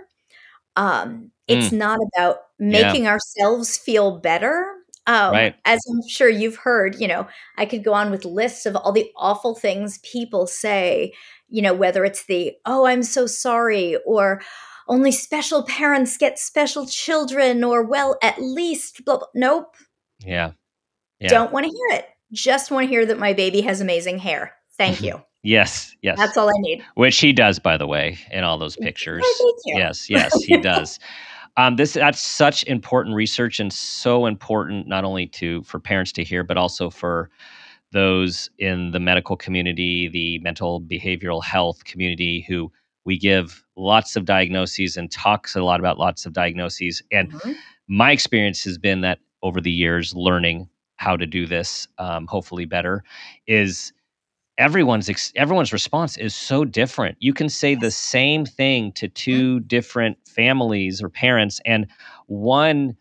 Um, 0.77 1.31
it's 1.47 1.71
Mm. 1.71 1.73
not 1.73 1.99
about 2.15 2.39
Yeah. 2.69 2.95
making 2.95 3.07
ourselves 3.07 3.77
feel 3.77 4.19
better. 4.19 4.67
Um, 5.07 5.31
Right. 5.31 5.55
As 5.65 5.79
I'm 5.89 6.07
sure 6.07 6.29
you've 6.29 6.57
heard, 6.57 6.99
you 6.99 7.07
know, 7.07 7.27
I 7.57 7.65
could 7.65 7.83
go 7.83 7.93
on 7.93 8.11
with 8.11 8.25
lists 8.25 8.65
of 8.65 8.75
all 8.75 8.91
the 8.91 9.09
awful 9.15 9.55
things 9.55 9.99
people 9.99 10.47
say, 10.47 11.13
you 11.47 11.61
know, 11.61 11.73
whether 11.73 12.03
it's 12.03 12.25
the, 12.25 12.53
oh, 12.65 12.85
I'm 12.85 13.03
so 13.03 13.27
sorry, 13.27 13.97
or 14.05 14.41
only 14.87 15.11
special 15.11 15.63
parents 15.63 16.17
get 16.17 16.39
special 16.39 16.85
children, 16.87 17.63
or 17.63 17.83
well, 17.83 18.17
at 18.21 18.41
least, 18.41 19.05
blah, 19.05 19.17
blah. 19.17 19.27
nope. 19.33 19.75
Yeah. 20.19 20.51
Yeah. 21.19 21.29
Don't 21.29 21.51
want 21.51 21.65
to 21.65 21.71
hear 21.71 21.99
it. 21.99 22.07
Just 22.31 22.71
want 22.71 22.85
to 22.85 22.89
hear 22.89 23.05
that 23.05 23.19
my 23.19 23.33
baby 23.33 23.61
has 23.61 23.81
amazing 23.81 24.19
hair. 24.19 24.53
Thank 24.77 25.01
you. 25.01 25.21
Yes. 25.43 25.95
Yes. 26.01 26.17
That's 26.17 26.35
all 26.37 26.49
I 26.49 26.59
need. 26.59 26.83
Which 26.95 27.19
he 27.19 27.31
does, 27.31 27.59
by 27.59 27.77
the 27.77 27.85
way, 27.85 28.17
in 28.31 28.43
all 28.43 28.57
those 28.57 28.75
pictures. 28.75 29.23
Yes, 29.67 30.09
yes, 30.09 30.33
he 30.43 30.57
does. 30.57 30.99
Um, 31.57 31.77
this 31.77 31.93
that's 31.93 32.19
such 32.19 32.63
important 32.65 33.15
research 33.15 33.59
and 33.59 33.71
so 33.71 34.25
important 34.25 34.87
not 34.87 35.05
only 35.05 35.27
to 35.27 35.63
for 35.63 35.79
parents 35.79 36.11
to 36.13 36.23
hear, 36.23 36.43
but 36.43 36.57
also 36.57 36.89
for 36.89 37.29
those 37.91 38.49
in 38.59 38.91
the 38.91 38.99
medical 38.99 39.37
community, 39.37 40.07
the 40.09 40.39
mental 40.39 40.81
behavioral 40.81 41.43
health 41.43 41.85
community, 41.85 42.45
who 42.47 42.71
we 43.05 43.17
give 43.17 43.63
lots 43.77 44.15
of 44.15 44.25
diagnoses 44.25 44.97
and 44.97 45.11
talks 45.11 45.55
a 45.55 45.63
lot 45.63 45.79
about 45.79 45.97
lots 45.97 46.25
of 46.25 46.33
diagnoses. 46.33 47.01
And 47.11 47.31
Mhm. 47.31 47.55
my 47.87 48.11
experience 48.11 48.63
has 48.65 48.77
been 48.77 49.01
that 49.01 49.19
over 49.43 49.61
the 49.61 49.71
years, 49.71 50.13
learning 50.13 50.67
how 50.97 51.15
to 51.15 51.25
do 51.25 51.45
this, 51.45 51.87
um, 51.99 52.27
hopefully 52.27 52.65
better, 52.65 53.03
is 53.47 53.93
everyone's 54.57 55.09
ex- 55.09 55.33
everyone's 55.35 55.73
response 55.73 56.17
is 56.17 56.33
so 56.35 56.65
different. 56.65 57.17
You 57.19 57.33
can 57.33 57.49
say 57.49 57.75
the 57.75 57.91
same 57.91 58.45
thing 58.45 58.91
to 58.93 59.07
two 59.07 59.59
different 59.61 60.17
families 60.27 61.01
or 61.01 61.09
parents, 61.09 61.59
and 61.65 61.87
one 62.27 62.95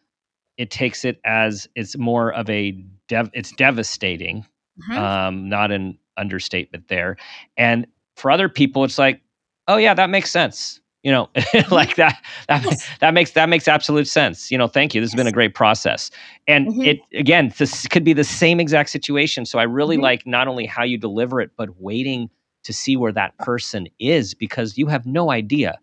it 0.57 0.71
takes 0.71 1.05
it 1.05 1.21
as 1.25 1.69
it's 1.75 1.97
more 1.99 2.33
of 2.33 2.49
a 2.49 2.71
dev- 3.09 3.31
it's 3.33 3.53
devastating, 3.53 4.47
Mhm. 4.89 4.97
um, 4.97 5.49
not 5.49 5.73
an 5.73 5.99
understatement 6.17 6.89
there. 6.89 7.17
And 7.57 7.87
for 8.17 8.31
other 8.31 8.49
people, 8.49 8.85
it's 8.85 8.99
like, 8.99 9.21
oh 9.67 9.77
yeah, 9.77 9.95
that 9.95 10.11
makes 10.11 10.31
sense. 10.31 10.81
You 11.05 11.13
know, 11.13 11.31
like 11.73 11.97
that 11.97 12.17
that 12.49 12.65
Yes. 12.65 12.89
that 13.01 13.15
makes 13.15 13.33
that 13.33 13.49
makes 13.51 13.69
absolute 13.69 14.09
sense. 14.09 14.51
You 14.51 14.59
know, 14.59 14.69
thank 14.69 14.95
you. 14.95 15.03
This 15.03 15.11
has 15.13 15.17
been 15.17 15.29
a 15.29 15.33
great 15.33 15.55
process. 15.55 16.11
And 16.49 16.71
Mhm. 16.71 16.83
it 16.83 17.01
again, 17.15 17.53
this 17.59 17.87
could 17.89 18.05
be 18.05 18.15
the 18.15 18.25
same 18.25 18.61
exact 18.61 18.91
situation. 18.91 19.47
So 19.47 19.61
I 19.61 19.65
really 19.65 19.97
Mhm. 19.97 20.03
like 20.03 20.27
not 20.27 20.49
only 20.49 20.67
how 20.67 20.85
you 20.85 20.99
deliver 20.99 21.41
it, 21.43 21.53
but 21.59 21.71
waiting 21.81 22.31
to 22.65 22.75
see 22.75 22.97
where 22.97 23.13
that 23.13 23.39
person 23.39 23.89
is 24.01 24.35
because 24.35 24.79
you 24.79 24.89
have 24.89 25.07
no 25.07 25.31
idea 25.31 25.79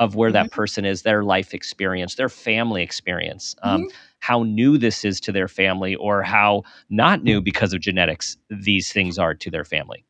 of 0.00 0.16
where 0.16 0.32
that 0.32 0.46
Mhm. 0.46 0.50
person 0.50 0.84
is, 0.84 1.02
their 1.02 1.24
life 1.24 1.54
experience, 1.54 2.16
their 2.16 2.28
family 2.30 2.82
experience, 2.82 3.54
um, 3.62 3.86
Mhm. 3.86 3.90
how 4.20 4.42
new 4.44 4.78
this 4.78 5.04
is 5.04 5.20
to 5.20 5.32
their 5.32 5.48
family, 5.48 5.94
or 5.96 6.22
how 6.22 6.64
not 6.90 7.22
new 7.24 7.40
because 7.40 7.72
of 7.74 7.80
genetics 7.80 8.36
these 8.50 8.92
things 8.92 9.18
are 9.18 9.34
to 9.34 9.50
their 9.50 9.64
family. 9.64 10.04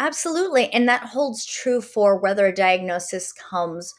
Absolutely. 0.00 0.72
And 0.72 0.88
that 0.88 1.04
holds 1.04 1.46
true 1.46 1.80
for 1.80 2.18
whether 2.18 2.46
a 2.46 2.54
diagnosis 2.54 3.32
comes 3.32 3.94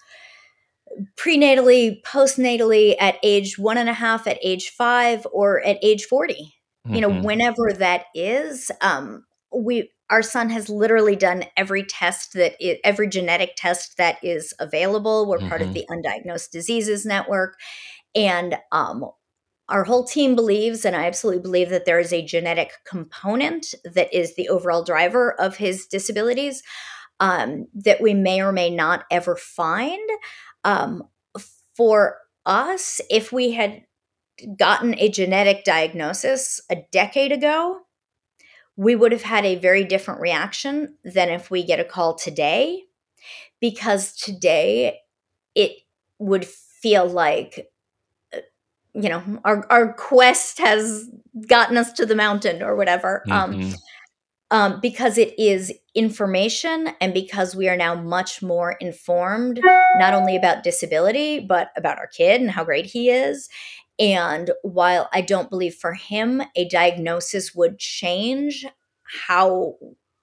prenatally, 1.18 2.02
postnatally, 2.04 2.95
at 2.99 3.18
age 3.24 3.58
one 3.58 3.78
and 3.78 3.89
a 3.89 3.93
half, 3.93 4.28
at 4.28 4.39
age 4.43 4.70
five, 4.70 5.26
or 5.32 5.62
at 5.66 5.78
age 5.84 6.06
40. 6.06 6.54
You 6.91 7.02
know, 7.02 7.10
Mhm. 7.10 7.22
whenever 7.22 7.72
that 7.78 8.06
is, 8.16 8.72
um, 8.82 9.26
we 9.56 9.91
our 10.10 10.22
son 10.22 10.49
has 10.49 10.68
literally 10.70 11.16
done 11.16 11.45
every 11.56 11.84
test 11.84 12.34
that 12.34 12.56
every 12.84 13.08
genetic 13.08 13.54
test 13.56 13.95
that 13.97 14.18
is 14.22 14.54
available. 14.60 15.26
We're 15.28 15.39
part 15.39 15.62
Mhm. 15.62 15.64
of 15.64 15.72
the 15.74 15.86
Undiagnosed 15.89 16.52
Diseases 16.52 17.06
Network, 17.06 17.56
and 18.16 18.58
um, 18.72 19.06
our 19.72 19.84
whole 19.86 20.03
team 20.03 20.36
believes, 20.36 20.86
and 20.86 20.95
I 20.95 21.05
absolutely 21.05 21.41
believe 21.41 21.69
that 21.69 21.86
there 21.86 21.99
is 21.99 22.13
a 22.13 22.26
genetic 22.26 22.74
component 22.86 23.74
that 23.84 24.13
is 24.13 24.36
the 24.36 24.49
overall 24.49 24.84
driver 24.84 25.34
of 25.39 25.57
his 25.57 25.88
disabilities 25.88 26.61
um, 27.19 27.67
that 27.74 28.01
we 28.01 28.13
may 28.13 28.41
or 28.41 28.51
may 28.51 28.69
not 28.69 29.05
ever 29.09 29.36
find. 29.36 30.09
Um, 30.63 31.03
for 31.76 32.17
us, 32.45 32.99
if 33.09 33.32
we 33.32 33.51
had 33.51 33.84
gotten 34.57 34.97
a 34.99 35.09
genetic 35.09 35.63
diagnosis 35.63 36.59
a 36.69 36.78
decade 36.91 37.32
ago, 37.32 37.82
we 38.76 38.95
would 38.95 39.11
have 39.11 39.24
had 39.24 39.45
a 39.45 39.55
very 39.55 39.84
different 39.84 40.19
reaction 40.19 40.95
than 41.03 41.30
if 41.30 41.51
we 41.51 41.63
get 41.63 41.80
a 41.80 41.86
call 41.86 42.15
today 42.15 42.84
because 43.59 44.13
today 44.13 44.99
it 45.55 45.74
would 46.17 46.45
feel 46.45 47.07
like 47.07 47.70
you 48.94 49.10
know 49.10 49.24
our 49.46 49.66
our 49.72 49.94
quest 49.94 50.58
has 50.60 51.10
gotten 51.48 51.78
us 51.78 51.92
to 51.94 52.06
the 52.06 52.16
mountain 52.16 52.62
or 52.62 52.76
whatever 52.76 53.24
um, 53.32 53.54
mm-hmm. 53.54 53.74
um, 54.52 54.74
um, 54.74 54.80
because 54.82 55.18
it 55.18 55.34
is 55.39 55.72
information 55.96 56.89
and 57.00 57.14
because 57.14 57.56
we 57.56 57.70
are 57.70 57.78
now 57.78 57.96
much 57.96 58.42
more 58.42 58.74
informed 58.74 59.60
not 59.98 60.14
only 60.14 60.36
about 60.36 60.64
disability 60.64 61.39
but 61.39 61.70
about 61.78 61.98
our 61.98 62.08
kid 62.08 62.42
and 62.42 62.52
how 62.52 62.64
great 62.64 62.86
he 62.86 63.10
is 63.10 63.50
and 63.98 64.52
while 64.62 65.10
i 65.14 65.22
don't 65.22 65.50
believe 65.50 65.76
for 65.76 65.94
him 65.94 66.42
a 66.56 66.68
diagnosis 66.68 67.56
would 67.56 67.80
change 67.80 68.66
how 69.28 69.76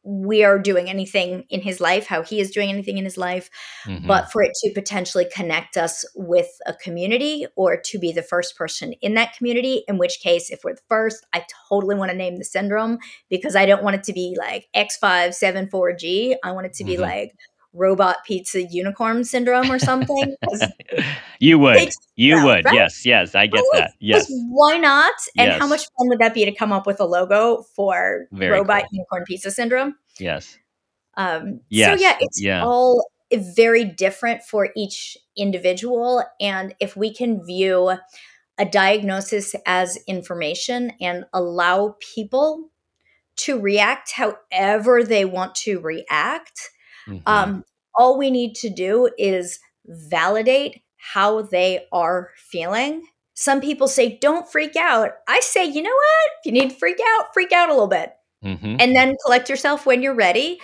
we 0.08 0.42
are 0.42 0.58
doing 0.58 0.88
anything 0.88 1.44
in 1.50 1.60
his 1.60 1.80
life, 1.80 2.06
how 2.06 2.22
he 2.22 2.40
is 2.40 2.50
doing 2.50 2.70
anything 2.70 2.96
in 2.96 3.04
his 3.04 3.18
life, 3.18 3.50
mm-hmm. 3.84 4.06
but 4.06 4.32
for 4.32 4.42
it 4.42 4.52
to 4.62 4.72
potentially 4.72 5.26
connect 5.30 5.76
us 5.76 6.02
with 6.14 6.48
a 6.64 6.72
community 6.72 7.46
or 7.56 7.76
to 7.76 7.98
be 7.98 8.10
the 8.10 8.22
first 8.22 8.56
person 8.56 8.94
in 9.02 9.14
that 9.14 9.36
community. 9.36 9.84
In 9.86 9.98
which 9.98 10.20
case, 10.20 10.48
if 10.48 10.60
we're 10.64 10.74
the 10.74 10.80
first, 10.88 11.26
I 11.34 11.44
totally 11.68 11.94
want 11.94 12.10
to 12.10 12.16
name 12.16 12.38
the 12.38 12.44
syndrome 12.44 12.98
because 13.28 13.54
I 13.54 13.66
don't 13.66 13.82
want 13.82 13.96
it 13.96 14.04
to 14.04 14.14
be 14.14 14.34
like 14.38 14.66
X574G. 14.74 16.36
I 16.42 16.52
want 16.52 16.66
it 16.66 16.72
to 16.74 16.84
be 16.84 16.94
mm-hmm. 16.94 17.02
like 17.02 17.34
robot 17.78 18.16
pizza 18.26 18.62
unicorn 18.62 19.24
syndrome 19.24 19.70
or 19.70 19.78
something. 19.78 20.34
you 21.38 21.58
would. 21.58 21.90
You 22.16 22.44
would. 22.44 22.64
Right? 22.64 22.74
Yes, 22.74 23.06
yes, 23.06 23.34
I 23.34 23.46
get 23.46 23.64
that. 23.72 23.92
Yes. 24.00 24.26
Why 24.28 24.76
not? 24.76 25.14
And 25.36 25.48
yes. 25.48 25.60
how 25.60 25.66
much 25.66 25.82
fun 25.96 26.08
would 26.08 26.18
that 26.18 26.34
be 26.34 26.44
to 26.44 26.52
come 26.52 26.72
up 26.72 26.86
with 26.86 27.00
a 27.00 27.04
logo 27.04 27.62
for 27.74 28.26
Very 28.32 28.58
robot 28.58 28.82
cool. 28.82 28.88
unicorn 28.92 29.24
pizza 29.24 29.50
syndrome? 29.50 29.94
Yes. 30.18 30.58
Um, 31.16 31.60
yes. 31.68 31.98
So 31.98 32.04
yeah, 32.04 32.16
it's 32.20 32.40
yeah. 32.40 32.64
all 32.64 33.04
very 33.32 33.84
different 33.84 34.42
for 34.42 34.70
each 34.76 35.16
individual. 35.36 36.24
And 36.40 36.74
if 36.80 36.96
we 36.96 37.12
can 37.12 37.44
view 37.44 37.92
a 38.58 38.64
diagnosis 38.64 39.54
as 39.66 39.98
information 40.06 40.92
and 41.00 41.24
allow 41.32 41.96
people 42.14 42.70
to 43.36 43.60
react 43.60 44.12
however 44.12 45.04
they 45.04 45.24
want 45.24 45.54
to 45.54 45.78
react, 45.78 46.70
Mm-hmm. 47.08 47.22
Um, 47.26 47.64
all 47.94 48.18
we 48.18 48.30
need 48.30 48.54
to 48.56 48.70
do 48.70 49.10
is 49.18 49.58
validate 49.86 50.82
how 50.96 51.42
they 51.42 51.86
are 51.92 52.30
feeling. 52.36 53.02
Some 53.34 53.60
people 53.60 53.88
say, 53.88 54.18
don't 54.18 54.50
freak 54.50 54.76
out. 54.76 55.12
I 55.28 55.40
say, 55.40 55.64
you 55.64 55.82
know 55.82 55.90
what? 55.90 56.30
If 56.40 56.46
you 56.46 56.52
need 56.52 56.70
to 56.70 56.76
freak 56.76 56.98
out, 57.00 57.32
freak 57.32 57.52
out 57.52 57.68
a 57.68 57.72
little 57.72 57.88
bit. 57.88 58.12
Mm-hmm. 58.44 58.76
And 58.78 58.94
then 58.94 59.16
collect 59.24 59.48
yourself 59.48 59.86
when 59.86 60.02
you're 60.02 60.14
ready. 60.14 60.60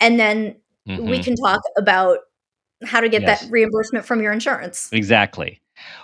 And 0.00 0.18
then 0.20 0.56
mm-hmm. 0.88 1.08
we 1.08 1.22
can 1.22 1.34
talk 1.36 1.60
about 1.76 2.18
how 2.84 3.00
to 3.00 3.08
get 3.08 3.22
yes. 3.22 3.42
that 3.42 3.50
reimbursement 3.50 4.04
from 4.04 4.22
your 4.22 4.32
insurance. 4.32 4.88
Exactly. 4.92 5.60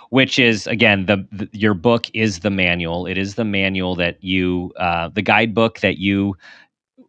Which 0.09 0.39
is 0.39 0.67
again 0.67 1.05
the, 1.05 1.27
the, 1.31 1.49
your 1.51 1.73
book 1.73 2.07
is 2.13 2.39
the 2.39 2.49
manual. 2.49 3.05
It 3.05 3.17
is 3.17 3.35
the 3.35 3.43
manual 3.43 3.95
that 3.95 4.23
you 4.23 4.71
uh, 4.79 5.09
the 5.09 5.21
guidebook 5.21 5.79
that 5.79 5.97
you 5.97 6.35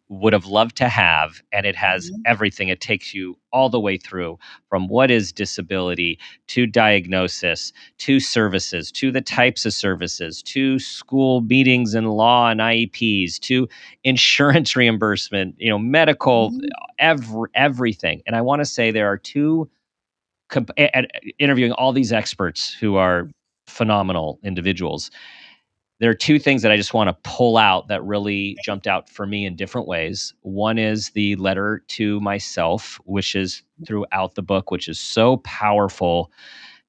would 0.08 0.32
have 0.32 0.46
loved 0.46 0.76
to 0.76 0.88
have 0.88 1.42
and 1.52 1.66
it 1.66 1.74
has 1.74 2.10
mm-hmm. 2.10 2.22
everything 2.26 2.68
it 2.68 2.80
takes 2.80 3.12
you 3.12 3.36
all 3.52 3.68
the 3.68 3.80
way 3.80 3.96
through 3.96 4.38
from 4.68 4.86
what 4.86 5.10
is 5.10 5.32
disability 5.32 6.18
to 6.46 6.66
diagnosis 6.66 7.72
to 7.98 8.20
services 8.20 8.92
to 8.92 9.10
the 9.10 9.20
types 9.20 9.66
of 9.66 9.72
services 9.72 10.42
to 10.42 10.78
school 10.78 11.40
meetings 11.40 11.94
and 11.94 12.10
law 12.10 12.48
and 12.48 12.60
IEPs 12.60 13.38
to 13.40 13.68
insurance 14.04 14.76
reimbursement 14.76 15.54
you 15.58 15.68
know 15.68 15.78
medical 15.78 16.50
mm-hmm. 16.50 16.66
every, 16.98 17.48
everything 17.54 18.22
and 18.26 18.36
I 18.36 18.42
want 18.42 18.60
to 18.60 18.66
say 18.66 18.90
there 18.90 19.10
are 19.10 19.18
two 19.18 19.68
comp- 20.48 20.70
interviewing 21.38 21.72
all 21.72 21.92
these 21.92 22.12
experts 22.12 22.72
who 22.72 22.96
are 22.96 23.28
phenomenal 23.66 24.38
individuals 24.44 25.10
there 25.98 26.10
are 26.10 26.14
two 26.14 26.38
things 26.38 26.62
that 26.62 26.70
I 26.70 26.76
just 26.76 26.92
want 26.92 27.08
to 27.08 27.16
pull 27.28 27.56
out 27.56 27.88
that 27.88 28.04
really 28.04 28.56
jumped 28.62 28.86
out 28.86 29.08
for 29.08 29.26
me 29.26 29.46
in 29.46 29.56
different 29.56 29.88
ways. 29.88 30.34
One 30.42 30.78
is 30.78 31.10
the 31.10 31.36
letter 31.36 31.82
to 31.88 32.20
myself, 32.20 33.00
which 33.04 33.34
is 33.34 33.62
throughout 33.86 34.34
the 34.34 34.42
book, 34.42 34.70
which 34.70 34.88
is 34.88 35.00
so 35.00 35.38
powerful 35.38 36.30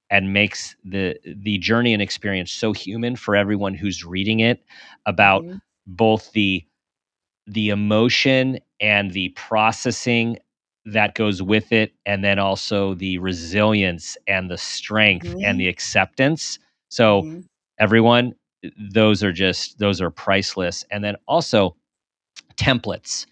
and 0.09 0.33
makes 0.33 0.75
the 0.83 1.17
the 1.25 1.57
journey 1.57 1.93
and 1.93 2.01
experience 2.01 2.51
so 2.51 2.73
human 2.73 3.15
for 3.15 3.35
everyone 3.35 3.73
who's 3.73 4.05
reading 4.05 4.39
it 4.39 4.63
about 5.05 5.43
mm-hmm. 5.43 5.57
both 5.85 6.31
the 6.33 6.63
the 7.47 7.69
emotion 7.69 8.59
and 8.79 9.11
the 9.11 9.29
processing 9.29 10.37
that 10.85 11.15
goes 11.15 11.41
with 11.41 11.71
it 11.71 11.93
and 12.05 12.23
then 12.23 12.39
also 12.39 12.93
the 12.93 13.17
resilience 13.17 14.17
and 14.27 14.49
the 14.49 14.57
strength 14.57 15.27
mm-hmm. 15.27 15.43
and 15.43 15.59
the 15.59 15.67
acceptance 15.67 16.59
so 16.89 17.23
mm-hmm. 17.23 17.39
everyone 17.79 18.33
those 18.91 19.23
are 19.23 19.31
just 19.31 19.79
those 19.79 20.01
are 20.01 20.09
priceless. 20.09 20.85
And 20.91 21.03
then 21.03 21.15
also 21.27 21.75
templates. 22.55 23.25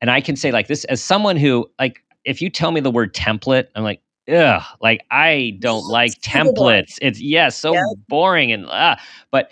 And 0.00 0.10
i 0.10 0.20
can 0.20 0.36
say 0.36 0.52
like 0.52 0.68
this 0.68 0.84
as 0.84 1.02
someone 1.02 1.36
who 1.36 1.66
like 1.78 2.02
if 2.24 2.42
you 2.42 2.50
tell 2.50 2.70
me 2.72 2.80
the 2.80 2.90
word 2.90 3.14
template 3.14 3.68
i'm 3.74 3.84
like 3.84 4.00
ugh 4.30 4.62
like 4.82 5.04
i 5.10 5.56
don't 5.60 5.86
like 5.88 6.12
templates. 6.20 6.98
It's 7.00 7.20
yeah 7.20 7.48
so 7.48 7.72
yeah. 7.74 7.82
boring 8.08 8.52
and 8.52 8.66
uh, 8.66 8.96
but 9.30 9.50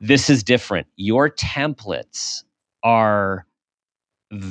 this 0.00 0.28
is 0.28 0.42
different. 0.42 0.86
Your 0.96 1.30
templates 1.30 2.44
are 2.82 3.46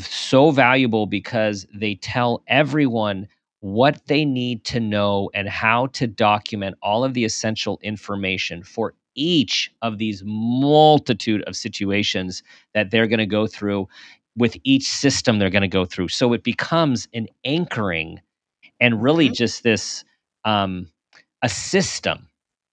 so 0.01 0.51
valuable 0.51 1.05
because 1.05 1.67
they 1.73 1.95
tell 1.95 2.43
everyone 2.47 3.27
what 3.59 4.05
they 4.07 4.25
need 4.25 4.65
to 4.65 4.79
know 4.79 5.29
and 5.33 5.47
how 5.47 5.87
to 5.87 6.07
document 6.07 6.75
all 6.81 7.03
of 7.03 7.13
the 7.13 7.23
essential 7.23 7.79
information 7.83 8.63
for 8.63 8.93
each 9.15 9.71
of 9.81 9.97
these 9.97 10.23
multitude 10.25 11.43
of 11.43 11.55
situations 11.55 12.43
that 12.73 12.91
they're 12.91 13.07
going 13.07 13.19
to 13.19 13.25
go 13.25 13.47
through 13.47 13.87
with 14.35 14.57
each 14.63 14.87
system 14.87 15.37
they're 15.37 15.49
going 15.49 15.61
to 15.61 15.67
go 15.67 15.85
through. 15.85 16.07
So 16.07 16.33
it 16.33 16.43
becomes 16.43 17.07
an 17.13 17.27
anchoring 17.45 18.19
and 18.79 19.01
really 19.01 19.27
mm-hmm. 19.27 19.35
just 19.35 19.63
this 19.63 20.03
um, 20.45 20.87
a 21.41 21.49
system. 21.49 22.27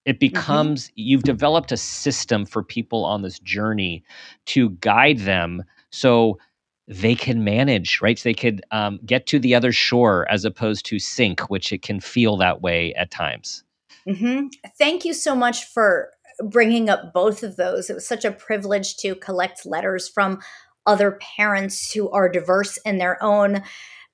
It 0.05 0.13
mm-hmm. 0.13 0.19
becomes 0.19 0.85
mm-hmm. 0.85 0.93
you've 0.95 1.23
developed 1.23 1.71
a 1.71 1.77
system 1.77 2.45
for 2.45 2.63
people 2.63 3.05
on 3.05 3.21
this 3.21 3.39
journey 3.39 4.03
to 4.47 4.71
guide 4.81 5.19
them 5.19 5.63
so 5.91 6.39
they 6.87 7.15
can 7.15 7.43
manage, 7.43 8.01
right? 8.01 8.17
So 8.17 8.27
they 8.27 8.33
could 8.33 8.61
um, 8.71 8.99
get 9.05 9.27
to 9.27 9.39
the 9.39 9.55
other 9.55 9.71
shore 9.71 10.29
as 10.29 10.43
opposed 10.43 10.85
to 10.87 10.99
sink, 10.99 11.49
which 11.49 11.71
it 11.71 11.83
can 11.83 11.99
feel 11.99 12.37
that 12.37 12.61
way 12.61 12.93
at 12.95 13.11
times. 13.11 13.63
Mm-hmm. 14.07 14.47
Thank 14.77 15.05
you 15.05 15.13
so 15.13 15.35
much 15.35 15.65
for 15.65 16.09
bringing 16.43 16.89
up 16.89 17.13
both 17.13 17.43
of 17.43 17.55
those. 17.55 17.89
It 17.89 17.95
was 17.95 18.07
such 18.07 18.25
a 18.25 18.31
privilege 18.31 18.97
to 18.97 19.15
collect 19.15 19.65
letters 19.65 20.07
from 20.07 20.39
other 20.85 21.19
parents 21.37 21.91
who 21.91 22.09
are 22.09 22.29
diverse 22.29 22.77
in 22.77 22.97
their 22.97 23.21
own 23.23 23.63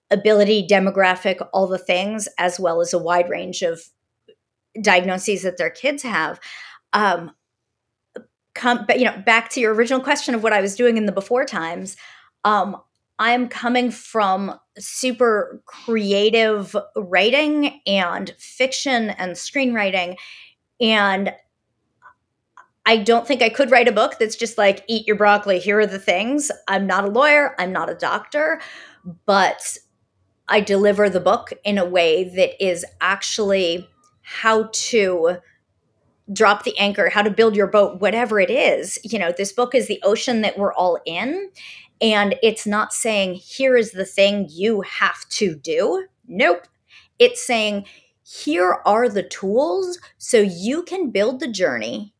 ability, 0.09 0.67
demographic, 0.69 1.45
all 1.53 1.67
the 1.67 1.77
things, 1.77 2.27
as 2.37 2.59
well 2.59 2.81
as 2.81 2.93
a 2.93 2.99
wide 2.99 3.29
range 3.29 3.61
of 3.61 3.81
diagnoses 4.81 5.43
that 5.43 5.57
their 5.57 5.69
kids 5.69 6.03
have. 6.03 6.39
Um, 6.93 7.31
come, 8.53 8.85
but 8.87 8.99
you 8.99 9.05
know, 9.05 9.17
back 9.25 9.49
to 9.51 9.59
your 9.59 9.73
original 9.73 10.01
question 10.01 10.35
of 10.35 10.43
what 10.43 10.53
I 10.53 10.61
was 10.61 10.75
doing 10.75 10.97
in 10.97 11.05
the 11.05 11.11
before 11.11 11.45
times. 11.45 11.95
Um, 12.43 12.77
I'm 13.19 13.47
coming 13.47 13.89
from 13.89 14.53
super 14.77 15.61
creative 15.65 16.75
writing 16.95 17.81
and 17.87 18.33
fiction 18.37 19.09
and 19.11 19.33
screenwriting. 19.33 20.15
And 20.79 21.33
I 22.87 22.95
don't 22.95 23.27
think 23.27 23.41
I 23.41 23.49
could 23.49 23.69
write 23.69 23.89
a 23.89 23.91
book 23.91 24.15
that's 24.17 24.37
just 24.37 24.57
like, 24.57 24.85
eat 24.87 25.05
your 25.05 25.17
broccoli, 25.17 25.59
here 25.59 25.77
are 25.77 25.85
the 25.85 25.99
things. 25.99 26.49
I'm 26.69 26.87
not 26.87 27.03
a 27.03 27.09
lawyer, 27.09 27.53
I'm 27.59 27.73
not 27.73 27.89
a 27.89 27.95
doctor, 27.95 28.61
but 29.25 29.77
I 30.47 30.61
deliver 30.61 31.09
the 31.09 31.19
book 31.19 31.51
in 31.65 31.77
a 31.77 31.83
way 31.83 32.23
that 32.23 32.65
is 32.65 32.85
actually 33.01 33.89
how 34.21 34.69
to 34.71 35.39
drop 36.31 36.63
the 36.63 36.77
anchor, 36.79 37.09
how 37.09 37.23
to 37.23 37.29
build 37.29 37.57
your 37.57 37.67
boat, 37.67 37.99
whatever 37.99 38.39
it 38.39 38.49
is. 38.49 38.97
You 39.03 39.19
know, 39.19 39.33
this 39.33 39.51
book 39.51 39.75
is 39.75 39.87
the 39.87 40.01
ocean 40.03 40.39
that 40.41 40.57
we're 40.57 40.73
all 40.73 40.97
in. 41.05 41.51
And 41.99 42.35
it's 42.41 42.65
not 42.65 42.93
saying, 42.93 43.33
here 43.33 43.75
is 43.75 43.91
the 43.91 44.05
thing 44.05 44.47
you 44.49 44.81
have 44.81 45.27
to 45.29 45.55
do. 45.55 46.07
Nope. 46.25 46.67
It's 47.19 47.45
saying, 47.45 47.85
here 48.23 48.79
are 48.85 49.09
the 49.09 49.23
tools 49.23 49.99
so 50.17 50.39
you 50.39 50.83
can 50.83 51.11
build 51.11 51.41
the 51.41 51.51
journey 51.51 52.13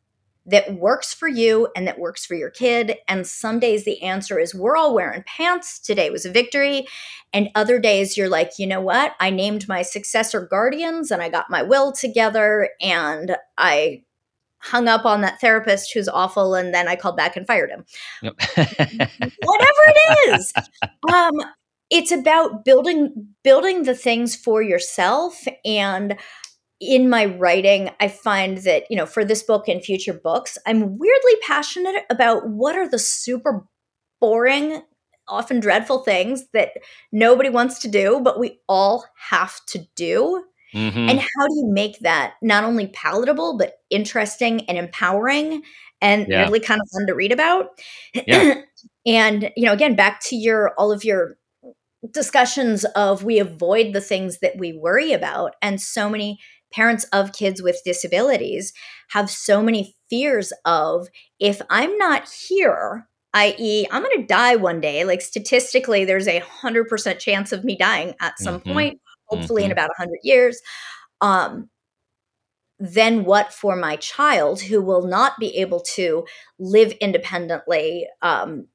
that 0.48 0.74
works 0.74 1.12
for 1.12 1.28
you 1.28 1.68
and 1.76 1.86
that 1.86 1.98
works 1.98 2.24
for 2.24 2.34
your 2.34 2.50
kid. 2.50 2.96
And 3.06 3.26
some 3.26 3.60
days 3.60 3.84
the 3.84 4.02
answer 4.02 4.38
is 4.38 4.54
we're 4.54 4.76
all 4.76 4.94
wearing 4.94 5.22
pants. 5.26 5.78
Today 5.78 6.10
was 6.10 6.24
a 6.24 6.30
victory. 6.30 6.86
And 7.32 7.50
other 7.54 7.78
days 7.78 8.16
you're 8.16 8.30
like, 8.30 8.52
you 8.58 8.66
know 8.66 8.80
what? 8.80 9.14
I 9.20 9.30
named 9.30 9.68
my 9.68 9.82
successor 9.82 10.40
guardians 10.40 11.10
and 11.10 11.20
I 11.22 11.28
got 11.28 11.50
my 11.50 11.62
will 11.62 11.92
together 11.92 12.70
and 12.80 13.36
I 13.58 14.04
hung 14.60 14.88
up 14.88 15.04
on 15.04 15.20
that 15.20 15.40
therapist 15.40 15.92
who's 15.92 16.08
awful 16.08 16.54
and 16.54 16.74
then 16.74 16.88
I 16.88 16.96
called 16.96 17.16
back 17.16 17.36
and 17.36 17.46
fired 17.46 17.70
him. 17.70 17.84
Yep. 18.22 18.34
Whatever 18.56 19.82
it 19.86 20.30
is. 20.30 20.52
Um 21.12 21.34
it's 21.90 22.10
about 22.10 22.64
building 22.64 23.28
building 23.44 23.84
the 23.84 23.94
things 23.94 24.34
for 24.34 24.62
yourself 24.62 25.44
and 25.64 26.16
in 26.80 27.10
my 27.10 27.26
writing 27.26 27.90
I 28.00 28.08
find 28.08 28.58
that, 28.58 28.84
you 28.90 28.96
know, 28.96 29.06
for 29.06 29.24
this 29.24 29.42
book 29.42 29.68
and 29.68 29.82
future 29.82 30.12
books, 30.14 30.58
I'm 30.66 30.98
weirdly 30.98 31.32
passionate 31.46 32.04
about 32.10 32.48
what 32.48 32.76
are 32.76 32.88
the 32.88 32.98
super 32.98 33.66
boring 34.20 34.82
often 35.28 35.60
dreadful 35.60 35.98
things 36.04 36.44
that 36.54 36.70
nobody 37.12 37.50
wants 37.50 37.78
to 37.80 37.88
do, 37.88 38.20
but 38.22 38.38
we 38.40 38.60
all 38.68 39.04
have 39.30 39.60
to 39.66 39.80
do. 39.94 40.42
Mhm. 40.74 41.10
And 41.10 41.20
how 41.20 41.46
do 41.48 41.54
you 41.56 41.68
make 41.70 41.98
that 42.00 42.34
not 42.42 42.64
only 42.64 42.88
palatable, 42.88 43.58
but 43.58 43.74
interesting 43.90 44.68
and 44.68 44.78
empowering 44.78 45.62
and 46.00 46.26
Yeah. 46.28 46.44
really 46.44 46.60
kind 46.60 46.80
of 46.80 46.88
fun 46.92 47.06
to 47.08 47.14
read 47.14 47.32
about? 47.32 47.78
Yeah. 48.26 48.44
and, 49.06 49.50
you 49.56 49.66
know, 49.66 49.72
again, 49.72 49.96
back 49.96 50.20
to 50.28 50.36
your 50.36 50.72
all 50.78 50.92
of 50.92 51.04
your 51.04 51.36
discussions 52.12 52.84
of 52.96 53.24
we 53.24 53.38
avoid 53.38 53.92
the 53.92 54.00
things 54.00 54.38
that 54.40 54.56
we 54.58 54.72
worry 54.72 55.12
about. 55.12 55.54
And 55.62 55.80
so 55.80 56.08
many 56.08 56.38
parents 56.72 57.04
of 57.12 57.32
kids 57.32 57.62
with 57.62 57.80
disabilities 57.84 58.72
have 59.10 59.30
so 59.30 59.62
many 59.62 59.96
fears 60.10 60.52
of 60.64 61.08
if 61.40 61.60
I'm 61.70 61.96
not 61.98 62.28
here, 62.28 63.08
i.e., 63.34 63.86
I'm 63.90 64.02
going 64.02 64.20
to 64.20 64.26
die 64.26 64.56
one 64.56 64.80
day. 64.80 65.04
Like 65.04 65.20
statistically, 65.22 66.04
there's 66.04 66.28
a 66.28 66.40
hundred 66.40 66.88
percent 66.88 67.20
chance 67.20 67.52
of 67.52 67.64
me 67.64 67.76
dying 67.76 68.14
at 68.20 68.38
some 68.38 68.60
Mhm. 68.60 68.64
point, 68.72 69.00
hopefully 69.26 69.64
in 69.64 69.70
Mhm. 69.70 69.72
about 69.72 69.90
a 69.90 69.94
hundred 70.02 70.20
years. 70.22 70.60
Um, 71.20 71.70
then 72.78 73.24
what 73.24 73.52
for 73.52 73.74
my 73.74 73.96
child 73.96 74.60
who 74.62 74.80
will 74.80 75.06
not 75.06 75.32
be 75.38 75.56
able 75.56 75.80
to 75.80 76.24
live 76.58 76.92
independently, 77.00 78.06
um, 78.22 78.68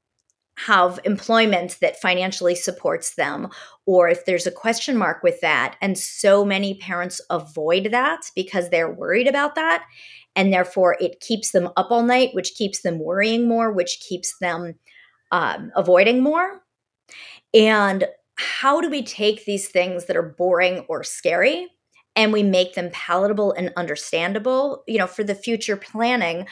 have 0.57 0.99
employment 1.03 1.77
that 1.81 1.99
financially 1.99 2.55
supports 2.55 3.15
them, 3.15 3.49
or 3.85 4.07
if 4.07 4.25
there's 4.25 4.45
a 4.45 4.51
question 4.51 4.95
mark 4.95 5.23
with 5.23 5.41
that. 5.41 5.75
And 5.81 5.97
so 5.97 6.45
many 6.45 6.75
parents 6.75 7.19
avoid 7.29 7.91
that 7.91 8.21
because 8.35 8.69
they're 8.69 8.93
worried 8.93 9.27
about 9.27 9.55
that. 9.55 9.83
And 10.35 10.53
therefore, 10.53 10.97
it 10.99 11.19
keeps 11.19 11.51
them 11.51 11.69
up 11.75 11.87
all 11.89 12.03
night, 12.03 12.31
which 12.33 12.55
keeps 12.55 12.81
them 12.81 12.99
worrying 12.99 13.47
more, 13.47 13.71
which 13.71 13.99
keeps 13.99 14.37
them 14.39 14.75
um, 15.31 15.71
avoiding 15.75 16.21
more. 16.21 16.61
And 17.53 18.05
how 18.35 18.81
do 18.81 18.89
we 18.89 19.03
take 19.03 19.45
these 19.45 19.67
things 19.67 20.05
that 20.05 20.17
are 20.17 20.35
boring 20.37 20.85
or 20.89 21.03
scary 21.03 21.67
and 22.15 22.33
we 22.33 22.43
make 22.43 22.73
them 22.73 22.89
palatable 22.91 23.51
and 23.53 23.71
understandable? 23.75 24.83
You 24.87 24.99
know, 24.99 25.07
for 25.07 25.23
the 25.23 25.35
future 25.35 25.77
planning, 25.77 26.47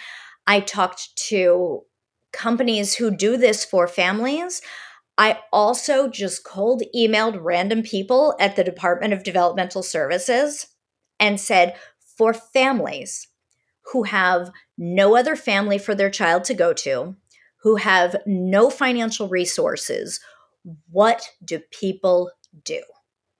I 0.47 0.60
talked 0.60 1.16
to 1.28 1.82
companies 2.34 2.95
who 2.95 3.11
do 3.11 3.38
this 3.38 3.65
for 3.65 3.88
families. 3.88 4.61
I 5.17 5.39
also 5.51 6.07
just 6.07 6.43
cold 6.43 6.84
emailed 6.95 7.38
random 7.41 7.84
people 7.84 8.36
at 8.39 8.55
the 8.55 8.63
Department 8.63 9.13
of 9.13 9.23
Developmental 9.23 9.84
Services 9.84 10.67
and 11.19 11.39
said, 11.39 11.75
for 12.17 12.34
families 12.34 13.27
who 13.91 14.03
have 14.03 14.51
no 14.77 15.15
other 15.15 15.36
family 15.36 15.77
for 15.77 15.95
their 15.95 16.09
child 16.09 16.43
to 16.45 16.53
go 16.53 16.73
to, 16.73 17.15
who 17.61 17.75
have 17.77 18.15
no 18.25 18.69
financial 18.69 19.27
resources, 19.27 20.19
what 20.89 21.27
do 21.43 21.59
people 21.71 22.32
do? 22.63 22.82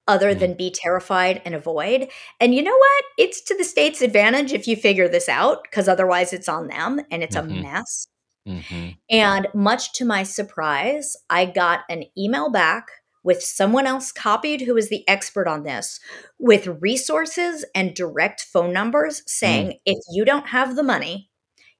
Other 0.07 0.33
Mm. 0.33 0.39
than 0.39 0.53
be 0.55 0.71
terrified 0.71 1.41
and 1.45 1.53
avoid. 1.55 2.09
And 2.39 2.53
you 2.55 2.63
know 2.63 2.75
what? 2.75 3.03
It's 3.17 3.41
to 3.43 3.55
the 3.57 3.63
state's 3.63 4.01
advantage 4.01 4.51
if 4.51 4.67
you 4.67 4.75
figure 4.75 5.07
this 5.07 5.29
out, 5.29 5.63
because 5.63 5.87
otherwise 5.87 6.33
it's 6.33 6.49
on 6.49 6.67
them 6.67 7.01
and 7.11 7.23
it's 7.23 7.35
Mhm. 7.35 7.43
a 7.43 7.43
mess. 7.43 8.07
Mhm. 8.45 8.97
And 9.09 9.47
much 9.53 9.93
to 9.93 10.05
my 10.05 10.23
surprise, 10.23 11.15
I 11.29 11.45
got 11.45 11.81
an 11.89 12.05
email 12.17 12.49
back 12.49 12.87
with 13.23 13.43
someone 13.43 13.85
else 13.87 14.11
copied 14.11 14.61
who 14.61 14.77
is 14.77 14.89
the 14.89 15.07
expert 15.07 15.47
on 15.47 15.63
this 15.63 15.99
with 16.39 16.67
resources 16.81 17.65
and 17.75 17.93
direct 17.95 18.41
phone 18.41 18.73
numbers 18.73 19.21
saying 19.27 19.79
if 19.85 19.99
you 20.11 20.25
don't 20.25 20.47
have 20.49 20.75
the 20.75 20.83
money, 20.83 21.29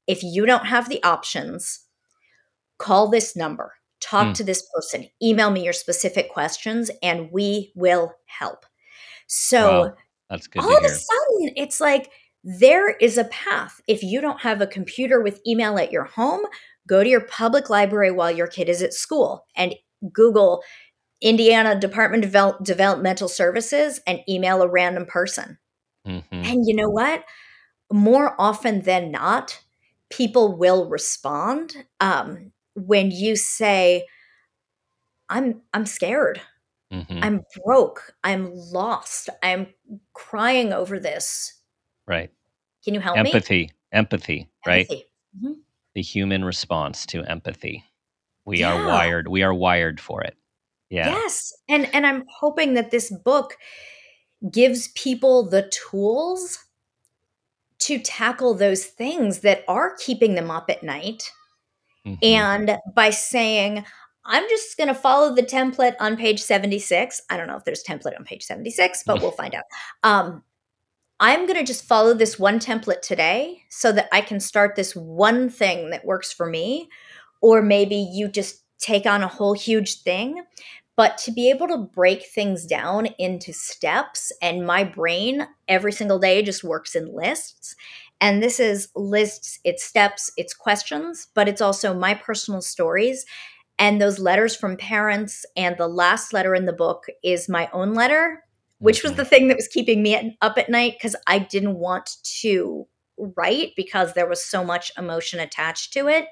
if 0.08 0.24
you 0.24 0.46
don't 0.46 0.66
have 0.68 0.90
the 0.90 1.04
options, 1.04 1.82
call 2.80 3.10
this 3.10 3.36
number, 3.36 3.74
talk 4.02 4.28
Hmm. 4.28 4.34
to 4.36 4.44
this 4.44 4.64
person, 4.74 5.08
email 5.24 5.52
me 5.52 5.64
your 5.64 5.74
specific 5.74 6.32
questions, 6.32 6.92
and 7.04 7.32
we 7.32 7.72
will 7.76 8.14
help. 8.28 8.66
So, 9.28 9.84
Wow. 9.84 9.96
That's 10.30 10.48
good 10.48 10.64
all 10.64 10.78
of 10.78 10.84
a 10.86 10.90
sudden 10.90 11.54
it's 11.58 11.82
like 11.82 12.12
there 12.44 12.90
is 12.90 13.18
a 13.18 13.26
path. 13.26 13.82
If 13.88 14.02
you 14.04 14.22
don't 14.22 14.42
have 14.42 14.62
a 14.62 14.68
computer 14.68 15.22
with 15.22 15.42
email 15.48 15.78
at 15.78 15.92
your 15.92 16.06
home 16.06 16.42
go 16.88 17.04
to 17.04 17.10
your 17.10 17.22
public 17.28 17.70
library 17.70 18.12
while 18.12 18.32
your 18.32 18.48
kid 18.48 18.68
is 18.68 18.82
at 18.82 18.94
school 18.94 19.46
and 19.56 19.76
google 20.12 20.64
indiana 21.22 21.80
department 21.80 22.26
of 22.26 22.32
Devel- 22.32 22.64
developmental 22.64 23.28
services 23.28 24.00
and 24.08 24.20
email 24.28 24.62
a 24.64 24.68
random 24.68 25.06
person. 25.06 25.58
Mhm. 26.08 26.24
and 26.32 26.66
you 26.68 26.76
know 26.76 26.90
what? 26.90 27.24
More 27.92 28.36
often 28.40 28.82
than 28.82 29.12
not 29.12 29.62
people 30.10 30.58
will 30.58 30.90
respond 30.90 31.86
um, 32.00 32.52
when 32.76 33.12
you 33.12 33.36
say 33.36 34.06
i'm 35.30 35.62
i'm 35.74 35.86
scared. 35.86 36.42
Mhm. 36.92 37.20
i'm 37.24 37.42
broke. 37.64 38.14
I'm 38.24 38.52
lost. 38.54 39.30
I'm 39.44 39.68
crying 40.14 40.74
over 40.74 41.00
this 41.00 41.61
Right. 42.12 42.30
can 42.84 42.94
you 42.94 43.00
help 43.00 43.16
me 43.16 43.22
Empathy. 43.22 43.72
Empathy, 43.94 44.50
right? 44.66 44.86
Empathy. 44.90 45.06
Mhm. 45.42 45.56
The 45.96 46.02
human 46.02 46.44
response 46.44 47.06
to 47.08 47.24
empathy. 47.24 47.84
We 48.46 48.64
are 48.64 48.86
wired. 48.88 49.28
We 49.28 49.44
are 49.44 49.54
wired 49.54 50.00
for 50.02 50.22
it. 50.22 50.36
Yeah. 50.90 51.10
Yes. 51.10 51.54
And 51.70 51.94
and 51.94 52.06
I'm 52.06 52.26
hoping 52.28 52.74
that 52.74 52.92
this 52.92 53.12
book 53.24 53.56
gives 54.52 54.90
people 54.90 55.48
the 55.50 55.70
tools 55.70 56.60
to 57.80 57.98
tackle 58.00 58.54
those 58.54 58.86
things 58.86 59.40
that 59.40 59.64
are 59.68 59.96
keeping 59.98 60.36
them 60.36 60.52
up 60.52 60.70
at 60.70 60.84
night. 60.84 61.32
Mhm. 62.06 62.18
And 62.24 62.80
by 62.96 63.10
saying, 63.12 63.86
I'm 64.26 64.48
just 64.50 64.78
going 64.78 64.88
to 64.88 64.94
follow 64.96 65.34
the 65.34 65.44
template 65.44 65.96
on 66.00 66.16
page 66.18 66.42
76. 66.42 67.22
I 67.30 67.38
don't 67.38 67.48
know 67.48 67.56
if 67.56 67.64
there's 67.64 67.84
template 67.84 68.18
on 68.18 68.24
page 68.26 68.44
76, 68.44 69.04
but 69.04 69.16
we'll 69.22 69.32
find 69.32 69.56
out. 69.56 69.64
Um, 70.04 70.44
I'm 71.24 71.46
going 71.46 71.60
to 71.60 71.64
just 71.64 71.86
follow 71.86 72.16
this 72.16 72.40
one 72.40 72.58
template 72.58 73.02
today 73.02 73.62
so 73.70 73.92
that 73.92 74.10
I 74.12 74.22
can 74.22 74.40
start 74.40 74.76
this 74.76 74.96
one 74.96 75.50
thing 75.50 75.92
that 75.92 76.04
works 76.04 76.34
for 76.34 76.48
me. 76.48 76.90
Or 77.42 77.62
maybe 77.62 77.96
you 77.96 78.28
just 78.28 78.64
take 78.80 79.06
on 79.06 79.22
a 79.22 79.28
whole 79.28 79.54
huge 79.54 80.02
thing. 80.02 80.44
But 80.98 81.20
to 81.20 81.32
be 81.32 81.52
able 81.52 81.68
to 81.68 81.78
break 81.78 82.26
things 82.26 82.66
down 82.66 83.06
into 83.20 83.54
steps, 83.54 84.32
and 84.42 84.66
my 84.66 84.84
brain 84.84 85.48
every 85.68 85.92
single 85.92 86.18
day 86.18 86.42
just 86.42 86.64
works 86.64 86.96
in 86.96 87.16
lists. 87.16 87.76
And 88.20 88.42
this 88.42 88.60
is 88.60 88.90
lists, 88.96 89.60
it's 89.64 89.84
steps, 89.84 90.32
it's 90.38 90.56
questions, 90.56 91.28
but 91.36 91.48
it's 91.48 91.62
also 91.62 91.94
my 91.94 92.16
personal 92.16 92.62
stories 92.62 93.26
and 93.78 94.02
those 94.02 94.20
letters 94.20 94.56
from 94.56 94.76
parents. 94.76 95.46
And 95.56 95.78
the 95.78 95.88
last 95.88 96.34
letter 96.34 96.56
in 96.56 96.66
the 96.66 96.74
book 96.74 97.06
is 97.24 97.48
my 97.48 97.70
own 97.74 97.94
letter, 97.94 98.44
which 98.82 99.04
was 99.04 99.14
the 99.14 99.26
thing 99.26 99.48
that 99.48 99.58
was 99.58 99.68
keeping 99.68 100.04
me 100.04 100.16
at, 100.16 100.26
up 100.42 100.58
at 100.58 100.70
night 100.70 100.94
because 100.98 101.16
I 101.28 101.40
didn't 101.40 101.76
want 101.76 102.18
to 102.42 102.88
write 103.38 103.72
because 103.78 104.14
there 104.14 104.28
was 104.28 104.44
so 104.44 104.64
much 104.64 104.92
emotion 104.98 105.40
attached 105.40 105.94
to 105.94 106.08
it. 106.08 106.26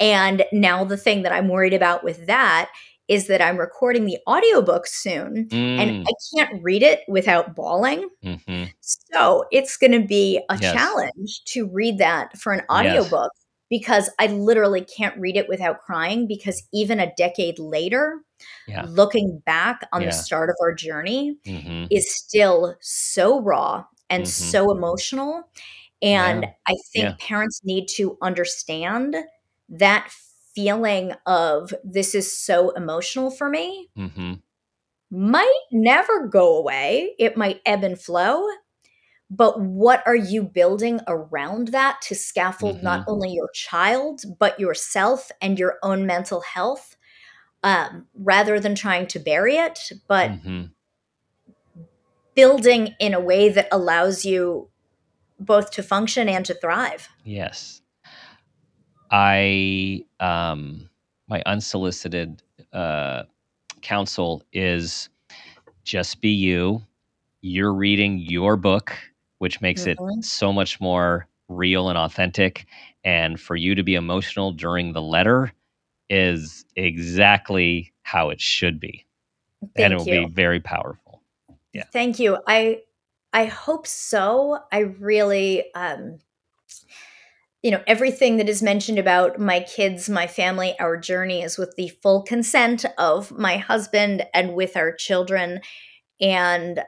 And 0.00 0.44
now 0.52 0.84
the 0.84 0.96
thing 0.96 1.22
that 1.22 1.32
I'm 1.32 1.48
worried 1.48 1.74
about 1.74 2.04
with 2.04 2.26
that 2.26 2.70
is 3.08 3.26
that 3.28 3.40
I'm 3.40 3.56
recording 3.56 4.04
the 4.04 4.18
audiobook 4.28 4.86
soon 4.86 5.48
and 5.50 5.90
Mm. 5.90 6.06
I 6.06 6.12
can't 6.36 6.62
read 6.62 6.82
it 6.82 7.00
without 7.08 7.54
bawling. 7.54 8.08
Mhm. 8.22 8.70
So 8.80 9.46
it's 9.50 9.78
going 9.78 9.92
to 9.92 10.06
be 10.06 10.38
a 10.50 10.58
Yes. 10.60 10.74
challenge 10.74 11.42
to 11.46 11.66
read 11.66 11.98
that 11.98 12.36
for 12.38 12.52
an 12.52 12.62
Yes. 12.68 12.68
Because 13.70 14.10
I 14.18 14.26
literally 14.28 14.82
can't 14.82 15.18
read 15.18 15.36
it 15.36 15.48
without 15.48 15.82
crying 15.82 16.26
because 16.26 16.62
even 16.72 17.00
a 17.00 17.12
decade 17.16 17.58
later, 17.58 18.20
Yeah. 18.66 18.84
looking 18.88 19.42
back 19.46 19.80
on 19.92 20.02
Yeah. 20.02 20.08
the 20.08 20.12
start 20.12 20.50
of 20.50 20.56
our 20.62 20.74
journey 20.74 21.36
Mhm. 21.46 21.88
is 21.90 22.16
still 22.16 22.76
so 22.80 23.40
raw 23.40 23.84
and 24.10 24.24
Mhm. 24.24 24.28
so 24.28 24.70
emotional. 24.70 25.42
And 26.02 26.44
Yeah. 26.44 26.50
I 26.68 26.74
think 26.92 27.18
parents 27.20 27.60
need 27.64 27.88
to 27.96 28.16
understand 28.22 29.16
that 29.68 30.10
feeling 30.54 31.12
of 31.26 31.74
this 31.84 32.14
is 32.14 32.36
so 32.36 32.70
emotional 32.70 33.30
for 33.30 33.48
me 33.48 33.88
Mhm. 33.96 34.42
might 35.10 35.60
never 35.72 36.26
go 36.26 36.56
away. 36.56 37.14
It 37.18 37.36
might 37.36 37.60
ebb 37.66 37.84
and 37.84 38.00
flow. 38.00 38.46
But 39.30 39.60
what 39.60 40.02
are 40.06 40.16
you 40.16 40.42
building 40.42 41.00
around 41.06 41.68
that 41.68 42.00
to 42.02 42.14
scaffold 42.14 42.82
not 42.82 43.02
Mm-hmm. 43.02 43.10
only 43.10 43.30
your 43.32 43.50
child, 43.52 44.22
but 44.38 44.58
yourself 44.58 45.30
and 45.42 45.58
your 45.58 45.78
own 45.82 46.06
mental 46.06 46.40
health, 46.40 46.96
um, 47.62 48.06
rather 48.14 48.60
than 48.60 48.74
trying 48.74 49.06
to 49.08 49.18
bury 49.18 49.56
it, 49.56 49.92
but 50.08 50.32
Mhm. 50.32 50.72
building 52.34 52.94
in 53.00 53.14
a 53.14 53.20
way 53.20 53.48
that 53.48 53.68
allows 53.72 54.24
you 54.24 54.68
both 55.40 55.70
to 55.72 55.82
function 55.82 56.28
and 56.28 56.44
to 56.46 56.54
thrive. 56.54 57.08
Yes. 57.24 57.82
I 59.10 60.04
um 60.20 60.88
my 61.28 61.42
unsolicited 61.46 62.42
uh 62.72 63.24
counsel 63.82 64.42
is 64.52 65.08
just 65.84 66.20
be 66.20 66.30
you. 66.30 66.82
You're 67.42 67.74
reading 67.74 68.18
your 68.18 68.56
book, 68.56 68.96
which 69.38 69.60
makes 69.60 69.86
it 69.86 69.98
so 70.20 70.52
much 70.52 70.80
more 70.80 71.26
real 71.48 71.88
and 71.88 71.98
authentic. 71.98 72.66
And 73.04 73.40
for 73.40 73.56
you 73.56 73.74
to 73.74 73.82
be 73.82 73.94
emotional 73.94 74.52
during 74.52 74.92
the 74.92 75.02
letter 75.02 75.52
is 76.10 76.64
exactly 76.76 77.92
how 78.02 78.30
it 78.30 78.40
should 78.40 78.80
be. 78.80 79.04
and 79.76 79.92
it 79.92 79.96
will 79.96 80.04
you. 80.04 80.26
be 80.26 80.32
very 80.32 80.60
powerful. 80.60 81.22
Yeah. 81.72 81.84
Thank 81.92 82.18
you. 82.18 82.38
I 82.46 82.82
I 83.32 83.46
hope 83.46 83.86
so. 83.86 84.58
I 84.72 84.78
really 84.78 85.72
um 85.74 86.18
you 87.62 87.72
know, 87.72 87.82
everything 87.88 88.36
that 88.36 88.48
is 88.48 88.62
mentioned 88.62 88.98
about 88.98 89.40
my 89.40 89.60
kids, 89.60 90.08
my 90.08 90.28
family, 90.28 90.76
our 90.78 90.96
journey 90.96 91.42
is 91.42 91.58
with 91.58 91.74
the 91.76 91.88
full 92.02 92.22
consent 92.22 92.84
of 92.98 93.36
my 93.36 93.56
husband 93.56 94.24
and 94.32 94.54
with 94.54 94.76
our 94.76 94.92
children. 94.92 95.60
And 96.20 96.80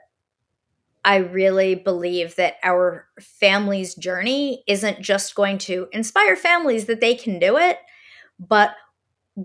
I 1.05 1.17
really 1.17 1.75
believe 1.75 2.37
that 2.37 2.57
our 2.63 3.07
family's 3.21 3.95
journey 3.95 4.63
isn't 4.67 5.01
just 5.01 5.35
going 5.35 5.59
to 5.59 5.89
inspire 5.93 6.37
families 6.37 6.87
that 6.87 7.01
they 7.01 7.15
can 7.15 7.39
do 7.39 7.57
it, 7.57 7.79
but 8.39 8.75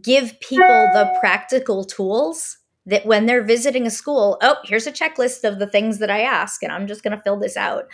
give 0.02 0.40
people 0.42 0.68
the 0.94 1.16
practical 1.20 1.86
tools 1.86 2.58
that 2.86 3.06
when 3.06 3.26
they're 3.26 3.44
visiting 3.44 3.88
a 3.88 3.92
school, 3.92 4.38
oh, 4.42 4.58
here's 4.66 4.88
a 4.88 4.92
checklist 4.92 5.44
of 5.44 5.60
the 5.60 5.68
things 5.68 6.00
that 6.00 6.12
I 6.12 6.22
ask, 6.22 6.62
and 6.64 6.72
I'm 6.72 6.88
just 6.88 7.04
going 7.04 7.16
to 7.16 7.24
fill 7.24 7.40
this 7.40 7.58
out. 7.58 7.86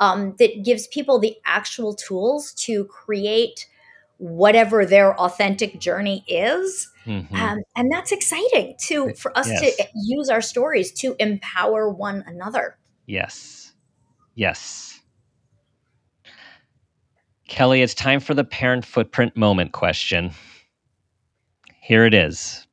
Um, 0.00 0.34
that 0.38 0.64
gives 0.64 0.86
people 0.88 1.18
the 1.18 1.36
actual 1.44 1.94
tools 1.94 2.54
to 2.54 2.86
create 2.86 3.66
whatever 4.18 4.86
their 4.86 5.18
authentic 5.20 5.78
journey 5.78 6.24
is. 6.26 6.90
Mhm. 7.06 7.34
Um, 7.34 7.58
and 7.76 7.92
that's 7.92 8.12
exciting 8.12 8.76
to 8.86 9.14
for 9.14 9.36
us 9.36 9.48
Yes. 9.48 9.76
to 9.76 9.86
use 9.94 10.30
our 10.30 10.40
stories 10.42 10.92
to 10.94 11.16
empower 11.18 11.90
one 11.90 12.24
another. 12.26 12.76
Yes. 13.10 13.72
Yes. 14.36 15.00
Kelley, 17.48 17.82
it's 17.82 17.92
time 17.92 18.20
for 18.20 18.34
the 18.34 18.44
parent 18.44 18.84
footprint 18.84 19.36
moment 19.36 19.72
question. 19.72 20.30
Here 21.80 22.06
it 22.06 22.14
is. 22.14 22.68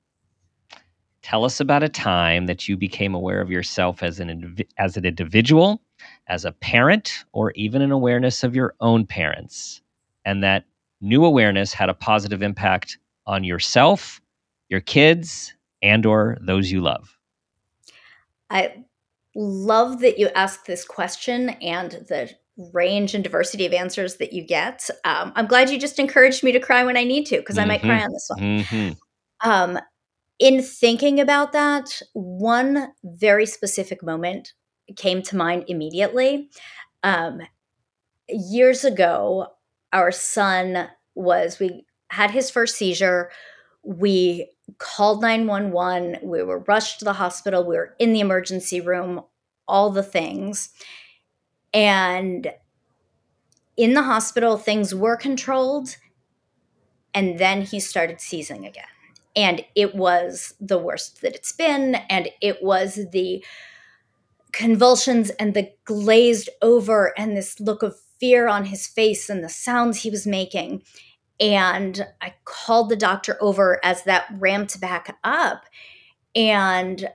Tell 1.23 1.43
us 1.43 1.59
about 1.59 1.81
a 1.81 1.89
time 1.89 2.45
that 2.45 2.67
you 2.67 2.77
became 2.77 3.15
aware 3.15 3.41
of 3.41 3.49
yourself 3.49 4.03
as 4.03 4.19
an 4.19 4.57
as 4.77 4.95
an 4.95 5.05
individual, 5.05 5.81
as 6.27 6.45
a 6.45 6.51
parent, 6.51 7.25
or 7.33 7.51
even 7.53 7.81
an 7.81 7.91
awareness 7.91 8.43
of 8.43 8.55
your 8.55 8.75
own 8.79 9.07
parents, 9.07 9.81
and 10.23 10.43
that 10.43 10.65
new 11.01 11.25
awareness 11.25 11.73
had 11.73 11.89
a 11.89 11.95
positive 11.95 12.43
impact 12.43 12.99
on 13.25 13.43
yourself, 13.43 14.21
your 14.69 14.81
kids, 14.81 15.55
and 15.81 16.05
or 16.05 16.37
those 16.41 16.71
you 16.71 16.79
love. 16.79 17.17
I 18.51 18.85
love 19.37 19.99
that 19.99 20.17
you 20.17 20.29
asked 20.35 20.65
this 20.65 20.83
question 20.83 21.49
and 21.61 21.91
the 22.09 22.31
range 22.73 23.13
and 23.13 23.23
diversity 23.23 23.67
of 23.67 23.73
answers 23.73 24.15
that 24.17 24.33
you 24.33 24.43
get. 24.43 24.89
Um, 25.05 25.31
I'm 25.35 25.45
glad 25.45 25.69
you 25.69 25.79
just 25.79 25.99
encouraged 25.99 26.43
me 26.43 26.51
to 26.51 26.59
cry 26.59 26.83
when 26.83 26.97
I 26.97 27.03
need 27.03 27.25
to 27.27 27.37
because 27.37 27.59
I 27.59 27.65
might 27.65 27.83
cry 27.83 28.01
on 28.01 28.11
this 28.11 28.29
one. 28.29 28.63
hmm 28.63 28.89
Um, 29.41 29.79
in 30.39 30.63
thinking 30.63 31.19
about 31.19 31.51
that, 31.53 32.01
one 32.13 32.87
very 33.03 33.45
specific 33.45 34.03
moment 34.03 34.53
came 34.95 35.21
to 35.21 35.35
mind 35.35 35.65
immediately. 35.67 36.49
Um, 37.03 37.41
years 38.27 38.83
ago, 38.83 39.47
our 39.93 40.11
son 40.11 40.89
was, 41.13 41.59
we 41.59 41.85
had 42.09 42.31
his 42.31 42.49
first 42.49 42.75
seizure. 42.75 43.29
We 43.83 44.49
called 44.77 45.21
911. 45.21 46.19
We 46.23 46.43
were 46.43 46.59
rushed 46.59 46.99
to 46.99 47.05
the 47.05 47.13
hospital. 47.13 47.63
We 47.63 47.75
were 47.75 47.95
in 47.99 48.13
the 48.13 48.19
emergency 48.19 48.81
room, 48.81 49.23
all 49.67 49.89
the 49.89 50.03
things. 50.03 50.69
And 51.73 52.51
in 53.75 53.93
the 53.93 54.03
hospital, 54.03 54.57
things 54.57 54.93
were 54.93 55.15
controlled. 55.15 55.97
And 57.13 57.39
then 57.39 57.61
he 57.61 57.79
started 57.79 58.21
seizing 58.21 58.65
again. 58.65 58.85
And 59.35 59.63
it 59.75 59.95
was 59.95 60.55
the 60.59 60.79
worst 60.79 61.21
that 61.21 61.35
it's 61.35 61.51
been. 61.51 61.95
And 62.09 62.29
it 62.41 62.63
was 62.63 62.99
the 63.11 63.43
convulsions 64.51 65.29
and 65.31 65.53
the 65.53 65.71
glazed 65.85 66.49
over 66.61 67.13
and 67.17 67.37
this 67.37 67.59
look 67.59 67.83
of 67.83 67.95
fear 68.19 68.47
on 68.47 68.65
his 68.65 68.87
face 68.87 69.29
and 69.29 69.43
the 69.43 69.49
sounds 69.49 70.01
he 70.01 70.09
was 70.09 70.25
making. 70.25 70.81
And 71.39 72.05
I 72.21 72.33
called 72.45 72.89
the 72.89 72.95
doctor 72.95 73.37
over 73.41 73.79
as 73.83 74.03
that 74.03 74.25
ramped 74.37 74.79
back 74.79 75.17
up. 75.23 75.65
And 76.35 77.09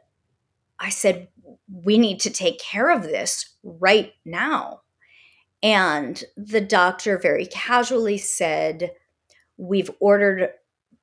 I 0.78 0.90
said, 0.90 1.28
We 1.70 1.98
need 1.98 2.20
to 2.20 2.30
take 2.30 2.60
care 2.60 2.90
of 2.90 3.02
this 3.02 3.54
right 3.62 4.12
now. 4.24 4.82
And 5.62 6.22
the 6.36 6.60
doctor 6.60 7.18
very 7.18 7.46
casually 7.46 8.18
said, 8.18 8.92
We've 9.56 9.90
ordered 10.00 10.50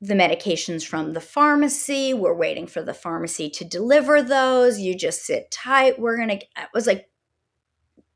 the 0.02 0.14
medications 0.14 0.86
from 0.86 1.14
the 1.14 1.22
pharmacy. 1.22 2.14
We're 2.14 2.34
waiting 2.34 2.68
for 2.68 2.82
the 2.82 2.94
pharmacy 2.94 3.50
to 3.52 3.66
deliver 3.66 4.22
those. 4.22 4.80
You 4.80 4.96
just 4.96 5.26
sit 5.26 5.52
tight. 5.52 6.00
We're 6.00 6.18
going 6.18 6.40
to. 6.40 6.46
I 6.56 6.68
was 6.74 6.88
like, 6.88 7.10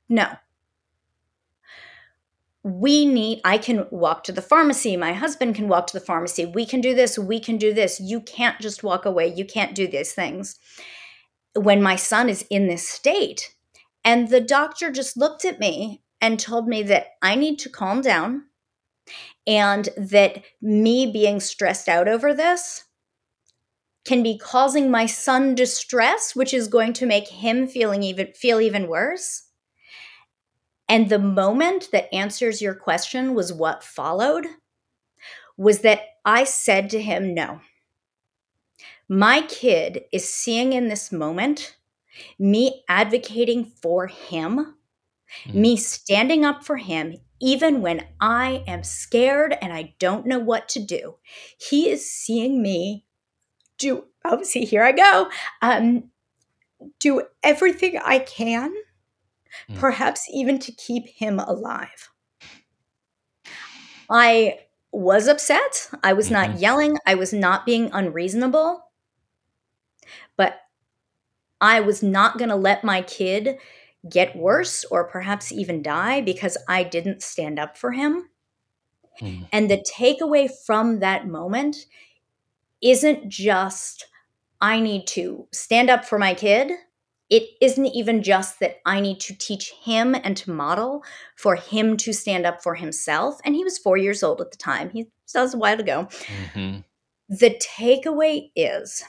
No. 0.08 0.28
We 2.64 3.06
need, 3.06 3.42
I 3.44 3.58
can 3.58 3.88
walk 3.92 4.24
to 4.24 4.32
the 4.32 4.42
pharmacy. 4.42 4.96
My 4.96 5.14
husband 5.14 5.56
can 5.56 5.68
walk 5.68 5.88
to 5.88 6.00
the 6.00 6.06
pharmacy. 6.06 6.46
We 6.46 6.66
can 6.66 6.80
do 6.80 6.96
this. 6.96 7.20
We 7.20 7.40
can 7.40 7.58
do 7.58 7.74
this. 7.74 8.00
You 8.00 8.22
can't 8.22 8.60
just 8.60 8.84
walk 8.84 9.06
away. 9.06 9.34
You 9.34 9.46
can't 9.46 9.76
do 9.76 9.86
these 9.88 10.14
things. 10.14 10.58
When 11.56 11.82
my 11.82 11.98
son 11.98 12.30
is 12.30 12.46
in 12.50 12.68
this 12.68 12.88
state, 12.88 13.54
and 14.06 14.30
the 14.30 14.42
doctor 14.42 14.92
just 14.92 15.18
looked 15.18 15.46
at 15.46 15.60
me 15.60 16.04
and 16.22 16.40
told 16.40 16.68
me 16.68 16.84
that 16.84 17.08
I 17.22 17.36
need 17.36 17.60
to 17.60 17.70
calm 17.70 18.02
down 18.02 18.46
and 19.46 19.90
that 19.98 20.44
me 20.62 21.12
being 21.12 21.40
stressed 21.40 21.90
out 21.90 22.08
over 22.08 22.34
this 22.34 22.86
can 24.06 24.24
be 24.24 24.38
causing 24.38 24.90
my 24.92 25.06
son 25.06 25.56
distress 25.56 26.36
which 26.36 26.54
is 26.54 26.68
going 26.68 26.94
to 26.94 27.06
make 27.06 27.28
him 27.28 27.68
feeling 27.68 28.04
even 28.04 28.28
feel 28.34 28.60
even 28.60 28.88
worse 28.88 29.44
and 30.90 31.10
the 31.10 31.20
moment 31.20 31.90
that 31.92 32.14
answers 32.14 32.62
your 32.62 32.76
question 32.76 33.34
was 33.34 33.54
what 33.54 33.84
followed 33.84 34.46
was 35.58 35.80
that 35.80 36.02
i 36.26 36.44
said 36.44 36.90
to 36.90 37.02
him 37.02 37.34
no 37.34 37.60
my 39.08 39.42
kid 39.42 40.04
is 40.12 40.32
seeing 40.32 40.74
in 40.74 40.88
this 40.88 41.12
moment 41.12 41.76
me 42.40 42.84
advocating 42.90 43.66
for 43.66 44.08
him 44.08 44.76
Mhm. 45.48 45.56
me 45.56 45.78
standing 45.78 46.46
up 46.46 46.64
for 46.66 46.78
him 46.78 47.16
even 47.42 47.82
when 47.82 48.08
I 48.22 48.64
am 48.68 48.84
scared 48.84 49.58
and 49.62 49.74
I 49.74 49.96
don't 50.00 50.28
know 50.28 50.40
what 50.40 50.70
to 50.70 50.80
do. 50.80 51.16
He 51.60 51.90
is 51.90 52.10
seeing 52.10 52.62
me 52.62 53.06
do, 53.80 54.06
oh, 54.26 54.44
see, 54.44 54.66
here 54.66 54.84
I 54.84 54.92
go, 54.94 55.30
um, 55.62 56.12
do 57.00 57.24
everything 57.44 57.98
I 58.00 58.20
can, 58.20 58.74
Mm. 59.70 59.80
perhaps 59.80 60.28
even 60.32 60.60
to 60.60 60.72
keep 60.72 61.08
him 61.08 61.40
alive. 61.40 62.10
I 64.10 64.60
was 64.92 65.28
upset. 65.28 65.90
I 66.04 66.14
was 66.14 66.30
not 66.30 66.52
Mhm. 66.52 66.62
yelling. 66.62 66.98
I 67.06 67.16
was 67.16 67.34
not 67.34 67.66
being 67.66 67.90
unreasonable. 67.94 68.92
But 70.38 70.60
I 71.62 71.80
was 71.80 72.04
not 72.04 72.38
going 72.38 72.50
to 72.50 72.56
let 72.56 72.84
my 72.84 73.02
kid 73.02 73.58
get 74.10 74.36
worse 74.36 74.84
or 74.86 75.06
perhaps 75.06 75.52
even 75.52 75.82
die 75.82 76.22
because 76.22 76.58
I 76.68 76.84
didn't 76.84 77.24
stand 77.24 77.58
up 77.60 77.78
for 77.78 77.92
him. 77.92 78.30
Mhm. 79.22 79.48
And 79.52 79.70
the 79.72 79.78
takeaway 79.98 80.50
from 80.66 81.00
that 81.00 81.28
moment 81.28 81.86
isn't 82.82 83.30
just, 83.30 84.06
I 84.62 84.80
need 84.80 85.08
to 85.08 85.48
stand 85.52 85.90
up 85.90 86.06
for 86.06 86.20
my 86.20 86.34
kid. 86.34 86.72
It 87.34 87.50
isn't 87.62 87.88
even 87.88 88.22
just 88.22 88.60
that 88.60 88.76
I 88.86 89.00
need 89.00 89.20
to 89.22 89.36
teach 89.36 89.72
him 89.72 90.14
and 90.14 90.38
to 90.38 90.52
model 90.52 91.04
for 91.36 91.56
him 91.56 91.98
to 91.98 92.14
stand 92.14 92.46
up 92.46 92.62
for 92.62 92.76
himself. 92.76 93.40
And 93.44 93.56
he 93.56 93.64
was 93.64 93.80
four 93.80 93.98
years 93.98 94.22
old 94.22 94.40
at 94.40 94.52
the 94.52 94.58
time. 94.58 94.92
He 94.92 95.08
that 95.34 95.42
was 95.42 95.56
a 95.56 95.58
while 95.58 95.80
ago. 95.80 96.08
Mhm. 96.54 96.84
The 97.30 97.60
takeaway 97.60 98.52
is 98.56 99.04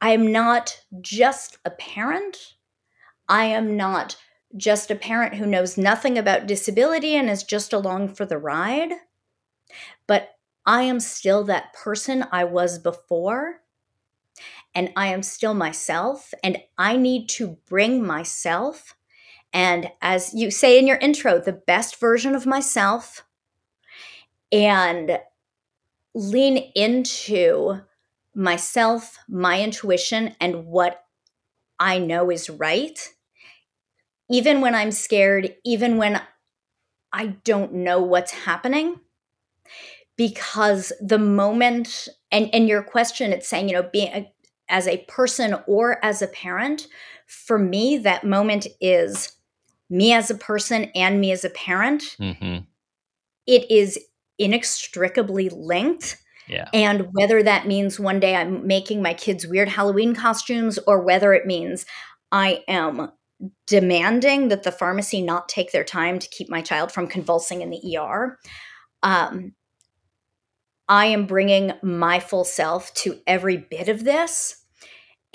I 0.00 0.10
am 0.10 0.32
not 0.32 0.82
just 1.00 1.58
a 1.64 1.70
parent. 1.70 2.54
I 3.28 3.44
am 3.44 3.76
not 3.76 4.16
just 4.56 4.90
a 4.90 4.96
parent 4.96 5.36
who 5.36 5.46
knows 5.46 5.78
nothing 5.78 6.18
about 6.18 6.48
disability 6.48 7.14
and 7.14 7.30
is 7.30 7.44
just 7.44 7.72
along 7.72 8.16
for 8.16 8.26
the 8.26 8.38
ride. 8.38 8.94
But 10.08 10.30
I 10.66 10.82
am 10.82 10.98
still 10.98 11.44
that 11.44 11.72
person 11.72 12.26
I 12.32 12.42
was 12.42 12.80
before. 12.80 13.60
And 14.74 14.92
I 14.96 15.08
am 15.08 15.22
still 15.22 15.54
myself. 15.54 16.32
And 16.44 16.58
I 16.78 16.96
need 16.96 17.28
to 17.30 17.58
bring 17.68 18.06
myself 18.06 18.94
And 19.52 19.90
as 20.02 20.34
you 20.34 20.50
say 20.50 20.78
in 20.78 20.86
your 20.86 20.98
intro, 20.98 21.40
the 21.40 21.52
best 21.52 22.00
version 22.00 22.34
of 22.34 22.46
myself 22.46 23.24
and 24.52 25.18
lean 26.14 26.58
into 26.74 27.80
myself, 28.34 29.18
my 29.28 29.60
intuition, 29.60 30.34
and 30.40 30.66
what 30.66 31.04
I 31.78 31.98
know 31.98 32.30
is 32.30 32.50
right. 32.50 32.98
Even 34.30 34.60
when 34.60 34.74
I'm 34.74 34.90
scared, 34.90 35.54
even 35.64 35.96
when 35.96 36.20
I 37.12 37.26
don't 37.44 37.74
know 37.74 38.02
what's 38.02 38.32
happening. 38.32 39.00
Because 40.16 40.92
the 41.00 41.18
moment, 41.18 42.08
and, 42.32 42.50
and 42.52 42.68
your 42.68 42.82
question, 42.82 43.32
it's 43.32 43.48
saying, 43.48 43.68
you 43.68 43.74
know, 43.76 43.88
being 43.92 44.26
as 44.68 44.86
a 44.86 45.04
person 45.08 45.56
or 45.66 46.02
as 46.04 46.22
a 46.22 46.26
parent, 46.26 46.86
for 47.26 47.58
me, 47.58 47.98
that 47.98 48.24
moment 48.24 48.66
is 48.80 49.32
me 49.90 50.12
as 50.12 50.30
a 50.30 50.34
person 50.34 50.90
and 50.94 51.20
me 51.20 51.32
as 51.32 51.44
a 51.44 51.50
parent. 51.50 52.16
Mm-hmm. 52.20 52.64
It 53.46 53.70
is 53.70 53.98
inextricably 54.38 55.48
linked. 55.48 56.18
Yeah. 56.46 56.68
And 56.72 57.08
whether 57.12 57.42
that 57.42 57.66
means 57.66 58.00
one 58.00 58.20
day 58.20 58.34
I'm 58.34 58.66
making 58.66 59.02
my 59.02 59.14
kids 59.14 59.46
weird 59.46 59.68
Halloween 59.68 60.14
costumes 60.14 60.78
or 60.86 61.00
whether 61.02 61.34
it 61.34 61.46
means 61.46 61.84
I 62.32 62.62
am 62.68 63.10
demanding 63.66 64.48
that 64.48 64.62
the 64.62 64.72
pharmacy 64.72 65.22
not 65.22 65.48
take 65.48 65.72
their 65.72 65.84
time 65.84 66.18
to 66.18 66.28
keep 66.28 66.48
my 66.48 66.62
child 66.62 66.90
from 66.90 67.06
convulsing 67.06 67.60
in 67.60 67.70
the 67.70 67.96
ER. 67.96 68.38
Um, 69.02 69.54
I 70.88 71.06
am 71.06 71.26
bringing 71.26 71.72
my 71.82 72.18
full 72.18 72.44
self 72.44 72.92
to 72.94 73.20
every 73.26 73.56
bit 73.56 73.88
of 73.88 74.04
this, 74.04 74.57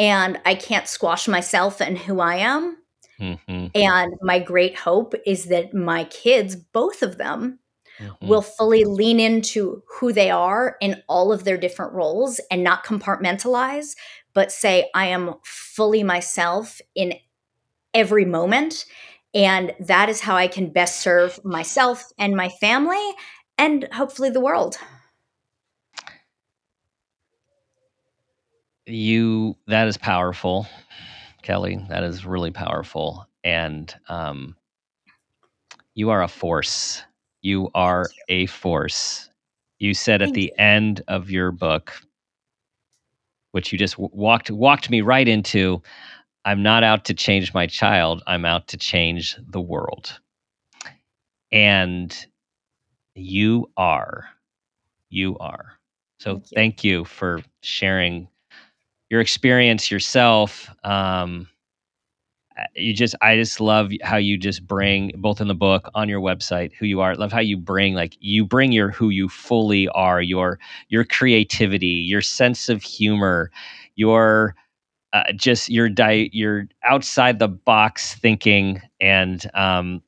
and 0.03 0.37
I 0.43 0.55
can't 0.55 0.85
squash 0.85 1.29
myself 1.29 1.79
and 1.79 1.97
who 1.97 2.19
I 2.19 2.35
am. 2.35 2.77
Mm-hmm. 3.21 3.67
And 3.73 4.13
my 4.21 4.37
great 4.37 4.77
hope 4.77 5.15
is 5.25 5.45
that 5.45 5.73
my 5.73 6.03
kids, 6.03 6.57
both 6.57 7.01
of 7.01 7.17
them, 7.17 7.59
mm-hmm. 7.97 8.27
will 8.27 8.41
fully 8.41 8.83
lean 8.83 9.21
into 9.21 9.81
who 9.87 10.11
they 10.11 10.29
are 10.29 10.75
in 10.81 11.01
all 11.07 11.31
of 11.31 11.45
their 11.45 11.57
different 11.57 11.93
roles 11.93 12.41
and 12.51 12.65
not 12.65 12.83
compartmentalize, 12.83 13.95
but 14.33 14.51
say, 14.51 14.89
I 14.93 15.05
am 15.05 15.35
fully 15.45 16.03
myself 16.03 16.81
in 16.95 17.13
every 17.93 18.25
moment. 18.25 18.85
And 19.33 19.73
that 19.79 20.09
is 20.09 20.19
how 20.19 20.35
I 20.35 20.49
can 20.49 20.69
best 20.69 20.99
serve 20.99 21.39
myself 21.45 22.11
and 22.19 22.35
my 22.35 22.49
family 22.49 23.13
and 23.57 23.87
hopefully 23.93 24.31
the 24.31 24.41
world. 24.41 24.77
You, 28.85 29.55
that 29.67 29.87
is 29.87 29.97
powerful, 29.97 30.67
Kelley. 31.41 31.83
That 31.89 32.03
is 32.03 32.25
really 32.25 32.51
powerful. 32.51 33.27
And 33.43 33.93
um, 34.09 34.55
you 35.95 36.09
are 36.09 36.23
a 36.23 36.27
force. 36.27 37.03
You 37.41 37.69
are 37.75 38.05
a 38.29 38.45
force. 38.47 39.29
You 39.79 39.93
said 39.93 40.21
at 40.21 40.33
the 40.33 40.53
end 40.57 41.01
of 41.07 41.29
your 41.29 41.51
book, 41.51 41.93
which 43.51 43.71
you 43.71 43.77
just 43.77 43.97
walked 43.99 44.49
walked 44.51 44.89
me 44.89 45.01
right 45.01 45.27
into, 45.27 45.81
I'm 46.45 46.63
not 46.63 46.83
out 46.83 47.05
to 47.05 47.13
change 47.13 47.53
my 47.53 47.67
child, 47.67 48.23
I'm 48.27 48.45
out 48.45 48.67
to 48.69 48.77
change 48.77 49.37
the 49.49 49.61
world. 49.61 50.19
And 51.51 52.15
you 53.15 53.69
are. 53.77 54.25
You 55.09 55.37
are. 55.39 55.73
So 56.19 56.35
thank 56.35 56.51
you, 56.51 56.55
thank 56.55 56.83
you 56.83 57.05
for 57.05 57.41
sharing 57.61 58.27
your 59.13 59.21
experience 59.21 59.91
yourself. 59.91 60.71
Um, 60.83 61.47
you 62.75 62.93
just 62.93 63.15
i 63.21 63.35
just 63.35 63.59
love 63.59 63.91
how 64.03 64.15
you 64.15 64.37
just 64.37 64.67
bring 64.67 65.11
both 65.15 65.41
in 65.41 65.47
the 65.47 65.55
book 65.55 65.89
on 65.95 66.07
your 66.07 66.21
website 66.21 66.71
who 66.73 66.85
you 66.85 67.01
are 67.01 67.15
love 67.15 67.31
how 67.31 67.39
you 67.39 67.57
bring 67.57 67.95
like 67.95 68.15
you 68.19 68.45
bring 68.45 68.71
your 68.71 68.91
who 68.91 69.09
you 69.09 69.27
fully 69.27 69.87
are 69.89 70.21
your 70.21 70.59
your 70.87 71.03
creativity 71.03 71.87
your 71.87 72.21
sense 72.21 72.69
of 72.69 72.83
humor 72.83 73.49
your 73.95 74.53
uh, 75.13 75.31
just 75.33 75.67
your 75.67 75.89
di- 75.89 76.29
your 76.31 76.67
outside 76.83 77.39
the 77.39 77.47
box 77.47 78.13
thinking 78.13 78.79
and 79.01 79.49
um, 79.55 79.99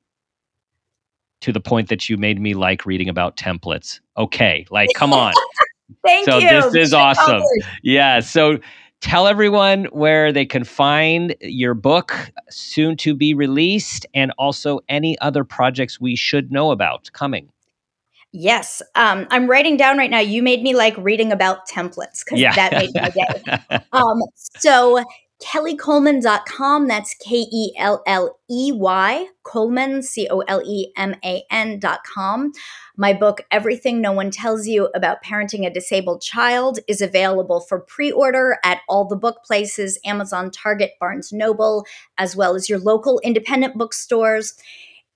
to 1.41 1.51
the 1.51 1.59
point 1.59 1.89
that 1.89 2.09
you 2.09 2.17
made 2.17 2.39
me 2.39 2.53
like 2.53 2.85
reading 2.85 3.09
about 3.09 3.37
templates. 3.37 3.99
Okay, 4.17 4.65
like 4.71 4.89
come 4.95 5.13
on. 5.13 5.33
Thank 6.03 6.25
so 6.25 6.39
you. 6.39 6.49
So 6.49 6.71
this 6.71 6.87
is 6.87 6.93
awesome. 6.93 7.43
Yeah. 7.83 8.19
So 8.19 8.57
tell 9.01 9.27
everyone 9.27 9.85
where 9.85 10.31
they 10.31 10.45
can 10.45 10.63
find 10.63 11.35
your 11.41 11.73
book 11.73 12.31
soon 12.49 12.97
to 12.97 13.13
be 13.13 13.33
released 13.33 14.05
and 14.13 14.31
also 14.37 14.79
any 14.89 15.17
other 15.19 15.43
projects 15.43 15.99
we 15.99 16.15
should 16.15 16.51
know 16.51 16.71
about 16.71 17.09
coming. 17.13 17.49
Yes. 18.31 18.81
Um, 18.95 19.27
I'm 19.29 19.47
writing 19.47 19.77
down 19.77 19.97
right 19.97 20.09
now. 20.09 20.19
You 20.19 20.43
made 20.43 20.61
me 20.61 20.75
like 20.75 20.95
reading 20.97 21.31
about 21.31 21.69
templates 21.69 22.23
because 22.25 22.39
yeah. 22.39 22.53
that 22.55 22.73
made 22.73 22.89
my 22.93 23.09
day. 23.09 23.83
um, 23.93 24.21
so 24.35 25.01
kelleycoleman.com. 25.41 26.87
That's 26.87 27.15
K 27.15 27.45
E 27.51 27.73
L 27.77 28.01
L 28.05 28.39
E 28.49 28.71
Y, 28.73 29.27
Coleman, 29.43 30.01
C 30.01 30.27
O 30.29 30.39
L 30.41 30.61
E 30.65 30.91
M 30.97 31.15
A 31.23 31.43
N.com. 31.51 32.51
My 32.97 33.13
book, 33.13 33.41
Everything 33.51 34.01
No 34.01 34.11
One 34.11 34.31
Tells 34.31 34.67
You 34.67 34.89
About 34.95 35.23
Parenting 35.23 35.65
a 35.65 35.69
Disabled 35.69 36.21
Child, 36.21 36.79
is 36.87 37.01
available 37.01 37.59
for 37.59 37.79
pre 37.81 38.11
order 38.11 38.57
at 38.63 38.81
all 38.87 39.05
the 39.05 39.15
book 39.15 39.43
places 39.45 39.99
Amazon, 40.05 40.51
Target, 40.51 40.91
Barnes 40.99 41.33
Noble, 41.33 41.85
as 42.17 42.35
well 42.35 42.55
as 42.55 42.69
your 42.69 42.79
local 42.79 43.19
independent 43.23 43.77
bookstores. 43.77 44.55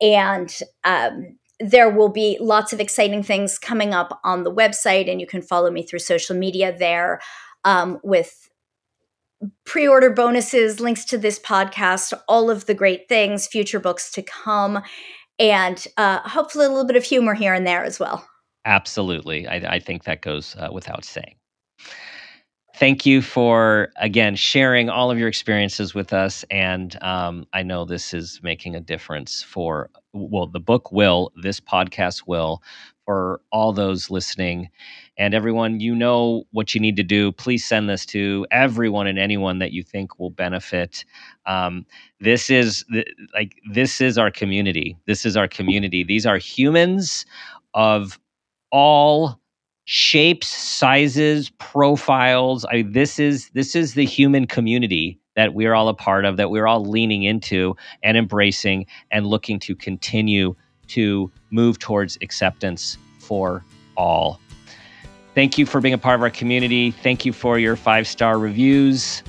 And 0.01 0.53
um, 0.83 1.37
there 1.59 1.89
will 1.89 2.09
be 2.09 2.37
lots 2.39 2.71
of 2.71 2.79
exciting 2.79 3.23
things 3.23 3.59
coming 3.59 3.93
up 3.93 4.19
on 4.23 4.43
the 4.43 4.53
website, 4.53 5.09
and 5.09 5.19
you 5.19 5.27
can 5.27 5.41
follow 5.41 5.71
me 5.71 5.83
through 5.83 5.99
social 5.99 6.35
media 6.35 6.75
there 6.77 7.19
um, 7.65 7.99
with 8.03 8.48
pre 9.65 9.87
order 9.87 10.09
bonuses, 10.09 10.79
links 10.79 11.05
to 11.05 11.17
this 11.17 11.39
podcast, 11.39 12.13
all 12.27 12.49
of 12.49 12.65
the 12.65 12.73
great 12.73 13.07
things, 13.07 13.47
future 13.47 13.79
books 13.79 14.11
to 14.11 14.21
come, 14.21 14.81
and 15.37 15.87
uh, 15.97 16.19
hopefully 16.19 16.65
a 16.65 16.69
little 16.69 16.87
bit 16.87 16.95
of 16.95 17.03
humor 17.03 17.33
here 17.33 17.53
and 17.53 17.65
there 17.65 17.83
as 17.83 17.99
well. 17.99 18.27
Absolutely. 18.65 19.47
I, 19.47 19.55
I 19.75 19.79
think 19.79 20.03
that 20.03 20.21
goes 20.21 20.55
uh, 20.57 20.69
without 20.71 21.05
saying 21.05 21.35
thank 22.79 23.05
you 23.05 23.21
for 23.21 23.91
again 23.97 24.35
sharing 24.37 24.89
all 24.89 25.11
of 25.11 25.19
your 25.19 25.27
experiences 25.27 25.93
with 25.93 26.13
us 26.13 26.45
and 26.49 27.01
um, 27.03 27.45
i 27.51 27.61
know 27.61 27.83
this 27.83 28.13
is 28.13 28.39
making 28.41 28.73
a 28.73 28.79
difference 28.79 29.43
for 29.43 29.89
well 30.13 30.47
the 30.47 30.59
book 30.61 30.91
will 30.91 31.31
this 31.41 31.59
podcast 31.59 32.23
will 32.25 32.63
for 33.05 33.41
all 33.51 33.73
those 33.73 34.09
listening 34.09 34.69
and 35.19 35.35
everyone 35.35 35.79
you 35.79 35.93
know 35.93 36.43
what 36.51 36.73
you 36.73 36.81
need 36.81 36.95
to 36.95 37.03
do 37.03 37.31
please 37.31 37.63
send 37.63 37.87
this 37.87 38.05
to 38.05 38.47
everyone 38.49 39.05
and 39.05 39.19
anyone 39.19 39.59
that 39.59 39.71
you 39.71 39.83
think 39.83 40.17
will 40.17 40.31
benefit 40.31 41.05
um, 41.45 41.85
this 42.19 42.49
is 42.49 42.83
like 43.35 43.55
this 43.71 44.01
is 44.01 44.17
our 44.17 44.31
community 44.31 44.97
this 45.05 45.25
is 45.25 45.37
our 45.37 45.47
community 45.47 46.03
these 46.03 46.25
are 46.25 46.37
humans 46.37 47.25
of 47.75 48.19
all 48.71 49.39
shapes, 49.91 50.47
sizes, 50.47 51.49
profiles. 51.57 52.63
I, 52.65 52.83
this 52.83 53.17
is 53.17 53.49
this 53.55 53.75
is 53.75 53.95
the 53.95 54.05
human 54.05 54.45
community 54.45 55.19
that 55.35 55.55
we're 55.55 55.73
all 55.73 55.87
a 55.87 55.95
part 55.95 56.25
of, 56.25 56.37
that 56.37 56.51
we're 56.51 56.67
all 56.67 56.85
leaning 56.85 57.23
into 57.23 57.75
and 58.03 58.15
embracing 58.15 58.85
and 59.09 59.25
looking 59.25 59.59
to 59.61 59.75
continue 59.75 60.55
to 60.89 61.31
move 61.49 61.79
towards 61.79 62.19
acceptance 62.21 62.99
for 63.17 63.63
all. 63.97 64.39
Thank 65.35 65.57
you 65.57 65.65
for 65.65 65.79
being 65.79 65.93
a 65.93 65.97
part 65.97 66.15
of 66.15 66.21
our 66.21 66.29
community. 66.29 66.91
Thank 66.91 67.25
you 67.25 67.33
for 67.33 67.59
your 67.59 67.75
five 67.75 68.07
star 68.07 68.39
reviews. 68.39 69.23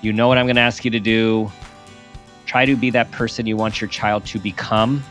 You 0.00 0.12
know 0.12 0.28
what 0.28 0.38
I'm 0.38 0.46
going 0.46 0.56
to 0.56 0.62
ask 0.62 0.84
you 0.84 0.90
to 0.92 1.00
do. 1.00 1.50
Try 2.46 2.64
to 2.64 2.76
be 2.76 2.90
that 2.90 3.10
person 3.10 3.46
you 3.46 3.56
want 3.56 3.80
your 3.80 3.88
child 3.88 4.26
to 4.26 4.38
become 4.38 5.02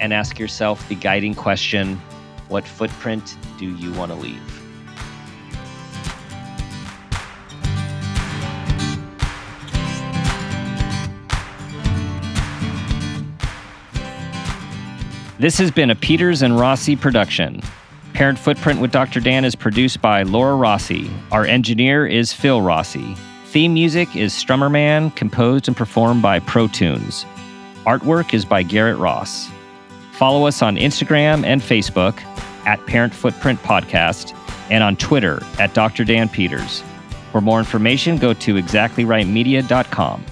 and 0.00 0.12
ask 0.12 0.38
yourself 0.38 0.88
the 0.88 0.94
guiding 0.94 1.34
question 1.34 2.00
what 2.48 2.66
footprint 2.66 3.36
do 3.58 3.74
you 3.76 3.92
want 3.94 4.12
to 4.12 4.18
leave? 4.18 4.60
This 15.38 15.58
has 15.58 15.70
been 15.70 15.90
a 15.90 15.94
Peters 15.96 16.42
and 16.42 16.58
Rossi 16.58 16.94
production. 16.94 17.60
Parent 18.14 18.38
Footprint 18.38 18.80
with 18.80 18.92
Dr. 18.92 19.18
Dan 19.18 19.44
is 19.44 19.56
produced 19.56 20.00
by 20.00 20.22
Laura 20.22 20.54
Rossi. 20.54 21.10
Our 21.32 21.44
engineer 21.44 22.06
is 22.06 22.32
Phil 22.32 22.62
Rossi. 22.62 23.16
Theme 23.46 23.74
music 23.74 24.14
is 24.14 24.32
Strummer 24.32 24.70
Man, 24.70 25.10
composed 25.10 25.66
and 25.66 25.76
performed 25.76 26.22
by 26.22 26.38
Pro 26.38 26.68
Tunes. 26.68 27.26
Artwork 27.86 28.32
is 28.32 28.44
by 28.44 28.62
Garrett 28.62 28.98
Ross. 28.98 29.50
Follow 30.12 30.46
us 30.46 30.62
on 30.62 30.76
Instagram 30.76 31.44
and 31.44 31.60
Facebook 31.60 32.22
at 32.66 32.84
Parent 32.86 33.12
Footprint 33.12 33.60
Podcast 33.62 34.32
and 34.70 34.84
on 34.84 34.94
Twitter 34.96 35.42
at 35.58 35.74
Dr. 35.74 36.04
Dan 36.04 36.28
Peters. 36.28 36.84
For 37.32 37.40
more 37.40 37.58
information, 37.58 38.16
go 38.16 38.32
to 38.32 38.54
exactlyrightmedia.com. 38.54 40.24